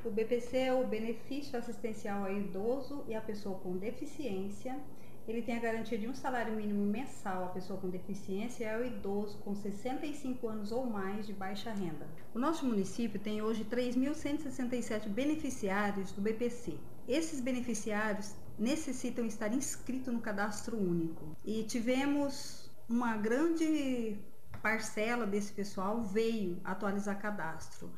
O 0.05 0.11
BPC 0.11 0.57
é 0.57 0.71
o 0.71 0.85
benefício 0.85 1.57
assistencial 1.57 2.25
ao 2.25 2.31
idoso 2.31 3.03
e 3.07 3.15
à 3.15 3.21
pessoa 3.21 3.57
com 3.57 3.75
deficiência. 3.75 4.79
Ele 5.27 5.41
tem 5.41 5.57
a 5.57 5.59
garantia 5.59 5.97
de 5.97 6.07
um 6.07 6.13
salário 6.13 6.53
mínimo 6.53 6.85
mensal 6.85 7.45
à 7.45 7.47
pessoa 7.47 7.79
com 7.79 7.89
deficiência 7.89 8.65
e 8.65 8.69
ao 8.69 8.85
idoso 8.85 9.39
com 9.39 9.55
65 9.55 10.47
anos 10.47 10.71
ou 10.71 10.85
mais 10.85 11.25
de 11.25 11.33
baixa 11.33 11.71
renda. 11.71 12.07
O 12.35 12.37
nosso 12.37 12.67
município 12.67 13.19
tem 13.19 13.41
hoje 13.41 13.65
3.167 13.65 15.09
beneficiários 15.09 16.11
do 16.11 16.21
BPC. 16.21 16.77
Esses 17.07 17.41
beneficiários 17.41 18.35
necessitam 18.59 19.25
estar 19.25 19.51
inscritos 19.51 20.13
no 20.13 20.21
cadastro 20.21 20.77
único. 20.77 21.35
E 21.43 21.63
tivemos 21.63 22.69
uma 22.87 23.17
grande 23.17 24.19
parcela 24.61 25.25
desse 25.25 25.51
pessoal 25.51 26.03
veio 26.03 26.61
atualizar 26.63 27.19
cadastro 27.19 27.91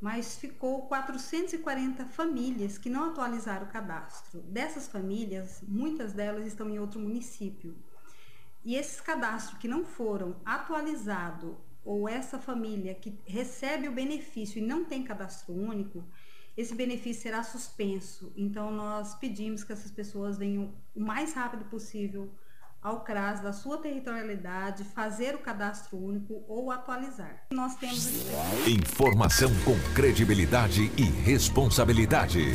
mas 0.00 0.36
ficou 0.36 0.86
440 0.86 2.06
famílias 2.06 2.78
que 2.78 2.88
não 2.88 3.10
atualizaram 3.10 3.66
o 3.66 3.70
cadastro. 3.70 4.40
Dessas 4.42 4.88
famílias, 4.88 5.62
muitas 5.66 6.12
delas 6.12 6.46
estão 6.46 6.70
em 6.70 6.78
outro 6.78 6.98
município. 6.98 7.76
E 8.64 8.76
esses 8.76 9.00
cadastros 9.00 9.58
que 9.58 9.68
não 9.68 9.84
foram 9.84 10.36
atualizados, 10.44 11.54
ou 11.84 12.08
essa 12.08 12.38
família 12.38 12.94
que 12.94 13.18
recebe 13.26 13.88
o 13.88 13.92
benefício 13.92 14.58
e 14.58 14.66
não 14.66 14.84
tem 14.84 15.02
cadastro 15.02 15.54
único, 15.54 16.04
esse 16.56 16.74
benefício 16.74 17.22
será 17.22 17.42
suspenso. 17.42 18.32
Então, 18.36 18.70
nós 18.70 19.14
pedimos 19.14 19.64
que 19.64 19.72
essas 19.72 19.90
pessoas 19.90 20.36
venham 20.36 20.74
o 20.94 21.00
mais 21.00 21.32
rápido 21.32 21.64
possível 21.66 22.30
ao 22.82 23.00
CRAS 23.00 23.40
da 23.40 23.52
sua 23.52 23.76
territorialidade, 23.76 24.84
fazer 24.84 25.34
o 25.34 25.38
cadastro 25.38 25.98
único 25.98 26.42
ou 26.48 26.70
atualizar. 26.70 27.44
Nós 27.52 27.74
temos 27.76 28.08
informação 28.66 29.50
com 29.64 29.78
credibilidade 29.94 30.90
e 30.96 31.02
responsabilidade. 31.02 32.54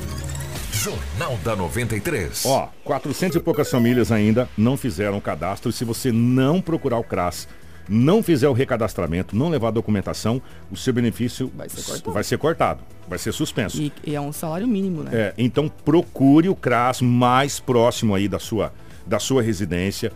Jornal 0.72 1.38
da 1.44 1.56
93. 1.56 2.46
Ó, 2.46 2.70
400 2.84 3.38
e 3.38 3.40
poucas 3.40 3.70
famílias 3.70 4.12
ainda 4.12 4.50
não 4.58 4.76
fizeram 4.76 5.18
o 5.18 5.22
cadastro. 5.22 5.72
Se 5.72 5.86
você 5.86 6.12
não 6.12 6.60
procurar 6.60 6.98
o 6.98 7.04
CRAS, 7.04 7.48
não 7.88 8.24
fizer 8.24 8.50
o 8.50 8.54
recadastramento, 8.54 9.36
não 9.36 9.50
levar 9.50 9.70
a 9.70 9.72
documentação, 9.72 10.42
o 10.72 10.76
seu 10.76 10.92
benefício 10.92 11.52
vai 11.56 11.70
ser 11.70 11.84
cortado, 11.84 12.14
vai 12.14 12.24
ser, 12.24 12.38
cortado, 12.38 12.84
vai 13.08 13.20
ser 13.20 13.32
suspenso. 13.32 13.80
E, 13.80 13.94
e, 14.04 14.16
é 14.16 14.22
um 14.22 14.32
salário 14.32 14.68
mínimo, 14.68 15.04
né? 15.04 15.12
É, 15.14 15.34
então 15.38 15.70
procure 15.70 16.50
o 16.50 16.56
CRAS 16.56 17.00
mais 17.00 17.60
próximo 17.60 18.16
aí 18.16 18.28
da 18.28 18.40
sua 18.40 18.74
da 19.06 19.20
sua 19.20 19.42
residência, 19.42 20.12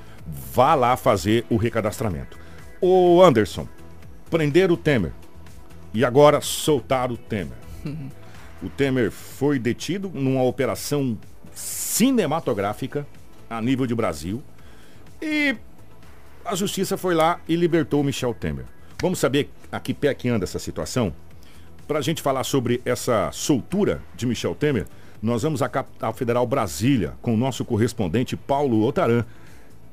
vá 0.54 0.76
lá 0.76 0.96
fazer 0.98 1.46
o 1.50 1.58
recadastramento. 1.58 2.38
O 2.82 3.22
Anderson, 3.22 3.68
prender 4.30 4.72
o 4.72 4.78
Temer 4.78 5.12
e 5.94 6.06
agora 6.06 6.42
soltar 6.42 7.12
o 7.12 7.18
Temer. 7.18 7.58
o 8.64 8.70
Temer 8.70 9.12
foi 9.12 9.60
detido 9.60 10.12
numa 10.14 10.44
operação 10.44 11.18
cinematográfica 11.54 13.06
a 13.50 13.62
nível 13.62 13.86
de 13.86 13.96
Brasil 13.96 14.44
e 15.22 15.56
a 16.46 16.56
justiça 16.56 16.98
foi 16.98 17.14
lá 17.14 17.40
e 17.48 17.56
libertou 17.56 18.04
Michel 18.04 18.34
Temer. 18.34 18.66
Vamos 19.02 19.20
saber 19.20 19.50
a 19.72 19.80
que 19.80 19.94
pé 19.94 20.14
que 20.14 20.30
anda 20.30 20.46
essa 20.46 20.60
situação? 20.60 21.14
Para 21.88 22.00
a 22.00 22.02
gente 22.02 22.22
falar 22.22 22.44
sobre 22.44 22.82
essa 22.86 23.32
soltura 23.32 24.02
de 24.16 24.26
Michel 24.26 24.56
Temer, 24.56 24.86
nós 25.22 25.44
vamos 25.44 25.62
à 25.62 25.68
capital 25.68 26.14
federal 26.14 26.48
Brasília 26.48 27.14
com 27.22 27.34
o 27.34 27.38
nosso 27.38 27.66
correspondente 27.66 28.38
Paulo 28.38 28.84
Otaran, 28.86 29.26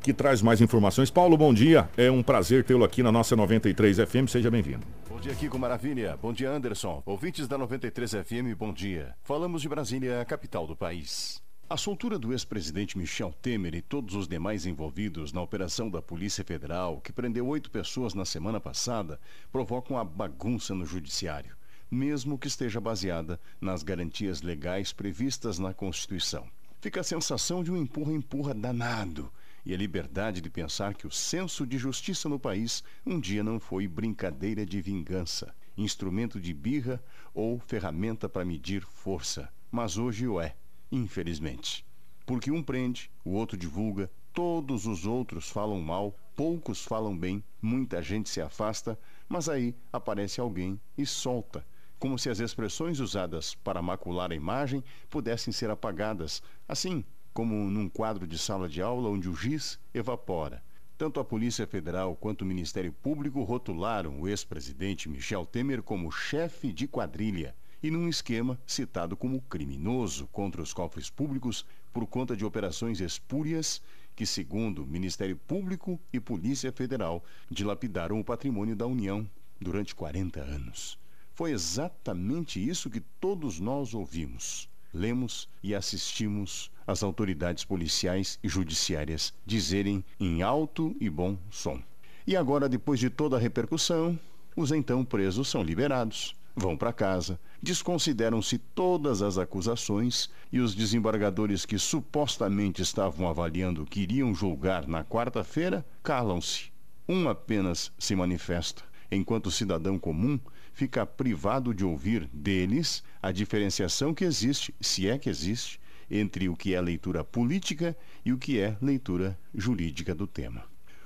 que 0.01 0.12
traz 0.12 0.41
mais 0.41 0.61
informações. 0.61 1.11
Paulo, 1.11 1.37
bom 1.37 1.53
dia. 1.53 1.89
É 1.97 2.11
um 2.11 2.23
prazer 2.23 2.65
tê-lo 2.65 2.85
aqui 2.85 3.03
na 3.03 3.11
nossa 3.11 3.35
93 3.35 3.99
FM. 3.99 4.29
Seja 4.29 4.51
bem-vindo. 4.51 4.87
Bom 5.09 5.19
dia, 5.19 5.35
Kiko 5.35 5.59
Maravilha. 5.59 6.17
Bom 6.21 6.33
dia, 6.33 6.51
Anderson. 6.51 7.03
Ouvintes 7.05 7.49
da 7.49 7.59
93 7.59 8.12
FM, 8.12 8.57
bom 8.57 8.73
dia. 8.73 9.15
Falamos 9.25 9.62
de 9.62 9.69
Brasília, 9.69 10.21
a 10.21 10.25
capital 10.25 10.67
do 10.67 10.77
país. 10.77 11.43
A 11.69 11.77
soltura 11.77 12.17
do 12.17 12.31
ex-presidente 12.33 12.97
Michel 12.97 13.35
Temer 13.43 13.75
e 13.75 13.83
todos 13.83 14.15
os 14.15 14.29
demais 14.29 14.67
envolvidos 14.67 15.33
na 15.33 15.43
operação 15.43 15.91
da 15.91 16.01
Polícia 16.01 16.45
Federal, 16.45 17.01
que 17.01 17.12
prendeu 17.12 17.49
oito 17.49 17.73
pessoas 17.73 18.15
na 18.15 18.25
semana 18.25 18.61
passada, 18.61 19.19
provoca 19.51 19.93
uma 19.93 20.05
bagunça 20.05 20.73
no 20.73 20.87
judiciário 20.87 21.57
mesmo 21.90 22.38
que 22.38 22.49
esteja 22.49 22.81
baseada 22.81 23.40
nas 23.61 23.83
garantias 23.83 24.42
legais 24.42 24.92
previstas 24.92 25.59
na 25.59 25.72
Constituição. 25.72 26.49
Fica 26.81 27.01
a 27.01 27.05
sensação 27.05 27.62
de 27.64 27.70
um 27.70 27.77
empurra-empurra 27.77 28.55
danado 28.55 29.33
e 29.64 29.75
a 29.75 29.77
liberdade 29.77 30.40
de 30.40 30.51
pensar 30.51 30.94
que 30.94 31.07
o 31.07 31.11
senso 31.11 31.66
de 31.66 31.79
justiça 31.79 32.29
no 32.29 32.38
país 32.38 32.85
um 33.05 33.18
dia 33.18 33.42
não 33.42 33.59
foi 33.59 33.88
brincadeira 33.88 34.64
de 34.64 34.81
vingança, 34.81 35.55
instrumento 35.77 36.40
de 36.40 36.53
birra 36.53 37.03
ou 37.35 37.59
ferramenta 37.59 38.29
para 38.29 38.44
medir 38.44 38.83
força, 38.83 39.53
mas 39.70 39.99
hoje 39.99 40.29
o 40.29 40.40
é, 40.40 40.55
infelizmente. 40.90 41.85
Porque 42.25 42.51
um 42.51 42.62
prende, 42.62 43.11
o 43.25 43.31
outro 43.31 43.57
divulga, 43.57 44.11
todos 44.33 44.87
os 44.87 45.07
outros 45.07 45.49
falam 45.51 45.81
mal, 45.81 46.16
poucos 46.35 46.85
falam 46.85 47.16
bem, 47.16 47.42
muita 47.61 48.03
gente 48.03 48.29
se 48.29 48.40
afasta, 48.40 48.99
mas 49.29 49.49
aí 49.49 49.75
aparece 49.92 50.40
alguém 50.40 50.81
e 50.96 51.07
solta 51.07 51.64
como 51.99 52.19
se 52.19 52.29
as 52.29 52.41
expressões 52.41 53.01
usadas 53.01 53.55
para 53.55 53.83
macular 53.83 54.31
a 54.31 54.35
imagem 54.35 54.83
pudessem 55.09 55.53
ser 55.53 55.71
apagadas, 55.71 56.43
assim 56.69 57.05
como 57.33 57.55
num 57.71 57.89
quadro 57.89 58.27
de 58.27 58.39
sala 58.39 58.69
de 58.69 58.81
aula 58.81 59.11
onde 59.11 59.29
o 59.29 59.35
giz 59.35 59.79
evapora. 59.93 60.63
Tanto 60.97 61.21
a 61.21 61.25
Polícia 61.25 61.67
Federal 61.67 62.17
quanto 62.17 62.43
o 62.43 62.47
Ministério 62.47 62.93
Público 62.93 63.43
rotularam 63.43 64.21
o 64.21 64.27
ex-presidente 64.27 65.09
Michel 65.09 65.45
Temer 65.45 65.83
como 65.83 66.11
chefe 66.11 66.73
de 66.73 66.89
quadrilha 66.89 67.55
e 67.83 67.91
num 67.91 68.09
esquema 68.09 68.59
citado 68.67 69.17
como 69.17 69.43
criminoso 69.43 70.27
contra 70.29 70.63
os 70.63 70.73
cofres 70.73 71.11
públicos 71.11 71.67
por 71.93 72.07
conta 72.07 72.35
de 72.35 72.45
operações 72.45 73.01
espúrias 73.01 73.83
que, 74.15 74.25
segundo 74.25 74.87
Ministério 74.87 75.37
Público 75.37 76.01
e 76.11 76.19
Polícia 76.19 76.73
Federal, 76.73 77.23
dilapidaram 77.51 78.19
o 78.19 78.25
patrimônio 78.25 78.75
da 78.75 78.87
União 78.87 79.29
durante 79.61 79.95
40 79.95 80.41
anos. 80.41 80.99
Foi 81.37 81.51
exatamente 81.51 82.66
isso 82.66 82.88
que 82.88 82.99
todos 83.20 83.61
nós 83.61 83.92
ouvimos, 83.92 84.70
lemos 84.90 85.46
e 85.62 85.75
assistimos 85.75 86.70
as 86.87 87.03
autoridades 87.03 87.62
policiais 87.62 88.38
e 88.42 88.49
judiciárias 88.49 89.35
dizerem 89.44 90.03
em 90.18 90.40
alto 90.40 90.96
e 90.99 91.11
bom 91.11 91.37
som. 91.51 91.78
E 92.26 92.34
agora, 92.34 92.70
depois 92.70 92.99
de 92.99 93.11
toda 93.11 93.37
a 93.37 93.39
repercussão, 93.39 94.18
os 94.57 94.72
então 94.72 95.05
presos 95.05 95.49
são 95.49 95.62
liberados, 95.62 96.34
vão 96.57 96.74
para 96.74 96.91
casa, 96.91 97.39
desconsideram-se 97.62 98.57
todas 98.57 99.20
as 99.20 99.37
acusações 99.37 100.30
e 100.51 100.59
os 100.59 100.74
desembargadores 100.74 101.66
que 101.66 101.78
supostamente 101.78 102.80
estavam 102.80 103.28
avaliando 103.28 103.84
que 103.84 104.01
iriam 104.01 104.34
julgar 104.34 104.89
na 104.89 105.05
quarta-feira 105.05 105.84
calam-se. 106.03 106.72
Um 107.07 107.28
apenas 107.28 107.93
se 107.99 108.16
manifesta, 108.16 108.82
enquanto 109.12 109.51
cidadão 109.51 109.99
comum 109.99 110.41
fica 110.77 111.07
privado 111.07 111.72
de 111.72 111.87
ouvir 111.87 112.29
deles 112.31 113.03
a 113.22 113.33
diferenciação 113.33 114.12
que 114.12 114.27
existe, 114.27 114.74
se 114.79 115.09
é 115.09 115.16
que 115.16 115.31
existe, 115.31 115.81
entre 116.11 116.51
o 116.51 116.55
que 116.55 116.74
é 116.74 116.81
leitura 116.83 117.24
política 117.24 117.97
e 118.22 118.31
o 118.31 118.37
que 118.37 118.61
é 118.61 118.77
leitura 118.83 119.39
jurídica 119.55 120.14
do 120.14 120.27
tema. 120.27 120.64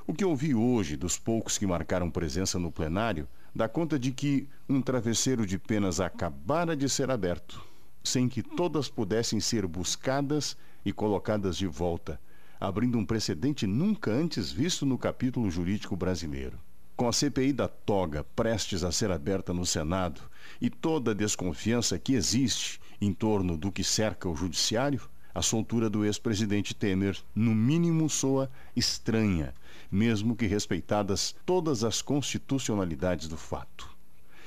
O 0.08 0.12
que 0.12 0.24
ouvi 0.24 0.56
hoje 0.56 0.96
dos 0.96 1.16
poucos 1.16 1.56
que 1.56 1.68
marcaram 1.68 2.10
presença 2.10 2.58
no 2.58 2.72
plenário 2.72 3.28
dá 3.54 3.68
conta 3.68 3.96
de 3.96 4.10
que 4.10 4.48
um 4.68 4.82
travesseiro 4.82 5.46
de 5.46 5.56
penas 5.56 6.00
acabara 6.00 6.76
de 6.76 6.88
ser 6.88 7.08
aberto, 7.08 7.64
sem 8.02 8.28
que 8.28 8.42
todas 8.42 8.88
pudessem 8.88 9.38
ser 9.38 9.68
buscadas 9.68 10.56
e 10.84 10.92
colocadas 10.92 11.56
de 11.56 11.68
volta, 11.68 12.20
abrindo 12.58 12.98
um 12.98 13.06
precedente 13.06 13.68
nunca 13.68 14.10
antes 14.10 14.50
visto 14.50 14.84
no 14.84 14.98
capítulo 14.98 15.48
jurídico 15.48 15.94
brasileiro. 15.94 16.58
Com 17.00 17.08
a 17.08 17.14
CPI 17.14 17.54
da 17.54 17.66
toga 17.66 18.24
prestes 18.36 18.84
a 18.84 18.92
ser 18.92 19.10
aberta 19.10 19.54
no 19.54 19.64
Senado 19.64 20.20
e 20.60 20.68
toda 20.68 21.12
a 21.12 21.14
desconfiança 21.14 21.98
que 21.98 22.12
existe 22.12 22.78
em 23.00 23.10
torno 23.14 23.56
do 23.56 23.72
que 23.72 23.82
cerca 23.82 24.28
o 24.28 24.36
judiciário, 24.36 25.00
a 25.34 25.40
soltura 25.40 25.88
do 25.88 26.04
ex-presidente 26.04 26.74
Temer, 26.74 27.16
no 27.34 27.54
mínimo, 27.54 28.10
soa 28.10 28.50
estranha, 28.76 29.54
mesmo 29.90 30.36
que 30.36 30.44
respeitadas 30.44 31.34
todas 31.46 31.84
as 31.84 32.02
constitucionalidades 32.02 33.28
do 33.28 33.36
fato. 33.38 33.88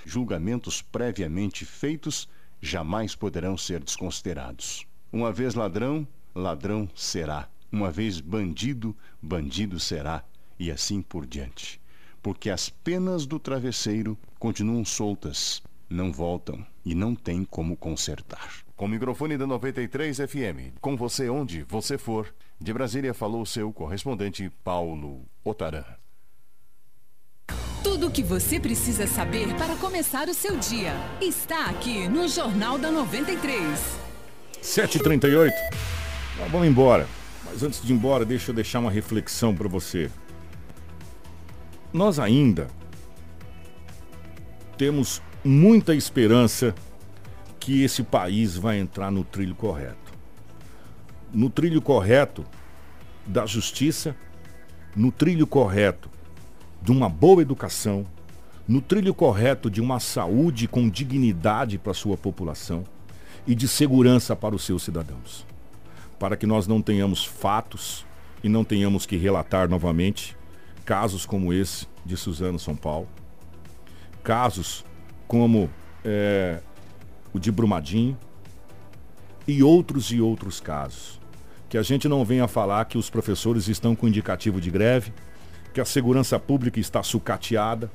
Julgamentos 0.06 0.80
previamente 0.80 1.66
feitos 1.66 2.30
jamais 2.62 3.16
poderão 3.16 3.58
ser 3.58 3.84
desconsiderados. 3.84 4.86
Uma 5.12 5.32
vez 5.32 5.56
ladrão, 5.56 6.08
ladrão 6.36 6.88
será. 6.93 7.49
Uma 7.72 7.89
vez 7.89 8.20
bandido, 8.20 8.95
bandido 9.20 9.80
será. 9.80 10.24
E 10.60 10.70
assim 10.70 11.01
por 11.01 11.26
diante. 11.26 11.82
Porque 12.24 12.49
as 12.49 12.69
penas 12.69 13.26
do 13.26 13.38
travesseiro 13.38 14.17
continuam 14.39 14.86
soltas, 14.86 15.61
não 15.89 16.11
voltam 16.11 16.65
e 16.86 16.95
não 16.95 17.13
tem 17.13 17.43
como 17.43 17.76
consertar. 17.76 18.63
Com 18.78 18.86
o 18.86 18.89
microfone 18.89 19.38
da 19.38 19.45
93 19.45 20.17
FM, 20.17 20.80
com 20.80 20.95
você 20.95 21.30
onde 21.30 21.63
você 21.63 21.97
for, 21.97 22.34
de 22.59 22.74
Brasília 22.74 23.13
falou 23.13 23.45
seu 23.45 23.74
correspondente 23.74 24.49
Paulo 24.63 25.26
Otaran. 25.43 25.84
Tudo 27.84 28.07
o 28.07 28.11
que 28.11 28.24
você 28.24 28.57
precisa 28.57 29.05
saber 29.05 29.53
para 29.55 29.76
começar 29.76 30.30
o 30.30 30.34
seu 30.34 30.57
dia 30.57 30.93
está 31.21 31.65
aqui 31.65 32.07
no 32.07 32.30
Jornal 32.30 32.78
da 32.78 32.89
93. 32.89 33.80
7h38. 34.61 35.51
vamos 36.49 36.67
embora. 36.67 37.05
Mas 37.43 37.61
antes 37.61 37.82
de 37.82 37.91
ir 37.91 37.95
embora, 37.95 38.24
deixa 38.24 38.51
eu 38.51 38.55
deixar 38.55 38.80
uma 38.80 38.89
reflexão 38.89 39.53
para 39.53 39.67
você. 39.67 40.09
Nós 41.93 42.17
ainda 42.17 42.67
temos 44.75 45.21
muita 45.45 45.93
esperança 45.93 46.73
que 47.59 47.83
esse 47.83 48.01
país 48.01 48.57
vai 48.57 48.79
entrar 48.79 49.11
no 49.11 49.23
trilho 49.23 49.53
correto. 49.53 50.11
No 51.31 51.51
trilho 51.51 51.79
correto 51.83 52.43
da 53.27 53.45
justiça, 53.45 54.15
no 54.95 55.11
trilho 55.11 55.45
correto 55.45 56.09
de 56.81 56.91
uma 56.91 57.07
boa 57.07 57.43
educação, 57.43 58.07
no 58.67 58.81
trilho 58.81 59.13
correto 59.13 59.69
de 59.69 59.79
uma 59.79 59.99
saúde 59.99 60.67
com 60.67 60.89
dignidade 60.89 61.77
para 61.77 61.93
sua 61.93 62.17
população 62.17 62.83
e 63.45 63.53
de 63.53 63.67
segurança 63.67 64.35
para 64.35 64.55
os 64.55 64.65
seus 64.65 64.81
cidadãos. 64.81 65.45
Para 66.17 66.35
que 66.35 66.47
nós 66.47 66.65
não 66.65 66.81
tenhamos 66.81 67.23
fatos 67.23 68.03
e 68.43 68.49
não 68.49 68.63
tenhamos 68.63 69.05
que 69.05 69.15
relatar 69.15 69.69
novamente 69.69 70.35
casos 70.86 71.25
como 71.25 71.53
esse 71.53 71.88
de 72.05 72.17
Suzano 72.17 72.59
São 72.59 72.75
Paulo, 72.75 73.07
casos 74.23 74.86
como 75.27 75.69
é, 76.03 76.59
o 77.34 77.39
de 77.39 77.51
Brumadinho 77.51 78.17
e 79.47 79.63
outros 79.63 80.11
e 80.11 80.21
outros 80.21 80.59
casos. 80.59 81.19
Que 81.69 81.77
a 81.77 81.84
gente 81.84 82.07
não 82.07 82.23
venha 82.23 82.47
falar 82.47 82.86
que 82.86 82.97
os 82.97 83.09
professores 83.09 83.67
estão 83.67 83.95
com 83.95 84.07
indicativo 84.07 84.61
de 84.61 84.69
greve, 84.69 85.13
que 85.73 85.81
a 85.81 85.86
segurança 85.86 86.39
pública 86.39 86.79
está 86.79 87.01
sucateada, 87.01 87.91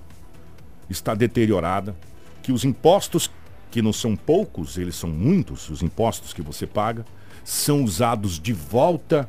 está 0.90 1.14
deteriorada, 1.14 1.96
que 2.42 2.50
os 2.50 2.64
impostos, 2.64 3.30
que 3.70 3.80
não 3.80 3.92
são 3.92 4.16
poucos, 4.16 4.78
eles 4.78 4.96
são 4.96 5.10
muitos, 5.10 5.68
os 5.70 5.82
impostos 5.82 6.32
que 6.32 6.42
você 6.42 6.66
paga, 6.66 7.04
são 7.44 7.84
usados 7.84 8.40
de 8.40 8.52
volta 8.52 9.28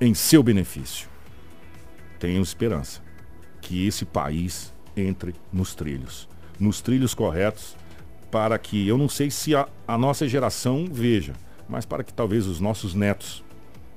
em 0.00 0.14
seu 0.14 0.42
benefício. 0.42 1.08
Tenho 2.20 2.42
esperança 2.42 3.00
que 3.62 3.86
esse 3.86 4.04
país 4.04 4.72
entre 4.94 5.34
nos 5.50 5.74
trilhos, 5.74 6.28
nos 6.58 6.82
trilhos 6.82 7.14
corretos, 7.14 7.74
para 8.30 8.58
que 8.58 8.86
eu 8.86 8.98
não 8.98 9.08
sei 9.08 9.30
se 9.30 9.56
a, 9.56 9.66
a 9.88 9.96
nossa 9.96 10.28
geração 10.28 10.86
veja, 10.90 11.32
mas 11.66 11.86
para 11.86 12.04
que 12.04 12.12
talvez 12.12 12.46
os 12.46 12.60
nossos 12.60 12.94
netos 12.94 13.42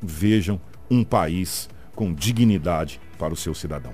vejam 0.01 0.59
um 0.89 1.03
país 1.03 1.69
com 1.93 2.13
dignidade 2.13 2.99
para 3.19 3.33
o 3.33 3.37
seu 3.37 3.53
cidadão. 3.53 3.91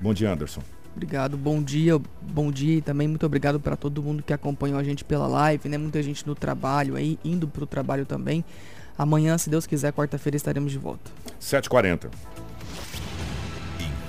Bom 0.00 0.12
dia, 0.12 0.32
Anderson. 0.32 0.62
Obrigado, 0.94 1.36
bom 1.36 1.62
dia, 1.62 2.00
bom 2.20 2.50
dia 2.50 2.78
e 2.78 2.82
também 2.82 3.06
muito 3.06 3.24
obrigado 3.24 3.60
para 3.60 3.76
todo 3.76 4.02
mundo 4.02 4.24
que 4.24 4.32
acompanhou 4.32 4.78
a 4.78 4.82
gente 4.82 5.04
pela 5.04 5.28
live, 5.28 5.68
né? 5.68 5.78
Muita 5.78 6.02
gente 6.02 6.26
no 6.26 6.34
trabalho 6.34 6.96
aí, 6.96 7.16
indo 7.24 7.46
para 7.46 7.62
o 7.62 7.66
trabalho 7.66 8.04
também. 8.04 8.44
Amanhã, 8.98 9.38
se 9.38 9.48
Deus 9.48 9.64
quiser, 9.64 9.92
quarta-feira 9.92 10.36
estaremos 10.36 10.72
de 10.72 10.78
volta. 10.78 11.08
7h40. 11.40 12.10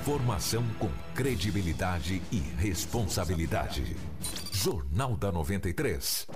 Informação 0.00 0.64
com 0.78 0.88
credibilidade 1.14 2.22
e 2.32 2.38
responsabilidade. 2.38 3.94
Jornal 4.50 5.14
da 5.14 5.30
93. 5.30 6.26